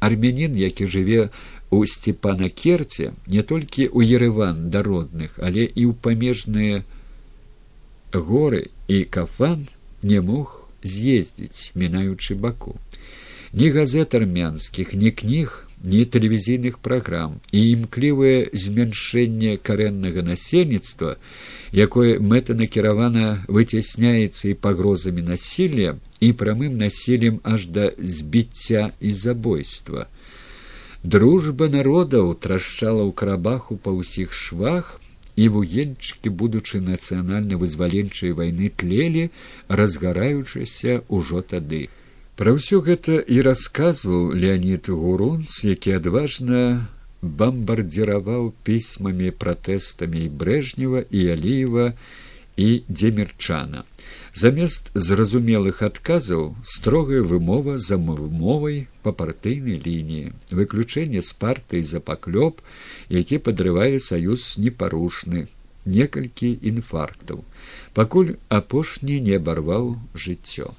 [0.00, 1.28] Армянін які жыве
[1.70, 6.82] у сцепана керце не толькі ў ерыван да родных але і ў памежныя
[8.14, 9.66] горы і кафан
[10.02, 12.78] не мог з'ездзіць мінаючы баку
[13.52, 21.16] ні газет армянскіх ні кніг ні тэлевізійных праграм і імклівае змяншэнне карэннага насельніцтва
[21.72, 30.08] якое мэтанакіравана выцясняецца і пагрозамі насілля і прамым насілем аж да збіцця і забойства.
[31.04, 34.98] Дружба народаў трашчала ў карабаху па ўсіх швах
[35.38, 39.30] і вугельчыкі будучы нацыянальна вызваленчай вайны тлелі
[39.70, 41.86] разгараючыся ўжо тады
[42.38, 46.86] Пра ўсё гэта і расказваў Леонид Гурунц, які адважна
[47.40, 51.88] бамбардзіраваў пісьмамі пратэстамі і брэжнева і алеева
[52.54, 53.82] і дземірчана.
[54.44, 62.62] Замест зразумелых адказаў строгая вымова за вымовай па партыйнай лініі, выключэнне з партыі за паклёп,
[63.10, 65.48] які падрывае саюз непарушны,
[65.90, 67.42] некалькі інфарктаў,
[67.98, 70.70] пакуль апошні не абарваў жыццё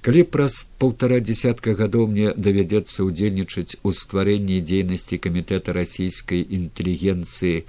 [0.00, 7.64] калі праз полтора десятка гадоў мне давядзецца ўдзельнічаць у стварэнні дзейнасці камітэта расійскай інтэлігенцыі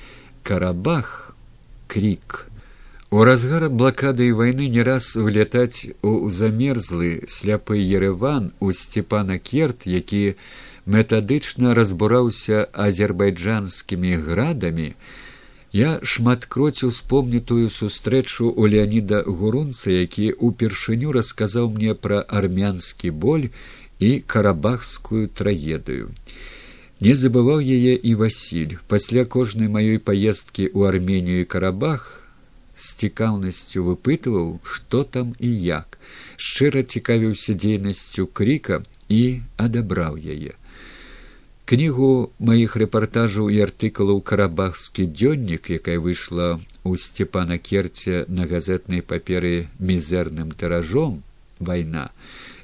[0.48, 1.36] карабах
[1.92, 2.48] крик
[3.12, 9.84] у разгара блакады і вайны не раз вылятаць у замерзлы сляпы ереван у сцепана керт
[9.84, 10.22] які
[10.86, 14.94] метадычна разбураўся азербайджанскімі градамі
[15.72, 23.48] Я шматкроць успомнітую сустрэчу у Леаніда Гурунца, які ўпершыню расказаў мне пра армянскі боль
[24.04, 26.12] і карабахскую трагедыю.
[27.00, 28.76] Не забываў яе і Васіль.
[28.92, 32.20] Пасля кожнай маёй паездкі ў арменію і карабах
[32.76, 36.00] з цікаўнасцю выпытваў, што там і як.
[36.36, 40.60] шчыра цікавіўся дзейнасцю крыка і адабраў яе
[41.72, 42.12] кнігу
[42.48, 50.50] маіх рэпартажаў і артыкулаў карабахскі дзённік якая выйшла ў сцепана керце на газетнай паперы мізэрным
[50.64, 51.22] тыражом
[51.70, 52.10] вайна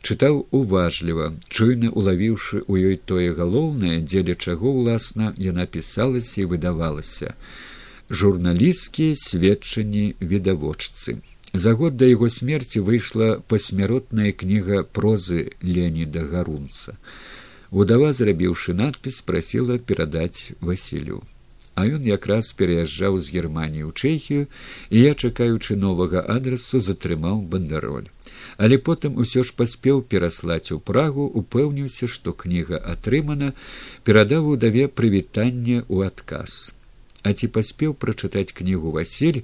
[0.07, 7.33] чытаў уважліва чуйна улавіўшы ў ёй тое галоўнае дзеля чаго ўласна яна пісалася і выдавалася.
[8.09, 11.17] Журналісцкія сведчанні відавочцы.
[11.53, 16.99] За год да яго смерці выйшла пасмяротная кніга прозы леоніда гарунца
[17.71, 21.23] удава зрабіўшы надпіс прасіла перадаць васілю.
[21.77, 24.43] А ён якраз пераязджаў з германії ў чэхію
[24.89, 28.09] і я чакаючы новага адресу затрымаў бандароль
[28.57, 33.53] але потым усё ж паспеў пераслаць у прагу упэўніўся што кніга атрымана
[34.03, 36.73] перадаў удаве прывітанне ў адказ.
[37.23, 39.43] А ці паспеў прачытаць кнігу васіль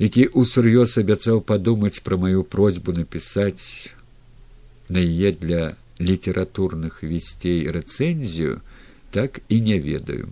[0.00, 3.92] які усур'ёз абяцаў падумаць пра маю просьбу напісаць
[4.88, 8.60] на яе для літаратурных весцей рэцэнзію
[9.10, 10.28] так і не ведаю.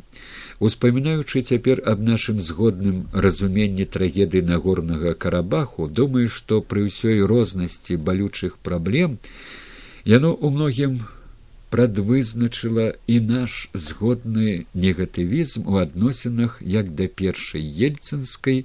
[0.58, 8.58] Успамінаючы цяпер аб нашым згодным разуменні трагедыі нагорнага карабаху думаю што пры ўсёй рознасці балючых
[8.58, 9.18] праблем
[10.02, 10.92] яно ў многім
[11.70, 18.64] прадвызначыла і наш згодны негатывізм у адносінах як да першай ельцынскай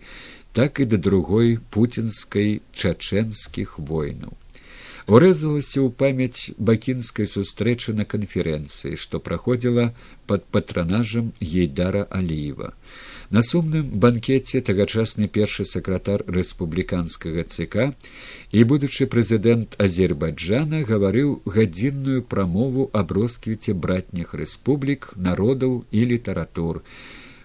[0.54, 4.38] так і да другой пуцінскай чачэнскіх войнаў
[5.08, 9.92] урэзалася ў памяць бакінскай сустрэчы на канферэнцыі што праходзіла
[10.28, 12.74] под патранажам гейдара аліева.
[13.34, 17.90] На сумным банкеце тагачасны першы сакратар рэспубліканскага цк
[18.52, 26.84] і будучы прэзідэнт азербайджана гаварыў гадзінную прамову аб росквіце братніх рэспублік народаў і літаратур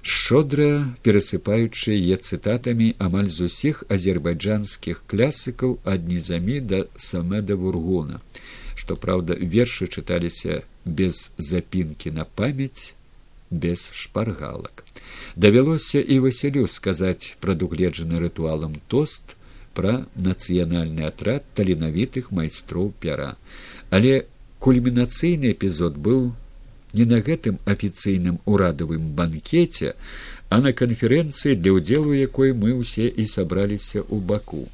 [0.08, 0.68] шчодра
[1.06, 8.22] перасыпаючы яе цытатамі амаль з усіх азербайджанскіх клясыкаў ад нізамі да самеда вургуна
[8.78, 12.94] што праўда вершы чыталіся без запінкі на памяць
[13.50, 14.84] без шпаргалак.
[15.36, 19.36] Давялося і васілю сказаць прадугледжаны рытуалам тост
[19.74, 23.36] пра нацыянальны атрад таленавітых майстроў пяра.
[23.90, 24.26] Але
[24.58, 26.32] кульмінацыйны эпізод быў
[26.92, 29.94] не на гэтым афіцыйным урадавым банкеце,
[30.48, 34.68] а на канферэнцыі, для ўдзелу якой мы ўсе і сабраліся ў баку.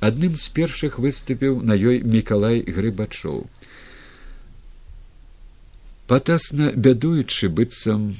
[0.00, 3.46] Адным з першых выступіў на ёй мікалай грыбачоў.
[6.06, 8.12] Патасна бядуючы быццам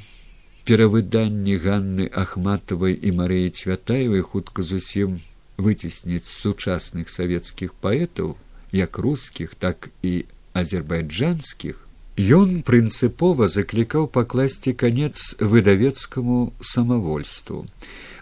[0.65, 5.19] перавыданні ганны ахматавай і марыі цвятаевай хутка зусім
[5.59, 8.37] выцесніць сучасных савецкіх паэтаў
[8.73, 11.82] як рускіх так і азербайджанскіх
[12.13, 17.65] Ён прынцыпова заклікаў пакласці канец выдавецкаму самавольству.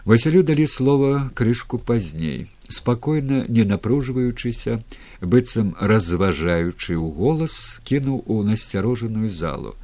[0.05, 4.79] Васялю далі слова крышку пазней, спакойна не напружваючыся,
[5.19, 9.75] быццам разважаючы ў голас, кінуў у насцярожаную залу.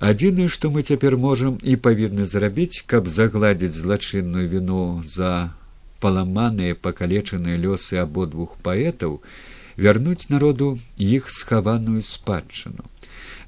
[0.00, 5.52] Адзінае, што мы цяпер можам і павінны зрабіць, каб загладзіць злачынную віну за
[6.00, 9.20] паламаныя пакалечаныя лёсы абодвух паэтаў,
[9.76, 12.95] вярнуць народу іх схаваную спадчыну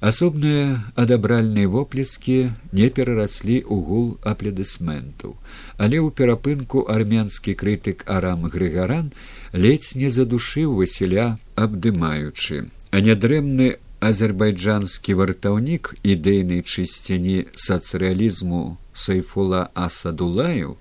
[0.01, 5.35] асобныя адабральныя воплескі не перараслі ў гул апледысментаў
[5.79, 9.11] але ў перапынку армянскі крытык арам грыгаран
[9.53, 12.67] ледзь не задушыў васіля абдымаючы.
[12.91, 20.77] А нядрэмны азербайджанскі вартаўнік ідэйнай чысціні сацыялізму сайфула асадулаю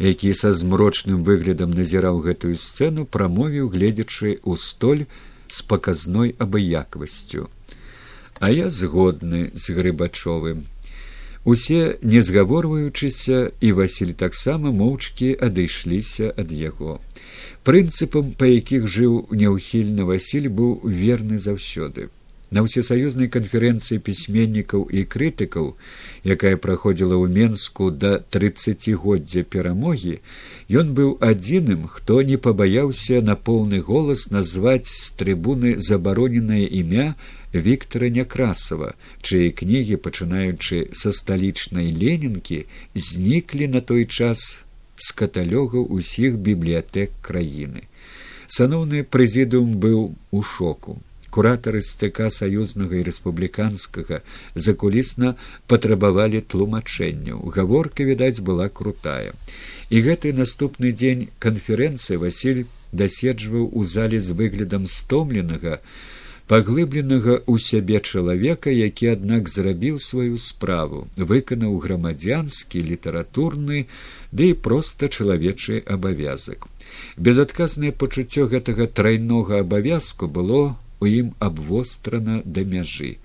[0.00, 5.04] які са змрочным выглядам назіраў гэтую сцэну прамовіў гледзячы ў столь
[5.48, 7.48] з паказной абыякавасцю
[8.40, 10.64] а я згодны з грыбачовым.
[11.44, 17.00] Усе не згаворваючыся і васіль таксама моўчкі адышліся ад яго.
[17.64, 22.08] Прынцыпам па якіх жыў няўхільны васіль быў верны заўсёды.
[22.50, 25.66] На ўсесаюзнай канферэнцыі пісьменнікаў і крытыкаў
[26.34, 30.16] якая праходзіла ў менску да трыццацігоддзя перамогі
[30.82, 37.14] ён быў адзіным хто не пабаяўся на поўны голас назваць з трыбуны забароненае імя
[37.54, 44.62] Віктора Някрасова, чые кнігі, пачынаючы са сталічнай ленінкі, зніклі на той час
[44.96, 47.90] з каталёгаў усіх бібліятэк краіны.
[48.46, 50.98] Саноўны прэзідыум быў у шоку.
[51.30, 54.22] Куратары сцк саюзнага і рэспубліканскага
[54.54, 55.34] закулісна
[55.70, 57.50] патрабавалі тлумачэнняў.
[57.54, 59.34] Гаворка, відаць, была крутая.
[59.90, 65.78] І гэты наступны дзень канферэнцыі Васіль даседжваў у зале з выглядам стомленага,
[66.50, 73.90] паглыбленага ў сябе чалавека, які аднак зрабіў сваю справу, выканаў грамадзянскі літаратурны ды
[74.32, 76.66] да і проста чалавечы абавязак.
[77.16, 83.22] Безадказнае пачуццё гэтага трайнога абавязку было у ім абвострана да мяжы.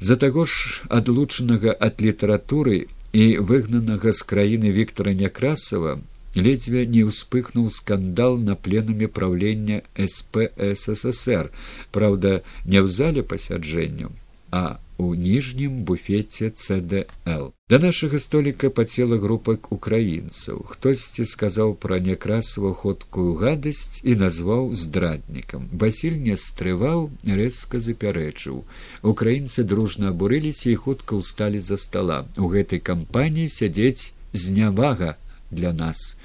[0.00, 5.96] За таго ж адлучанага ад літаратуры і выгнанага з краіны Віктора Някрасава
[6.34, 9.82] ледзьве не ўспыхнуў скандал на пленуме праўлення
[10.16, 11.50] спссср
[11.92, 14.12] праўда не ў зале пасяджэнняў
[14.54, 20.60] а у ніжнім буфеце цдл да нашага століка пацела групак украінцаў.
[20.72, 25.66] Хтосьці сказаў пра някрасава ходкую гадасць і назваў здраднікам.
[25.72, 27.08] Васіль не стрываў
[27.40, 28.62] рэзка запярэчыў.
[29.02, 35.16] Украінцы дружна абурыліся і хутка ўсталі за стола у гэтай кампаніі сядзець знявага
[35.50, 36.16] для нас.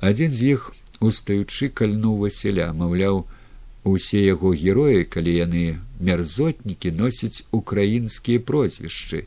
[0.00, 3.24] Адзін з іх устаючы кальнуў васіля маўляў
[3.84, 5.64] усе яго героі калі яны
[6.00, 9.24] мярзотнікі носяць украінскія прозвішчы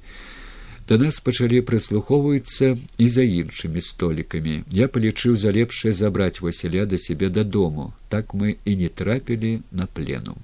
[0.87, 4.55] да нас пачалі прыслухоўвацца і за іншымі столікамі.
[4.71, 7.93] Я палічыў за лепшае забраць васіля да сябе дадому.
[8.09, 10.35] Так мы і не трапілі на плену.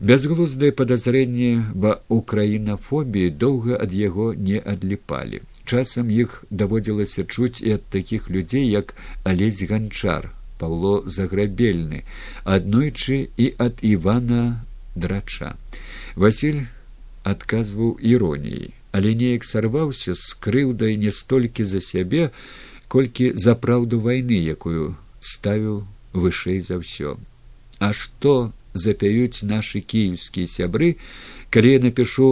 [0.00, 7.84] Бязглуздае падазрэнне ва украінафобіі доўга ад яго не адліпалі часам іх даводзілася чуць і ад
[7.96, 12.04] такіх людзей як алесь ганчар павло заграбельны
[12.44, 14.64] аднойчы і ад івана
[14.94, 15.56] драча.
[16.14, 16.62] Василь
[17.24, 22.30] адказваў іроніяй але неяк сарваўся з крыўдай не столькі за сябе
[22.94, 25.82] колькі за праўду вайны якую ставіў
[26.12, 27.16] вышэй за ўсё.
[27.82, 28.52] А што
[28.86, 30.94] запяюць нашы кіеўскія сябры
[31.50, 32.30] калі я напишу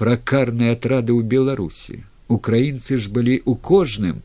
[0.00, 2.00] пра карныя атрады ў беларусі
[2.36, 4.22] украінцы ж былі ў кожным.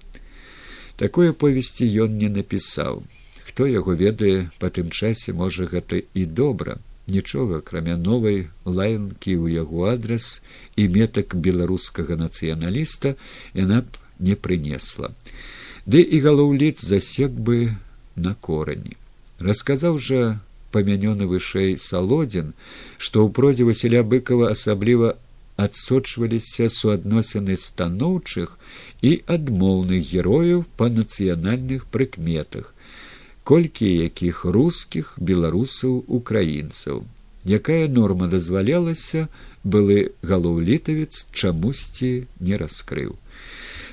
[0.99, 3.03] Такое повесці ён не напісаў.
[3.47, 6.77] Хто яго ведае па тым часе можа гэта і добра.
[7.09, 10.45] Нічога акрамя новай лаянкі ў яго адрас
[10.77, 13.15] і метак беларускага нацыяналіста
[13.57, 15.13] яна б не прынесла.
[15.89, 17.73] Ды і галоўліц засек бы
[18.15, 18.99] на корані
[19.39, 20.39] расказаў жа
[20.75, 22.53] памянёны вышэй салодзін
[22.97, 25.15] што ў прозе васіля быкова асабліва
[25.65, 28.57] адсочваліся суадносіны станоўчых
[29.01, 32.73] і адмоўных герояў па нацыянальных прыкметах
[33.49, 37.01] колькі якіх рускіх беларусаў украінцаў.
[37.57, 39.25] Якая норма дазвалялася
[39.63, 43.15] былы галоўлітавец чамусьці не раскрыў.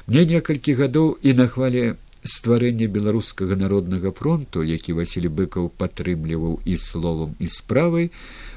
[0.06, 6.76] Мне некалькі гадоў і на хвале стварэння беларускага народнага фронту які василь быкаў падтрымліваў і
[6.76, 8.10] словам і справай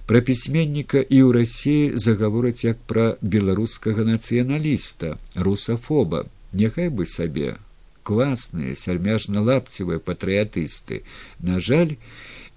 [0.09, 6.25] пра пісьменніка і ў рассіі загавораць як пра беларускага нацыяналіста русафоба.
[6.49, 7.61] Няхай бы сабе.
[8.01, 11.05] Класныя сярмяжна лапцевыя патрыятысты.
[11.45, 11.93] На жаль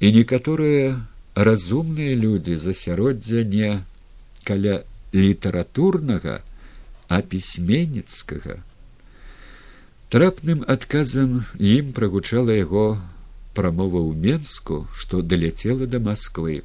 [0.01, 0.97] і некаторыя
[1.37, 3.85] разумныя людзі засяроддзя не
[4.49, 4.81] каля
[5.13, 6.41] літаратурнага
[7.13, 8.65] а пісьменніцкага.
[10.09, 12.97] Трапным адказам ім прагучала яго
[13.53, 16.65] прамова ў менску што даляцела да москвы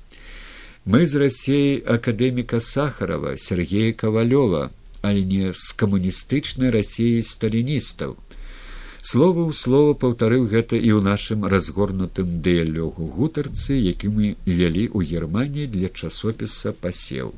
[0.87, 4.71] мы з рассеі акадэміка сахарова сергея кавалёва
[5.07, 8.13] але не з камуністычнай рассіі сталіністаў
[9.03, 15.03] слова ў слова паўтарыў гэта і ў нашым разгорнутым дыялёгу гутарцы які мы вялі ў
[15.11, 17.35] германії для часопіса пасеў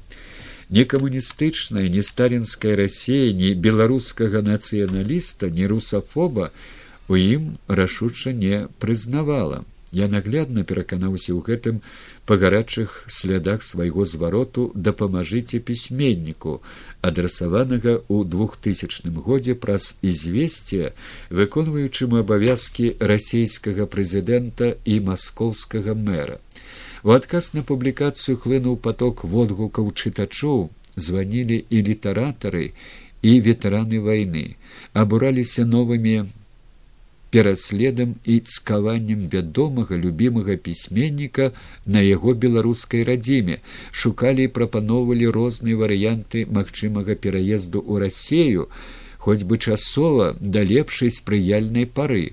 [0.69, 6.53] не камуністычная не сталінская рассея не беларускага нацыяналіста не русафоба
[7.09, 11.81] у ім рашуча не прызнавала я наглядна пераканаўся ў гэтым
[12.29, 16.61] па гарачых слядах свайго звароту дапамажыце пісьменніку
[17.01, 20.93] адрасаванага ў двухтысячным годзе праз ізвесце
[21.29, 26.37] выконваючым абавязкі расійскага прэзідэнта і маскоўскага мэра.
[27.03, 32.73] У адказ на публікацыю хлынуў поток водгукаў чытачоў званілі і літаратары
[33.21, 34.55] і ветэраны вайны.
[34.93, 36.29] Абураліся новымі
[37.29, 41.51] пераследам і цкаваннем вядомага любімага пісьменніка
[41.85, 43.59] на яго беларускай радзіме.
[43.91, 48.67] Шукалі і прапаноўвалі розныя варыянты магчымага пераезду ў рассею
[49.19, 52.31] хоць бы часова да лепшай спрыяльнай пары.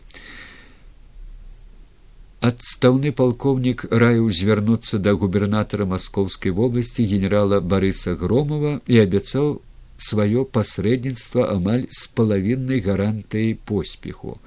[2.47, 9.61] Адстаўны палкоўнік раіў звярнуцца да губернатара маскоўскай вобласці генерала барыса громова і абяцаў
[9.99, 14.39] сваё пасрэдніцтва амаль з палавіннай гарантыяй поспеху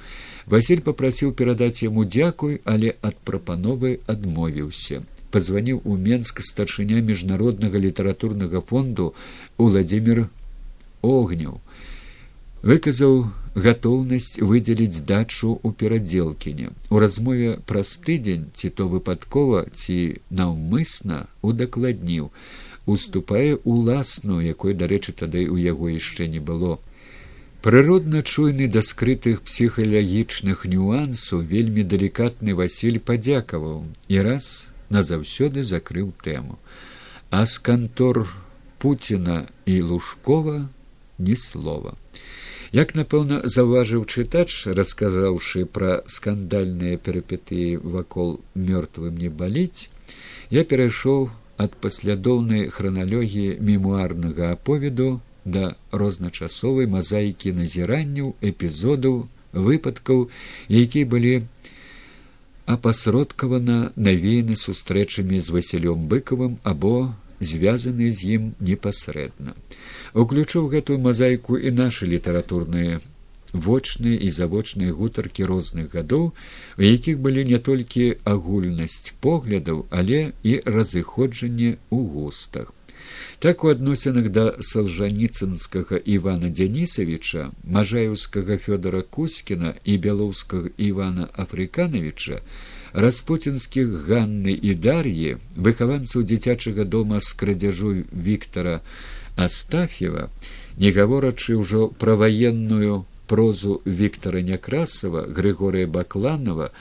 [0.50, 5.02] василь попрасіў перадаць яму дзякуй але ад прапановы адмовіўся.
[5.30, 9.14] Позвоніў у менск старшыня міжнароднага літаратурнага фонду
[9.58, 10.28] владимир
[11.02, 11.62] огняў
[12.62, 21.22] выказаў гатоўнасць выдзеліць дачу ў перадзелкіне у размове праз тыдзень ці то выпадкова ці наўмысна
[21.42, 22.30] удакладніў
[22.86, 26.80] уступае уласну якой дарэчы тады ў яго яшчэ не было
[27.62, 36.58] прыродна чуйны да скрытых псіхалагічных нюансаў вельмі далікатны васіль падзякаваў і раз назаўсёды закрыў тэму.
[37.30, 38.26] А з кантор
[38.80, 40.70] пуціна і лужкова
[41.20, 41.94] ні слова.
[42.72, 49.90] Як напэўна заўважыў чытач расказаўшы пра скандальныя перыпетыі вакол мёртвым не баліць
[50.50, 60.30] я перайшоў ад паслядоўнай храналогіі мемуарнага аповеду да розначасовай мазаікі назіранняў эпізодаў выпадкаў
[60.70, 61.34] якія былі
[62.70, 69.56] апасродкавана навеяны сустрэчамі з васілём быкавым або звязаны з ім непасрэдна.
[70.14, 73.00] Уключыў гэтую мазаіку і нашы літаратурныя
[73.54, 76.26] вочныя і завочныя гутаркі розных гадоў
[76.78, 82.74] у якіх былі не толькі агульнасць поглядаў але і разыходжанне ў густах
[83.40, 92.42] так у адносінах да салжаніцынскага івана дзянісавіча мажаеўскага фёдора кузькіна і бялоўскага івана афрыканавіча
[92.94, 98.82] распуцінскіх ганны і дар'і выхаванцаў дзіцячага дома з крадзяжу віктора
[99.36, 100.28] астаф'ева
[100.80, 106.72] не гаворачы ўжо пра ваенную прозу Віктора Някрасава, Григорыя Бакланова,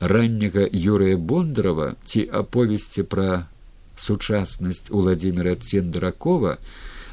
[0.00, 3.48] ранняга Юрыя Бондарова ці аповесці пра
[3.96, 6.58] сучаснасць Владимира Цендракова,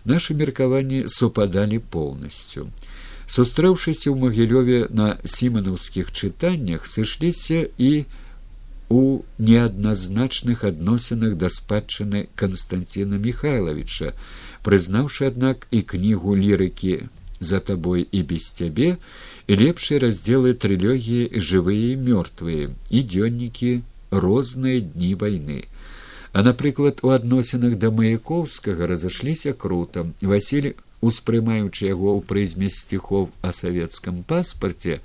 [0.05, 2.67] нашы меркаванні супадалі поўнасцю.
[3.27, 8.05] Сустрэўшыся ў магілёве на сіманаўскіх чытаннях, сышліся і
[8.91, 14.11] у неадназначных адносінах да спадчыны Канстанціна Михайловича,
[14.67, 17.07] прызнаўшы, аднак і кнігу лірыкі
[17.39, 18.97] за табой і без цябе
[19.47, 23.71] і лепшыя раздзелы трылогіі жывыя і мёртвыя і дзённікі
[24.25, 25.59] розныя дні вайны
[26.33, 33.51] а напрыклад у адносінах да маяковскага разышліся круто василь успрымаючы яго ў прызме сціхов о
[33.51, 35.01] савецкам паспарце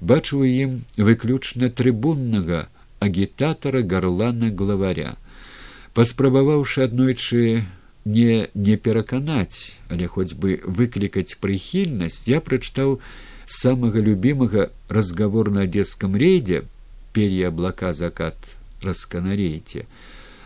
[0.00, 2.68] бачыў ім выключна трыбуннага
[3.02, 5.16] агітатара гарлана главаря.
[5.94, 7.64] Паспрабаваўшы аднойчы
[8.04, 12.96] не не пераканаць але хоць бы выклікаць прыхільнасць я прачытаў
[13.46, 16.62] самага любімага разговор на адзескам рейдзе
[17.12, 19.86] пер'я аблака закат расканарейце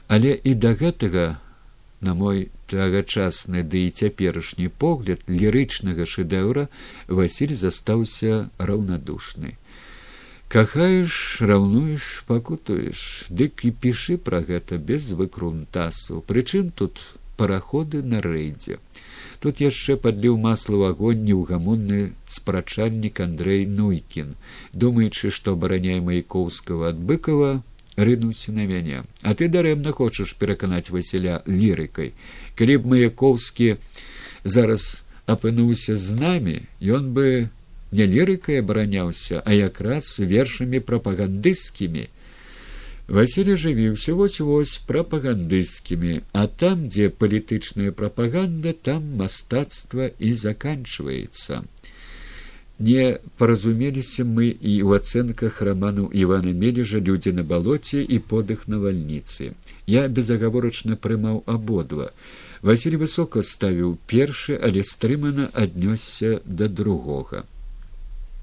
[0.08, 1.26] але і да гэтага
[2.00, 6.68] на мой тагачасны ды і цяперашні погляд лірычнага шэдэўра
[7.08, 9.56] василь застаўся раўнадушны.
[10.48, 16.22] Кахаеш раўнуеш пакутуеш дык і пішы пра гэта без выкрунтасу.
[16.26, 17.02] Прычым тут
[17.36, 18.78] параходы на рэйдзе.
[19.42, 24.34] Тут яшчэ падліў масла ў агонь неўгамонны спрачальнік андрей нуйкін.
[24.72, 27.50] Думаючы што абараняе маяковскага ад быкова
[27.96, 32.12] рынуўся на мяне а ты дарэмна хочаш пераканаць васіля лірыкай.
[32.54, 33.76] Калі б маяковскі
[34.44, 37.48] зараз апынуўся з намі ён бы
[37.92, 42.06] не лірыкай абараняўся а якраз вершамі прапагандысцкімі.
[43.06, 51.62] Васілі жывіўся вось вось прапагандысцкімі, а там, дзе палітычная прапаганда, там мастацтва і заканчваецца.
[52.78, 59.56] Не паразумеліся мы і ў ацэнках раману Івана Мележа людзі на балоце і подых навальніцы.
[59.88, 62.12] Я безагаворачна прымаў абодва.
[62.60, 67.44] Васіль высока ставіў першы, але стрымана аднёсся да другога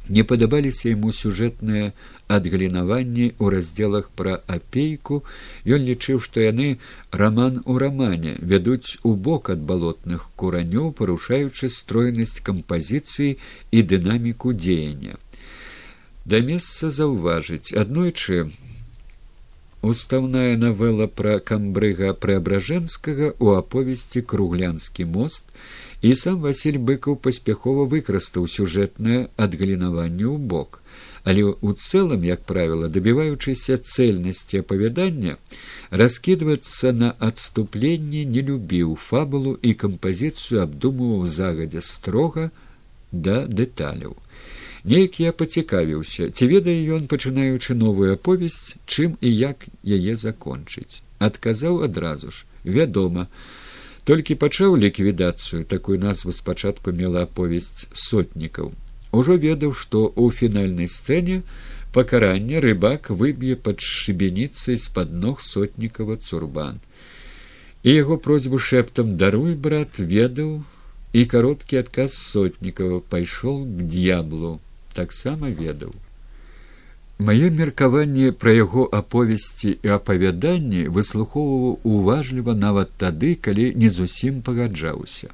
[0.10, 1.92] не падабаліся яму сюжэтныя
[2.28, 5.24] адгалінаванні ў раздзелах пра апейку
[5.78, 6.68] ён лічыў што яны
[7.24, 13.38] раман у рамане вядуць у бок ад балотных куранёў парушаючы стройнасць кампазіцыі
[13.72, 15.16] і дынаміку дзеяння
[16.26, 18.44] да месца заўважыць аднойчы
[19.84, 25.52] устаўная навела пра камбрыга преображэнскага у аповесці круглянскі мост
[26.04, 30.80] і сам василь быкаў паспяхова выкарыстаў сюжэтнае адгалінаванне ў бок.
[31.24, 35.38] Але у цэлым як правіла дабіваючыся цэльнасці апавядання
[36.02, 42.52] раскідвацца на адступленне не любіў фабулу і кампазіцыю абдумываў загадзя строга
[43.12, 44.20] да дэталяў
[44.84, 51.00] неяк я пацікавіўся ці ведае ён пачынаючы новую аповесць чым і як яе закончыць.
[51.20, 53.28] Адказаў адразу ж вядома
[54.04, 58.74] толькі пачаў ліквідацыю такую назву спачатку мела аповесць сотнікаў.
[59.12, 61.40] Ужо ведаў што ў фінальнай сцэне
[61.96, 66.84] пакарання рыбак выб'е пад шыбеніцай з пад ног сотнікава цурбан.
[67.84, 70.64] І яго просьбу шэптам даруй брат ведаў
[71.14, 74.60] і кароткі адказ сотнікава пайшоў к д'яблу
[75.02, 75.94] таксама ведаў
[77.20, 85.30] Маё меркаванне пра яго аповесці і апавяданні выслухоўваў уважліва нават тады, калі не зусім пагаджаўся.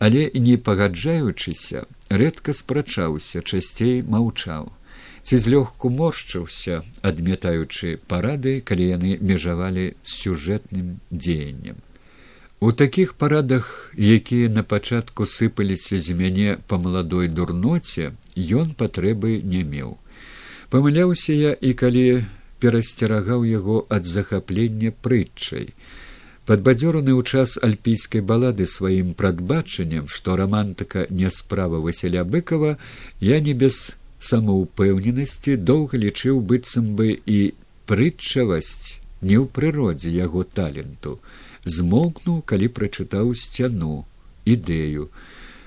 [0.00, 4.72] Але не пагаджаючыся, рэдка спрачаўся, часцей маўчаў.
[5.22, 11.76] Ці злёгку моршчыўся, адметаючы парады, калі яны межавалі з сюжэтным дзеяннем.
[12.64, 18.16] У такіх парадах, якія на пачатку сыпаліся з мяне па маладой дурноце,
[18.60, 19.90] ён патрэбы не меў.
[20.72, 22.24] Памыляўся я і калі
[22.64, 25.76] перасцерагаў яго ад захаплення прытчай.
[26.48, 32.78] Падбадзёраны ў час альпійскай балады сваім прадбачаннем, што рамантыка не справа Васіля быкова,
[33.20, 33.92] я не без
[34.32, 37.40] самаўпэўненасці доўга лічыў быццам бы і
[37.84, 41.20] прытчавасць не ў прыродзе яго таленту,
[41.64, 44.04] змоўкнуў, калі прачытаў сцяну,
[44.44, 45.08] ідэю,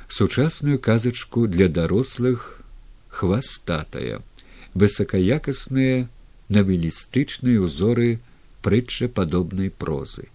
[0.07, 2.61] сучасную казачку для дарослых
[3.09, 4.21] хвастатая,
[4.73, 6.07] высокаякасныя
[6.53, 8.19] навелістычныя ўзоры
[8.61, 10.29] прытча падобнай прозы.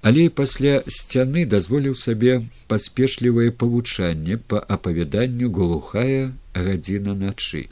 [0.00, 2.40] Але пасля сцяны дазволіў сабе
[2.72, 7.66] паспешлівае павучанне па апавяданню глухая гадзіна начы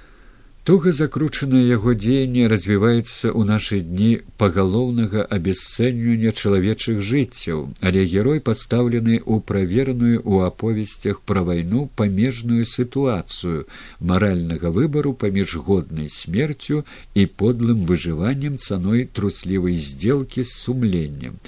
[0.69, 4.09] туга закручанае яго дзеянне развіваецца ў нашы дні
[4.41, 7.63] пагалоўнага абясцэньвання чалавечых жыццяў.
[7.81, 13.65] Але герой пастаўлены ў правераную ў аповесцях пра вайну памежную сітуацыю
[14.11, 16.85] маральнага выбару паміж годнай смерцю
[17.15, 21.39] і подлым выжываннем цаной труслівай здзелкі з сумленнем.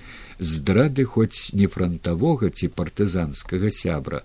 [0.41, 4.23] Здрады хоць не франтавога ці партызанскага сябра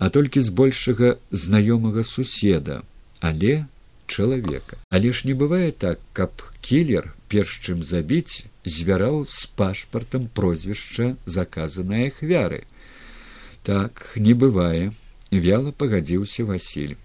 [0.00, 2.80] а толькі збольшага знаёмага суседа.
[3.20, 3.68] Але
[4.16, 8.44] чалавека але ж не бывае так каб кілер перш чым забіць
[8.76, 12.64] звяраў з пашпартам прозвішча заказанай ахвяры
[13.62, 14.90] так не бывае.
[15.30, 16.96] Вяла пагадзіўся васіль.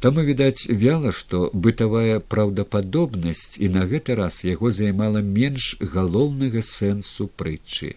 [0.00, 7.28] Таму відаць вяла што бытавая праўдападобнасць і на гэты раз яго займала менш галоўнага сэнсу
[7.36, 7.96] прытчы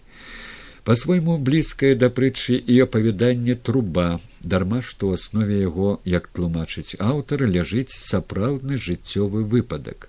[0.90, 4.06] па-свойму блізкае да прытчы і апавяданне труба
[4.54, 10.08] дарма што ў аснове яго як тлумачыць аўтар ляжыць сапраўдны жыццёвы выпадак.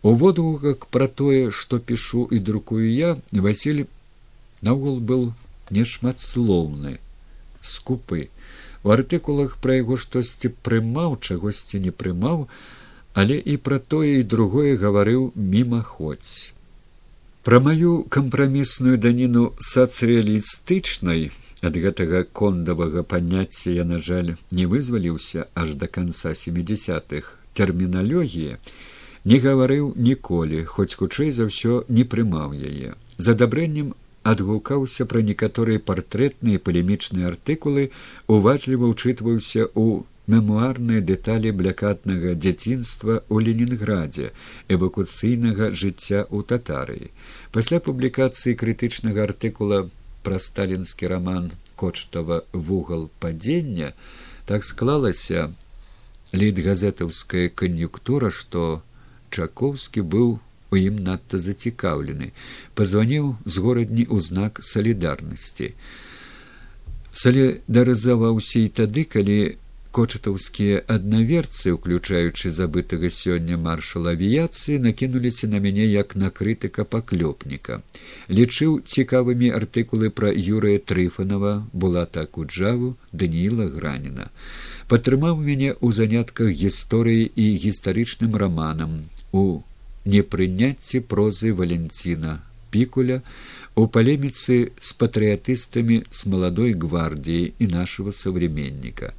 [0.00, 3.12] У водгуках пра тое што пішу і друкую я
[3.48, 3.84] василь
[4.62, 5.28] наогул был
[5.68, 6.96] нешматслоўны
[7.60, 8.32] скупы.
[8.84, 12.46] У артыкулах пра яго штосьці прымаў чагосьці не прымаў
[13.12, 16.56] але і пра тое і другое гаварыў мімаходзь
[17.46, 21.30] Пра маю кампрамісную даніну сацыялістычнай
[21.62, 28.58] ад гэтага кондавага паняцця я, на жаль, не вызваліўся аж да канца семидесятых тэрміналогія
[29.24, 32.94] не гаварыў ніколі, хоць хутчэй за ўсё не прымаў яе.
[33.18, 37.90] За адабрэннем адгукаўся пра некаторыя партрэтныя палемічныя артыкулы,
[38.26, 44.32] уважліва ўчытваўся ў мемуарныя дэталі блякатнага дзяцінства ў ленінградзе
[44.76, 47.08] эвакуцыйнага жыцця ў татарыі.
[47.52, 49.86] Пасля публікацыі крытычнага артыкула
[50.22, 51.48] пра сталінскі роман
[51.80, 53.94] кочтава вугал падзення
[54.50, 55.48] так склалася
[56.34, 58.82] лідгазетаўская кан'юктура што
[59.30, 60.36] чакоўскі быў
[60.70, 62.32] у ім надта зацікаўлены
[62.80, 65.72] пазваніў з горадні ў знак салідарнасці.
[67.22, 69.38] Салідарызаваўся і тады калі
[69.98, 77.80] кочатаўскія аднаверцы уключаючы забытага сёння маршала авіяцыі накінуліся на мяне як на крытыка паклёпніка.
[78.38, 84.30] Лічыў цікавымі артыкулы пра юрыя трыфанова была так у джаву данііла граніна.
[84.92, 88.94] Падтрымаў мяне ў занятках гісторыі і гістарычным раманам
[89.32, 89.44] у
[90.06, 92.38] непрыняцці прозы валенціна
[92.70, 93.18] пікуля
[93.74, 99.12] у палеміцы з патрыятыстамі з маладой гвардіі і нашего современніка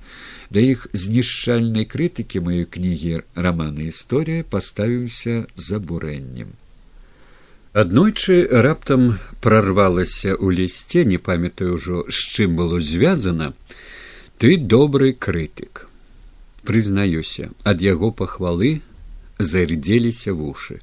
[0.50, 6.58] да іх знішчальнай крытыкі маёй кнігі рамана історыя паставіўся з абурэннем
[7.74, 13.54] аднойчы раптам прарвалася ў лісце не памятаю ўжо з чым было звязана
[14.40, 15.86] ты добры крытык.
[16.64, 18.82] Прызнаюся ад яго пахвалы
[19.38, 20.80] зарядзеліся вушы.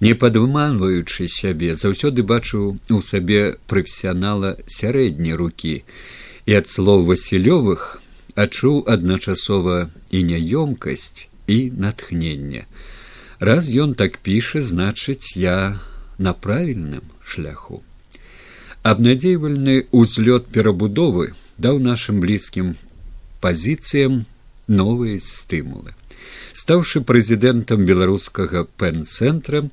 [0.00, 5.82] Не падманваючы сябе заўсёды бачыў у сабе прафесіянала сярэдняй рукі
[6.46, 7.98] і ад слоў васілёвых
[8.44, 9.76] адчуў адначасова
[10.14, 12.64] і няёмкасць і натхнення
[13.40, 15.78] раз ён так піша значыць я
[16.18, 17.82] на правільным шляху.
[18.82, 22.74] Абнадзейвальны ўзлёт перабудовы даў нашим блізкім
[23.40, 24.24] пазіцыям
[24.66, 25.94] новыя стымулы.
[26.52, 29.66] Стаўшы прэзідэнтам беларускага пэн-цэнтра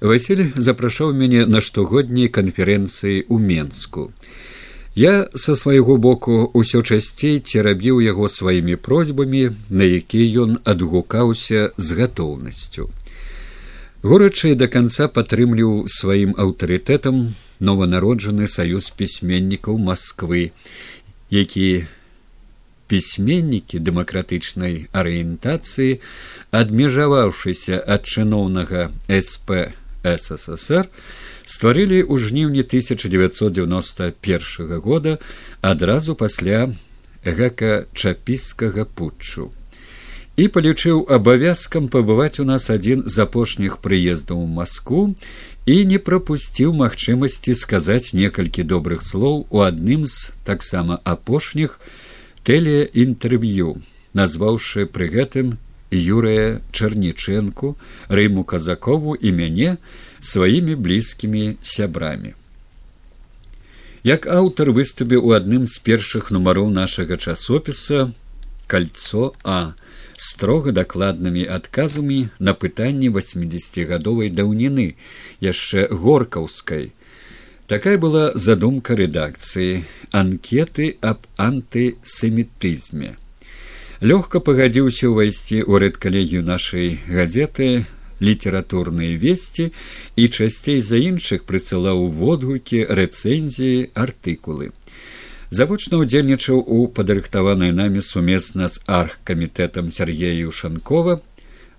[0.00, 4.12] василь запрашаў мяне на штогодняй канферэнцыі ў менску
[4.96, 11.88] Я са свайго боку ўсё часцей церабіў яго сваімі просьбамі, на якія ён адгукаўся з
[12.00, 12.88] гатоўнасцю.
[14.00, 20.56] Горачай да канца падтрымліваў сваім аўтарытэтам нованароджаны саюз пісьменнікаў Масквы,
[21.28, 21.84] які
[22.88, 26.00] пісьменнікі дэмакратычнай арыентацыі,
[26.56, 30.88] адмежаваўшыся ад чыноўнага сп ссср,
[31.46, 35.22] стварылі ў жніўні 1991 года
[35.62, 36.74] адразу пасля
[37.22, 39.54] гэка чапіскага путчу.
[40.36, 45.14] І палічыў абавязкам пабываць у нас адзін з апошніх прыездаў у Маску
[45.64, 51.80] і не прапусціў магчымасці сказаць некалькі добрых слоў у адным з таксама апошніх
[52.44, 53.80] тэлеінтэрв'ю,
[54.12, 55.56] назваўшы пры гэтым
[55.90, 57.76] Юрыя Чарнічэнку,
[58.12, 59.78] Рыму казакову і мяне
[60.26, 62.34] сваімі блізкімі сябрамі.
[64.06, 68.12] Як аўтар выступіў у адным з першых нумароў нашага часопіса
[68.70, 69.74] кольцо А
[70.16, 74.86] строга дакладнымі адказамі на пытанні восьмидесятгадовай даўніны
[75.40, 76.90] яшчэ горкаўскай.
[77.66, 79.84] Такая была задумка рэдакцыі
[80.22, 83.16] анкеты аб антысемітызме
[84.00, 87.88] лёгка пагадзіўся ўвайсці ў рэдкалегію нашай газеты
[88.20, 89.70] літаратурныя весці
[90.16, 94.72] і часцей за іншых прысылаў водгукі рэцэнзіі артыкулы.
[95.50, 101.20] Завочна ўдзельнічаў у падрыхтаванай намі сумесна з аргкамітэтам сергея ушанкова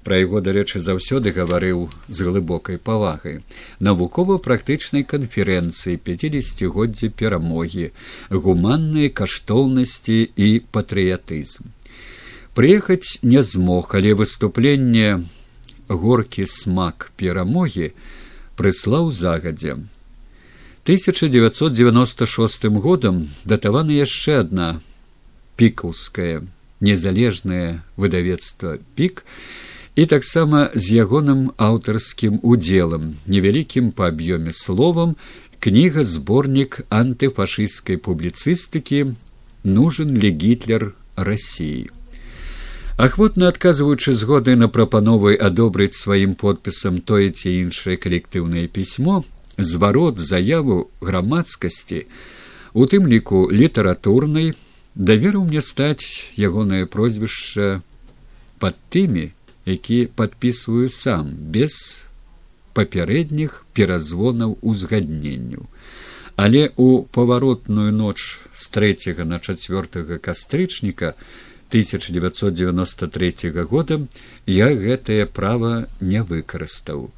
[0.08, 3.42] пра яго дарэчы заўсёды гаварыў з глыбокай павагай.
[3.84, 7.92] Навукова практычнай канферэнцыі пяцідесятгоддзя перамогі
[8.32, 11.68] гуманныя каштоўнасці і патрыятызм.
[12.56, 15.28] Прыехаць не змог, але выступленне
[15.90, 17.92] горкі смак перамогі
[18.56, 19.78] прыслаў загадзя.
[20.88, 24.80] 1996 годам датавана яшчэ адна
[25.60, 26.48] пікаўская
[26.80, 29.26] незалежнае выдавецтва пік
[29.98, 35.18] і таксама з ягоным аўтарскім удзелам невялікім па аб'ёме словам
[35.60, 39.04] кніга зборнік антыфашысцкай публіцыстыкі
[39.66, 41.90] нужен ли гітлер рассіі
[42.98, 49.22] ахвотна адказваючы згоды на прапановы адобрыць сваім подпісам тое ці іншае калектыўнае пісьмо
[49.58, 52.02] зварот заяву грамадскасці
[52.74, 54.50] у тым ліку літаратурнай
[54.98, 57.70] даверыў мне стаць ягонае прозвішча
[58.58, 59.30] пад тымі
[59.70, 61.78] які падпісваю сам без
[62.74, 65.70] папярэдніх перазвонаў узгадненню
[66.34, 71.14] але у паваротную ноч з трэцяга на чацвёртага кастрычніка
[71.70, 74.00] 1993 года
[74.46, 77.12] я гэтае права не выкарыстаў.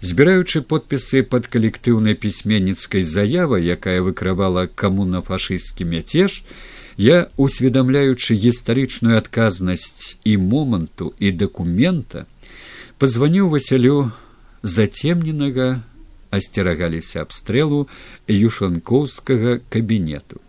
[0.00, 6.44] Збіраючы подпісы пад калектыўнай пісьменніцкай заявай, якая выкрывала камунафашысцкі мяцеж,
[6.96, 12.26] я усведамляючы гістарычную адказнасць і моманту і дакумента,
[12.98, 14.10] пазваніў васялю
[14.62, 15.82] зацемненага
[16.30, 17.86] асцерагаліся абстрэлу
[18.30, 20.42] юшанкоўскага кабінету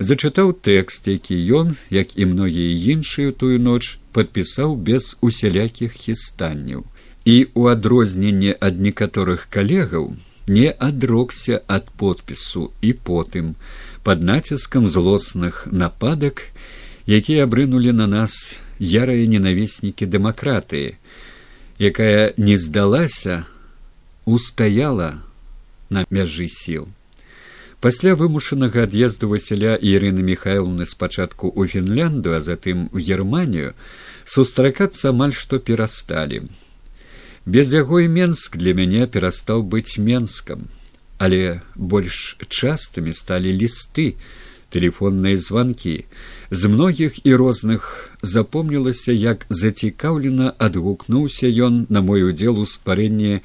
[0.00, 6.88] зачытаў тэкст які ён як і многія іншыя тую ноч падпісаў без усялякіх хістанняў.
[7.24, 10.16] І у адрозненне ад некаторых калегаў
[10.48, 13.54] не адрокся ад подпісу і потым
[14.02, 16.48] под націскам злосных нападак
[17.06, 20.96] якія абрынулі на нас ярыя ненавіснікі дэмакратыі
[21.78, 23.44] якая не здалася
[24.24, 25.20] устаяла
[25.90, 26.88] на мяжы сіл
[27.80, 33.72] пасля вымушанага ад'езду васяля і ірыны михайловны спачатку ў фінлянду а затым у германію
[34.24, 36.44] сустракацца амаль што перасталі.
[37.46, 40.68] Без яго і менск для мяне перастаў быць менскам.
[41.16, 44.16] Але больш частымі сталі лісты
[44.70, 46.04] тэлефонныя званкі.
[46.50, 53.40] З многіх і розных запомнілася як зацікаўлена адгукнуўся ён на мой удзел у стварэнні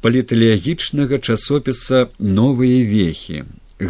[0.00, 3.42] паліталагічнага часопіса новыя вехі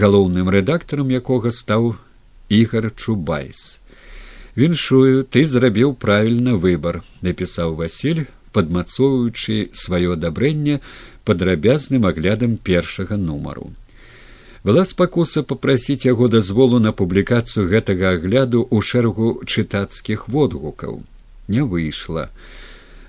[0.03, 1.97] галоўным рэдактарам якога стаў
[2.49, 3.81] ігар чубайс.
[4.57, 8.25] Віншую ты зрабіў правільна выбар напісаў василь
[8.57, 10.81] падмацоўваючы сваё адабрэнне
[11.29, 13.69] падрабязным аглядам першага нумару.
[14.65, 21.05] Была спакуса попрасіць яго дазволу на публікацыю гэтага агляду ў шэрагу чытацкіх водгукаў.
[21.49, 22.33] Не выйшла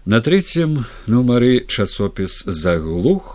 [0.09, 0.71] На трэцім
[1.05, 3.25] нумары часопіс заглух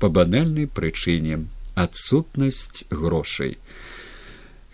[0.00, 1.38] па банальнай прычыне
[1.84, 3.54] адсутнасць грошай.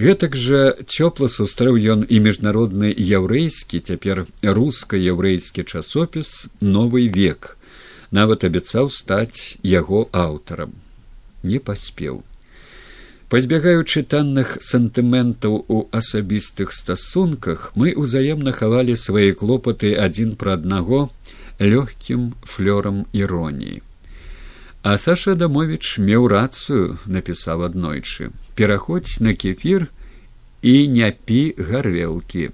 [0.02, 7.54] Гэтак жа цёпла сустрэў ён і міжнародны яўрэйскі цяпер руска-яўрэйскі часопіс новы век,
[8.10, 10.74] нават абяцаў стаць яго аўтарам.
[11.46, 12.24] Не паспеў.
[13.30, 21.08] Пазбягаючы танных сантыментаў у асабістых стасунках, мы ўзаемна хавалі свае клопаты адзін пра аднаго,
[21.60, 23.82] лёгкім флёрам іроніі.
[24.82, 29.88] А Саша Адамович меў рацыю, напісаў аднойчы: пераходзь на кефір
[30.60, 32.50] і не пі гарэлкі.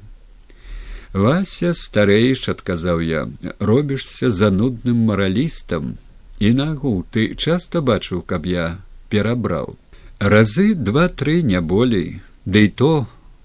[1.12, 3.26] Вася старэйш адказаў я,
[3.58, 5.98] робішся занудным маралістам
[6.38, 8.78] і нагул ты часта бачыў, каб я
[9.10, 9.74] перабраў.
[10.20, 12.92] Разы два-тры не болей, ды да і то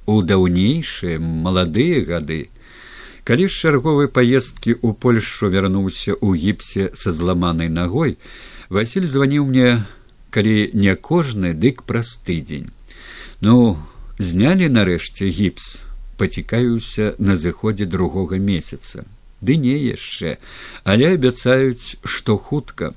[0.05, 2.53] у даўнейшыя маладыя гады
[3.25, 8.21] Калі з чарговай паездкі ў Польшу вярнуўся ў гіпсе са зламанай нагой,
[8.69, 9.81] Васіль званіў мне,
[10.29, 12.69] калі не кожны, дык праз тыдзень.
[13.41, 13.81] Ну,
[14.21, 15.89] знялі нарэшце гіпс,
[16.21, 19.09] пацікаюся на зыходзе другога месяца.
[19.41, 20.37] Ды не яшчэ,
[20.85, 22.93] але абяцаюць, што хутка.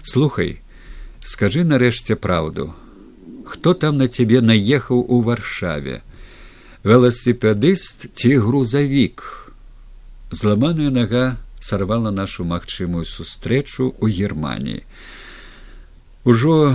[0.00, 0.60] Слухай,
[1.20, 2.72] скажы нарэшце праўду,
[3.44, 6.00] хто там на цябе наехаў у варшаве
[6.80, 9.45] велосипедыст ці грузавік
[10.30, 14.82] Зламаная нага сарвала нашу магчымую сустрэчу ў Геррманіі.
[16.26, 16.74] Ужо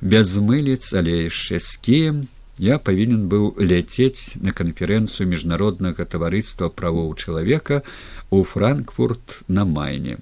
[0.00, 2.16] без мыліц, але яшчэ з кіем
[2.60, 7.80] я павінен быў ляцець на канферэнцыю міжнароднага таварыства правоў чалавека
[8.30, 10.20] у Франкфурт на майне.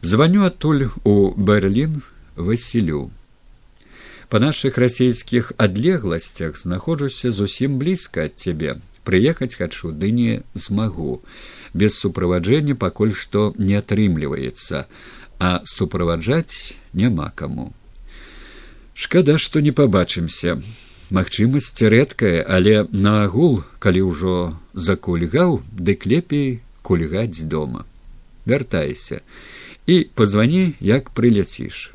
[0.00, 2.00] Званю адтуль у Берлін
[2.36, 3.10] Васілю.
[4.32, 8.80] Па нашых расійскіх адлегласцях знаходжуся зусім блізка ад цябе.
[9.04, 11.20] Прыехаць хачу, ды не змагу
[11.74, 14.86] без суправаджэння пакуль што не атрымліваецца,
[15.38, 17.72] а суправаджаць няма каму.
[18.94, 20.60] Шкада, што не пабачымся.
[21.12, 24.36] Магчымасць рэдкая, але на агул, калі ўжо
[24.72, 27.84] закульгаў, дык лепей кульгаць дома.
[28.44, 29.20] Вяртайся
[29.86, 31.92] і пазвані, як прыляціш.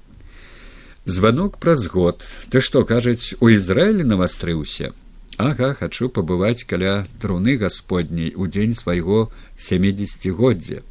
[1.06, 4.92] Званок праз год, ты што кажаць, у Ізраілі навастрыўся.
[5.38, 9.30] Ага, хачу пабываць каля труны гасподняй у дзень свайго
[9.66, 10.82] сямідзегоддзя.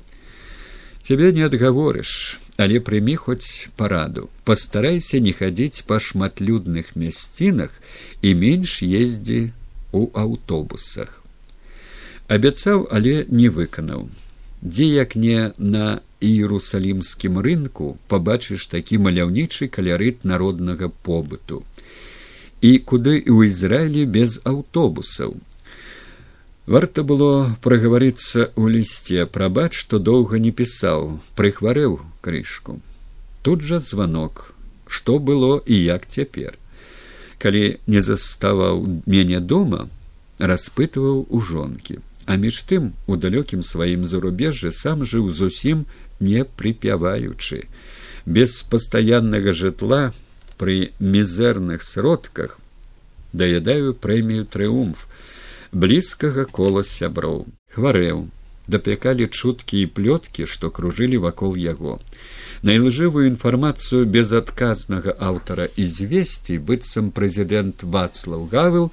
[1.02, 4.31] Цябе не адгаворыш, але прымі хоць параду.
[4.47, 7.74] Пастарайся не хадзіць па шматлюдных мясцінах
[8.23, 9.51] і менш ездзі
[9.90, 11.27] ў аўтобусах.
[12.31, 14.06] Абяцаў, але не выканаў.
[14.62, 21.66] Дзе як не на іерусалімскім рынку пабачыш такі маляўнічы калярыт народнага побыту
[22.61, 25.37] і куды і ў ізраілі без аўтобусаў.
[26.66, 32.81] Варта было прагаварыцца ў лісце прабач што доўга не пісаў прыхварэў крышку.
[33.43, 34.53] Тут жа званок.
[34.87, 36.59] Што было і як цяпер?
[37.39, 39.87] Калі не заставаў мяне дома
[40.39, 41.99] распытваў у жонкі.
[42.27, 45.87] А між тым у далёкім сваім зарубежжы сам жыў зусім
[46.19, 47.70] не прыпяваючы.
[48.27, 50.11] Без пастаяннага жытла
[50.61, 52.57] пры мізэрных сродках
[53.33, 55.05] даядаю прэмію трыумф
[55.73, 57.47] блізкага кола сяброў.
[57.77, 58.27] Хварэў
[58.66, 61.99] дапякалі чуткі і плёткі што кружылі вакол яго.
[62.66, 68.91] Найлжывую інфармацыю безадказнага аўтара і звесці быццам прэзідэнт вацлаў гавел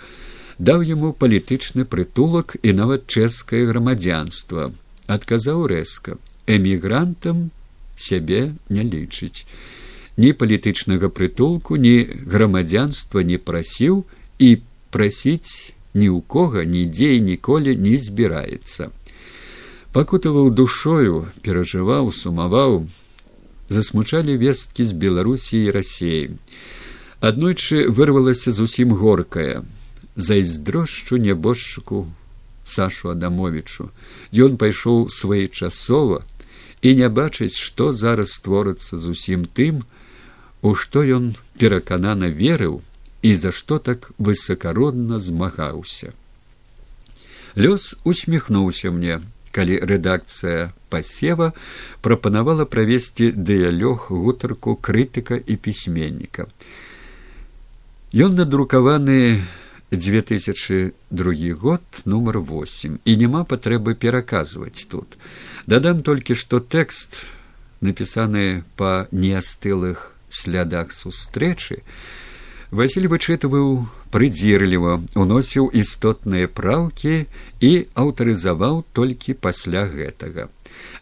[0.60, 4.72] даў яму палітычны прытулак і нават чэшскае грамадзянства.
[5.08, 7.50] Адказаў рэзка эмігрантам
[7.96, 9.48] сябе не лічыць
[10.18, 11.96] ні палітычнага прытулку ні
[12.30, 14.04] грамадзянства не прасіў
[14.40, 14.50] і
[14.94, 18.90] прасіць ні ў кого нідзе і ніколі не збіраецца
[19.94, 22.86] пакутаваў душою перажываў сумаваў
[23.70, 26.26] засмучалі весткі з беларусі і рассеі
[27.32, 29.66] аднойчы вырвалася зусім горкая
[30.16, 32.06] зайздрошчу нябожчыку
[32.66, 33.90] сашу адамовичу
[34.46, 36.22] ён пайшоў своечасова
[36.82, 39.82] і не бачыць што зараз творыцца зусім тым
[40.64, 42.82] у што ён пераканана верыў
[43.22, 46.14] і за што так высакародна змагаўся.
[47.56, 49.20] Лёс усміхнуўся мне,
[49.52, 51.52] калі рэдакцыя пасева
[52.02, 56.48] прапанавала правесці дыялёг гутарку крытыка і пісьменніка.
[58.14, 59.44] Ён надрукаваны
[59.92, 65.18] 2002 год нумар 8 і няма патрэбы пераказваць тут.
[65.68, 67.22] Дадам толькі, што тэкст
[67.82, 71.82] напісаны па неастылых слядах сустрэчы
[72.74, 74.94] василь вычытываў прыдзірліва
[75.24, 77.14] уносіў істотныя праўкі
[77.70, 77.72] і
[78.04, 80.50] аўтарызаваў толькі пасля гэтага.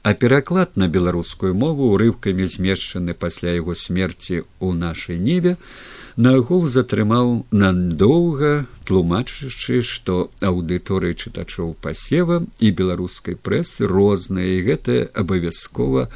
[0.04, 5.56] А пераклад на беларускую мову урывкамі змешчаны пасля яго смерці ў нашай ніве
[6.18, 8.52] нагул затрымаў надоўга
[8.84, 16.10] тлумачачы што аўдыторыі чытачоў пасева і беларускай прэсы розныя і гэта абавязкова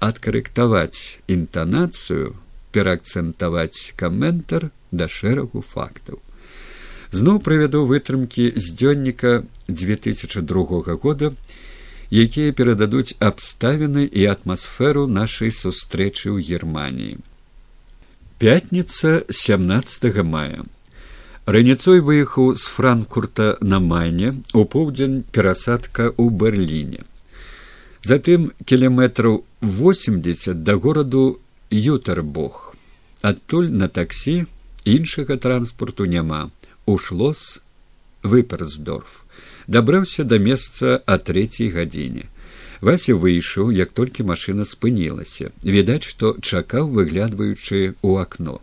[0.00, 2.34] адкарэктаваць інтанацыю
[2.72, 6.20] пераакцэнтаваць каментар да шэрагу фактаў
[7.20, 9.32] зноў правяду вытрымкі з дзённіка
[9.68, 11.32] 2002 года
[12.10, 17.18] якія перададуць абставіны і атмасферу нашай сустрэчы ў германії
[18.38, 20.60] пятница 17 мая.
[21.46, 27.00] Раніцой выехаў з франкурта на майне у поўдзень перасадка ў берліне
[28.06, 32.76] затым кіламетраў восемьдесят да гораду ютербог
[33.22, 34.44] адтуль на таксі
[34.84, 36.50] іншага транспорту няма.
[36.86, 37.62] Ушлос
[38.22, 39.24] выперсдорф
[39.66, 42.30] дабраўся да месца а трэцяй гадзіне.
[42.80, 45.50] Вася выйшаў як толькі машына спынілася.
[45.64, 48.60] Відаць што чакаў выглядваючы ў акно.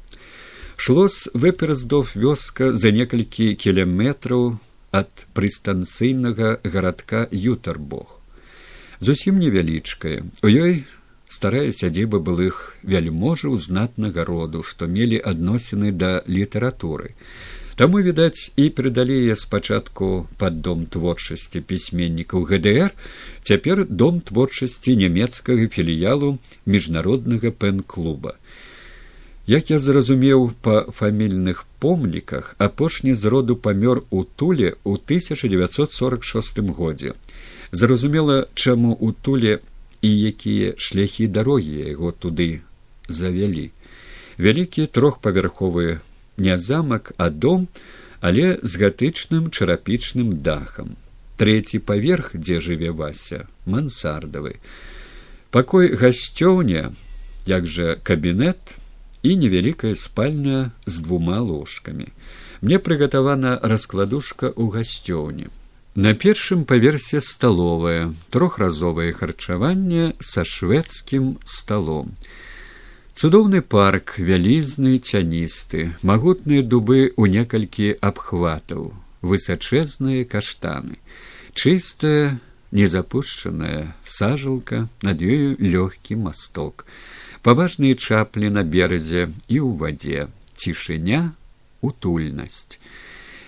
[0.77, 4.59] Шлос выпераздов вёска за некалькі кіляметраў
[4.95, 8.22] ад прыстанцыйнага гарадка ютарбог
[9.03, 10.83] зусім невялічкая у ёй
[11.27, 12.59] старая сядзіба былых
[12.93, 17.15] вяльможаў знатнага роду што мелі адносіны да літаратуры.
[17.75, 22.93] Таму відаць і прыдалі яе спачатку пад дом творчасці пісьменнікаў гдр
[23.41, 28.37] цяпер дом творчасці нямецкага філіялу міжнароднага пэн-клуба.
[29.47, 37.17] Як я зразумеў па фамільных помніках апошні з роду памёр у туле ў 1946 годзе
[37.73, 39.59] зразумела чаму у туле
[40.01, 42.61] і якія шляхі дарогі яго туды
[43.09, 43.71] завялі.
[44.37, 45.99] Вялікі трохпавярховы
[46.37, 47.67] не замак а дом
[48.21, 50.93] але з гатычным чарапічным дахам.
[51.41, 54.61] Трэці паверх дзе жыве вася мансардавы.
[55.49, 56.93] Пакой гасцёўня
[57.49, 58.77] як жа кабінет
[59.25, 62.13] і невялікая спальня з двума ложкамі.
[62.61, 65.49] Мне прыгатавана раскладушка ў гасцёўні
[65.95, 72.15] На першым паверсе сталовае трохразовае харчаванне са шведскім сталом.
[73.13, 78.89] Цудоўны парк вялізны цяністы, магутныя дубы ў некалькі абхватаў,
[79.21, 80.97] высачэзныя каштаны,
[81.53, 82.41] чыстая,
[82.73, 86.89] незапушчаная сажалка над ёю лёгкі масток,
[87.45, 90.25] паважныя чаплі на беразе і ў вадзе,
[90.57, 91.37] цішыня,
[91.85, 92.81] утульнасць.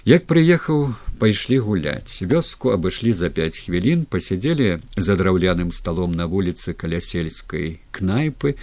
[0.05, 2.22] Як прыехаў, пайшлі гуляць.
[2.22, 8.56] Вёску абышлі за пяць хвілін, пасядзелі за драўляным сталом на вуліцы каля сельскай кнайпы.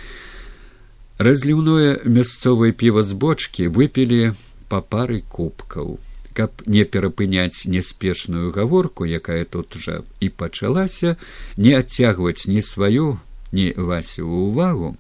[1.19, 4.33] Разліўное мясцовае піва з бочкі выпілі
[4.69, 5.99] па пары кубкаў.
[6.33, 11.17] Каб не перапыняць неспешную гаворку, якая тут жа і пачалася,
[11.57, 13.21] не адцягваць ні сваю,
[13.53, 14.97] ні васю ўвагу,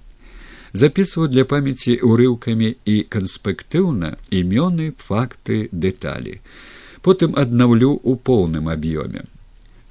[0.72, 6.40] записываю для памяти урыўкамі і канспектыўна імёны факты дэталі
[7.06, 9.26] потым аднаўлю ў поўным аб'ёме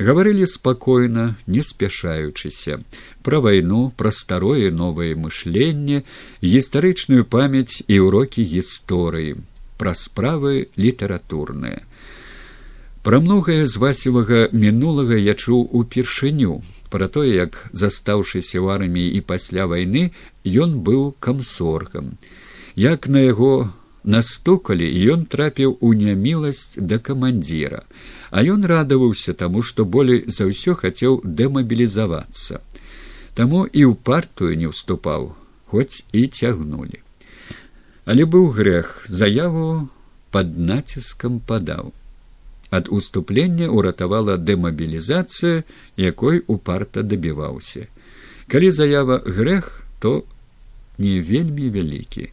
[0.08, 2.80] гаварылі спакойна не спяшаючыся
[3.28, 6.02] пра вайну пра старое новае мышленне
[6.42, 9.38] гістарычную памяць і ўрокі гісторыі
[9.82, 11.86] пра справы літаратурныя
[13.04, 16.62] Пра многае з васевага мінулага я чуў упершыню
[16.94, 20.04] пра тое, як застаўшыся ў арміі і пасля вайны
[20.46, 22.14] ён быў камсоргам.
[22.78, 27.84] Як на яго настукалі, ён трапіў у няміласць да камандзіра,
[28.32, 32.61] а ён радаваўся таму, што болей за ўсё хацеў дэмабілізавацца.
[33.36, 35.32] Таму і ў партыю не ўступаў,
[35.72, 36.99] хоць і цягнулі.
[38.06, 39.88] Але быў грэх, заяву
[40.32, 41.91] пад націскам падаў
[42.72, 45.64] ад уступлення ўратавала дэмабілізацыя
[45.99, 47.88] якой упарта дабіваўся
[48.52, 50.14] калі заява грэх то
[50.98, 52.32] не вельмі вялікі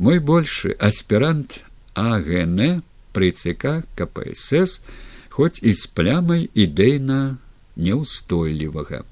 [0.00, 1.60] мой большы аспірант
[1.92, 2.80] агн
[3.12, 4.80] пры цк кпсс
[5.28, 7.36] хоць і з плямай ідэйна
[7.76, 9.04] няўстойлівага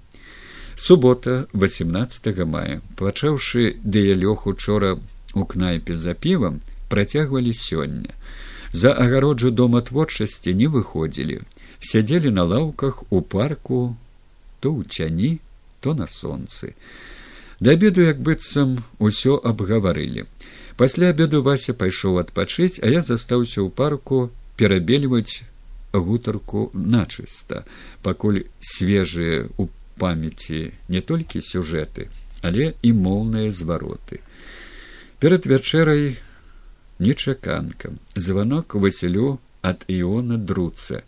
[0.78, 2.80] субота 18 мая.
[2.96, 4.96] Пачаўшы дыялёг учора
[5.34, 8.14] у кнайпе за півам працягвалі сёння.
[8.72, 11.40] За агароджу дома творчасці не выходзілі.
[11.80, 13.96] Сядзелі на лаўках у парку
[14.60, 15.40] то ў цяні
[15.80, 16.72] то на сонцы.
[17.60, 20.24] Да обеду як быццам усё абгаварылі
[20.80, 24.30] пасля обеду вася пайшоў адпачыць а я застаўся ў парку
[24.60, 25.42] перабельваць
[25.92, 27.64] гутарку начыста
[28.06, 28.40] пакуль
[28.72, 29.68] свежыя у
[29.98, 30.62] памяці
[30.94, 32.08] не толькі сюжэты
[32.42, 34.20] але і моўныя звароты.
[35.18, 36.16] Перад вячэрай
[36.98, 37.92] нечаканка.
[38.14, 41.02] Званок васілю ад іона друца.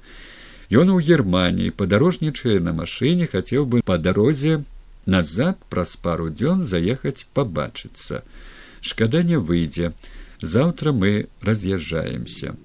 [0.71, 4.63] Ён у германії падарожнічае на машыне хацеў бы па дарозе
[5.07, 8.23] назад праз пару дзён заехаць пабачыцца
[8.81, 9.93] шкада не выйдзе.
[10.41, 12.57] Заўтра мы раз'язджаемся.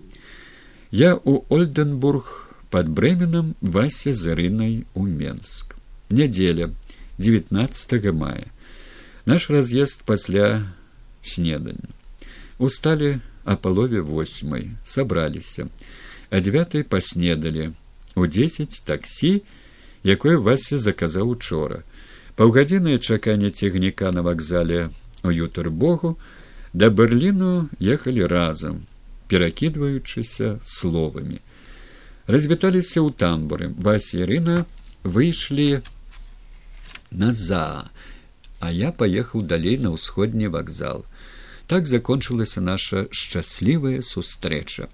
[0.92, 5.76] Я у ольденбург под бременам васе зарынай у менск.
[6.10, 6.72] Нядзеля
[7.18, 8.48] девятнадцатого мая.
[9.26, 10.76] Наш раз'езд пасля
[11.26, 11.90] снедання
[12.58, 15.68] усталі а палове восьмай сабраліся
[16.30, 17.72] а девятой паснедалі
[18.16, 19.42] у дзесяць таксі
[20.04, 21.82] якое вася заказаў учора
[22.36, 24.90] паўгадзінае чаканне цягніка на вакзале
[25.26, 26.18] у ютарбогу
[26.74, 28.84] да берліну ехалі разам
[29.28, 31.42] перакідваючыся словамі.
[32.28, 33.74] Развіталіся ў тамбуры.
[33.78, 34.66] Вася ірына
[35.04, 35.82] выйшлі
[37.12, 37.90] наза
[38.60, 41.06] а я паехаў далей на ўсходні вакзал.
[41.68, 44.90] Так закончылася наша шчаслівая сустрэча.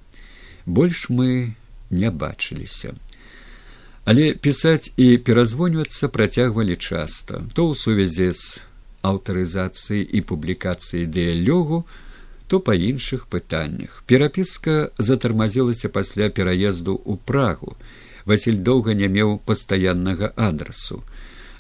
[0.66, 1.56] Больш мы
[1.90, 2.96] не бачыліся.
[4.04, 8.60] Але пісаць і перазвоньвацца працягвалі часта, то ў сувязі з
[9.02, 11.86] аўтарызацыяй і публікацыяй дыялёгу,
[12.48, 14.04] то па іншых пытаннях.
[14.06, 17.76] Перапіска затармазілася пасля пераезду ў прагу.
[18.26, 21.02] Васіль доўга не меў пастаяннага адрасу,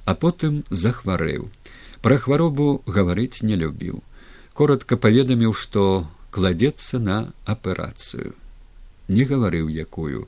[0.05, 1.49] а потым захварэў.
[2.01, 4.03] Пра хваробу гаварыць не любіў.
[4.53, 8.33] Коротка паведаміў, што кладзецца на аперацыю.
[9.07, 10.27] Не гаварыў якую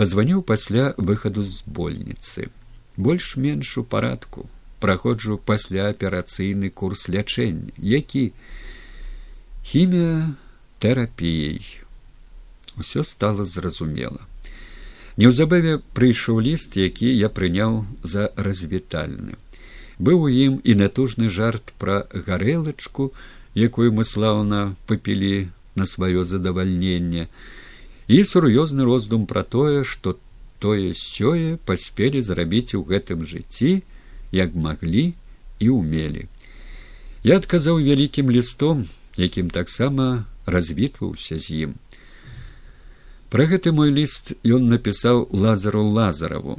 [0.00, 2.46] пазваніў пасля выхаду з больніцы
[2.96, 4.46] больш-менш у парадку
[4.80, 8.32] праходжу пасляаперацыйны курс лячэння які
[9.64, 10.32] хімія
[10.80, 11.60] тэрапіяй
[12.80, 14.20] усё стало зразумела.
[15.20, 19.36] Неўзабаве прыйшоў ліст які я прыняў за развітальны.
[20.00, 23.12] Быў у ім і натужны жарт пра гарэлачку
[23.54, 27.28] якую мы слаўна папілі на сваё задавальненне
[28.08, 30.16] і сур'ёзны роздум пра тое што
[30.58, 33.82] тое сёе паспелі зрабіць у гэтым жыцці
[34.32, 35.12] як маглі
[35.58, 36.26] і умелі
[37.22, 41.74] я адказаў вялікім лістом якім таксама развітваўся з ім.
[43.30, 46.58] Пра гэты мой ліст ён напісаў лазару лазараву.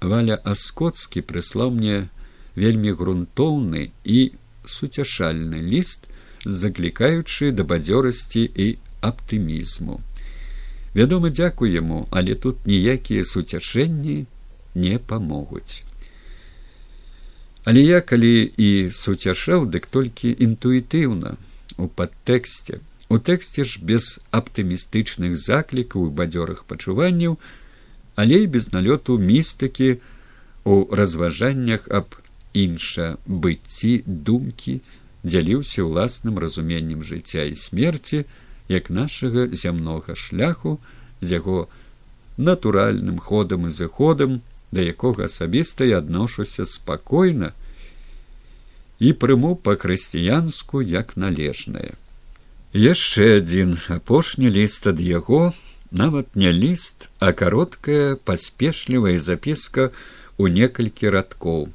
[0.00, 2.08] Валя аскоцкі прыслаў мне
[2.56, 4.18] вельмі грунтоўны і
[4.64, 6.10] суцяшальны ліст
[6.44, 8.66] заклікаючы да бадзёрасці і
[9.00, 10.00] аптымізму.
[10.94, 14.26] Вядома дзякуй яму але тут ніякія суцяшэнні
[14.74, 15.84] не памогуць
[17.64, 21.36] але я калі і суцяшаў дык толькі інтуітыўна
[21.76, 22.80] у падтэксце.
[23.08, 27.38] У тэксце ж без аптымістычных заклікаў і бадзёрых пачуванняў
[28.14, 29.98] але і без налёту містыкі
[30.64, 32.14] у разважаннях аб
[32.54, 34.78] інша быцці думкі
[35.26, 38.24] дзяліўся ўласным разуменнем жыцця і смерці
[38.68, 40.78] як нашага зямнога шляху
[41.20, 41.66] з яго
[42.38, 44.40] натуральным ходам і зыходам
[44.74, 47.52] да якога асабіста я адношуся спакойна
[48.98, 51.94] і прыму па-хрысціянску як належнае.
[52.74, 55.52] Яшчэ адзін апошні ліст ад яго
[55.94, 59.90] нават не ліст а кароткая паспешлівая запіска
[60.36, 61.68] у некалькі радкоў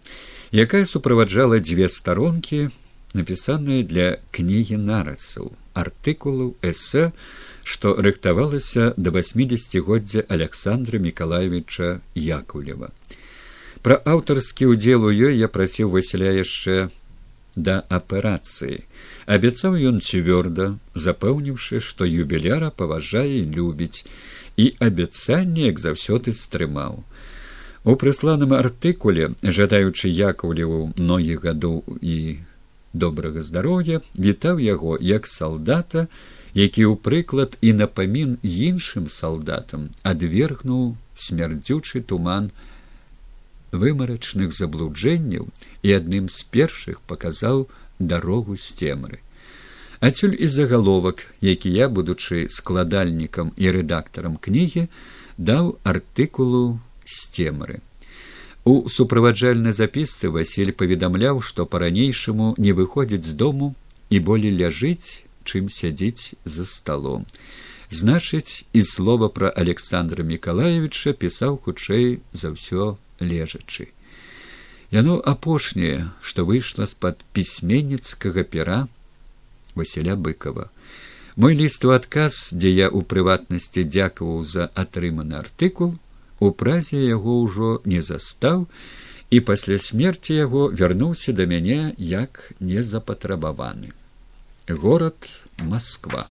[0.51, 2.67] якая суправаджала дзве старонкі
[3.15, 7.11] напісаныя для кнігі нарацаў артыкулаў эсэ
[7.69, 12.89] што рыхтавалася да восьмидесятгоддзя александра миколаевича якулева.
[13.85, 16.89] Пра аўтарскі ўдзел у ёй я прасіў васіля яшчэ
[17.55, 18.81] да аперацыі.
[19.29, 20.65] Абяцаў ён цвёрда
[21.05, 24.01] запэўніўшы што юбіляра паважае любіць
[24.57, 27.03] і абяцанне як заўсёды стрымаў.
[27.85, 32.17] У прысланым артыкуле жадаючы якулеву многіх гадоў і
[32.93, 36.07] добрага здароўя вітаў яго як салдата
[36.53, 42.49] які ў прыклад і напамін іншым салдатам адвергнуў смярдзючы туман
[43.71, 45.47] вымарачных заблуджэнняў
[45.83, 47.67] і адным з першых паказаў
[47.99, 49.19] дарогу з цемры.
[49.99, 54.87] Адсюль і загаловак які я будучы складальнікам і рэдактарам кнігі
[55.37, 57.79] даў артыкулу з цемры.
[58.63, 63.75] У суправаджальнай запісцы Васіль паведамляў, што па-ранейшаму не выходзіць з дому
[64.09, 67.25] і болей ляжыць, чым сядзіць за сталом.
[67.89, 73.89] Значыць, і слова пра Александра Миколаевича пісаў хутчэй за ўсё лежачы.
[74.93, 78.85] Яно апошняе, што выйшла з-пад пісьменніцкага пера
[79.73, 80.69] Васіля быкова.
[81.35, 85.97] Мой ліст у адказ, дзе я ў прыватнасці дзякаваў за атрыманы артыкул,
[86.39, 88.67] у празе яго ўжо не застаў
[89.29, 93.93] і пасля смерти яго вярнуўся да мяне як незапатрабаваны
[94.69, 95.15] город
[95.63, 96.27] москва